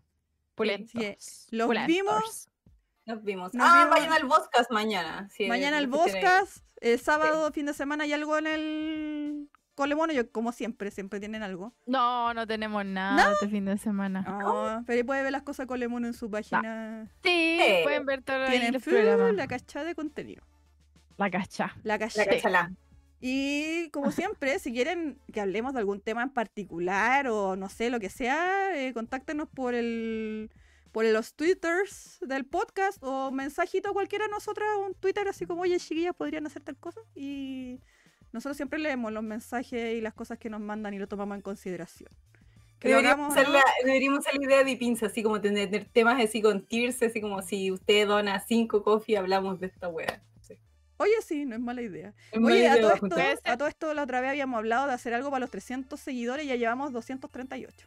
[0.54, 1.46] Pulentos.
[1.50, 1.86] los Pulentos.
[1.88, 2.48] vimos.
[3.06, 3.54] Nos vimos.
[3.54, 3.90] Nos ah, vimos.
[3.90, 5.28] vayan al podcast mañana.
[5.30, 10.12] sí, Mañana el tienen- Boscas, el sábado, fin de semana, hay algo en el Colemono.
[10.12, 11.72] Yo, como siempre, siempre tienen algo.
[11.86, 14.22] No, no tenemos nada este fin de semana.
[14.26, 17.08] Ah, pero puede ver las cosas de Colemono en su página.
[17.22, 17.80] Sí, Sí.
[17.84, 20.44] pueden ver todos Tienen la cachada de contenido.
[21.20, 21.76] La cacha.
[21.82, 22.26] La La cachada.
[22.26, 22.72] cachalá.
[23.20, 27.90] Y como siempre, si quieren que hablemos de algún tema en particular o no sé,
[27.90, 30.51] lo que sea, eh, contáctenos por el
[30.92, 35.62] por los twitters del podcast o mensajito a cualquiera de nosotras, un twitter así como,
[35.62, 37.01] oye, chiquillas, podrían hacer tal cosa.
[37.14, 37.78] Y
[38.32, 41.42] nosotros siempre leemos los mensajes y las cosas que nos mandan y lo tomamos en
[41.42, 42.10] consideración.
[42.80, 46.20] Que Deberíamos hacer, la, deberíamos hacer la idea de pinza, así como tener, tener temas
[46.20, 50.20] así con tiers, así como si usted dona cinco coffee, hablamos de esta wea.
[51.02, 52.12] Oye, sí, no es mala idea.
[52.31, 52.93] Es mala Oye, a idea, todo,
[53.24, 55.98] esto, a todo esto la otra vez habíamos hablado de hacer algo para los 300
[55.98, 57.86] seguidores y ya llevamos 238.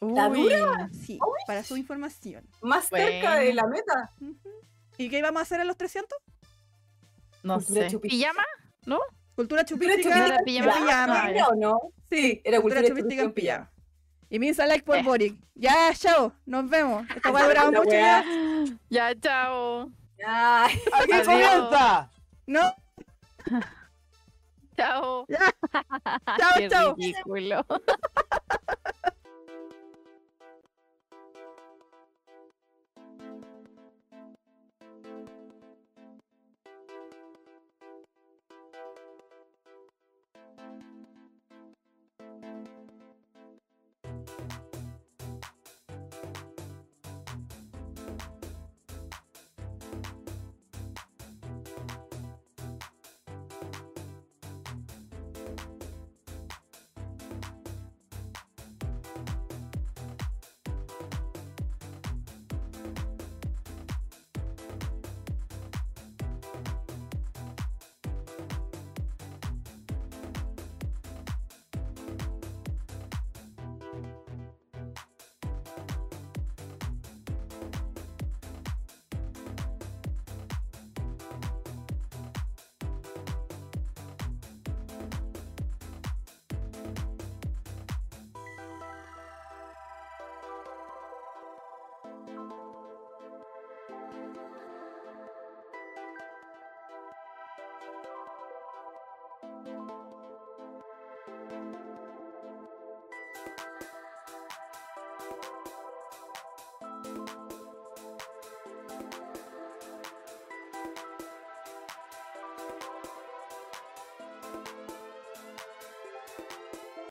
[0.00, 0.50] ¿La Uy,
[0.92, 2.44] Sí, para su información.
[2.60, 4.10] Más cerca de la meta.
[4.98, 6.18] ¿Y qué íbamos a hacer a los 300?
[7.44, 7.90] no Cultura sé.
[7.90, 8.16] chupística.
[8.32, 8.44] ¿Pijama?
[8.86, 8.98] ¿No?
[9.36, 10.72] Cultura chupística en pijama.
[10.74, 11.22] pijama.
[11.24, 11.78] Ah, ¿Era o no?
[12.10, 13.70] Sí, era Cultura cultura, chupística en pijama.
[14.30, 15.02] Y Minsa like por Eh.
[15.04, 15.36] Boric.
[15.54, 16.32] Ya, chao.
[16.46, 17.06] Nos vemos.
[17.14, 18.24] Esta va a durar mucho ya.
[18.90, 19.90] Ya, chao.
[20.26, 22.10] Ay, ¡Aquí comienza!
[22.46, 22.72] No.
[24.76, 25.26] Chao.
[26.38, 26.94] Chao, Qué chao.
[26.96, 27.64] ridículo.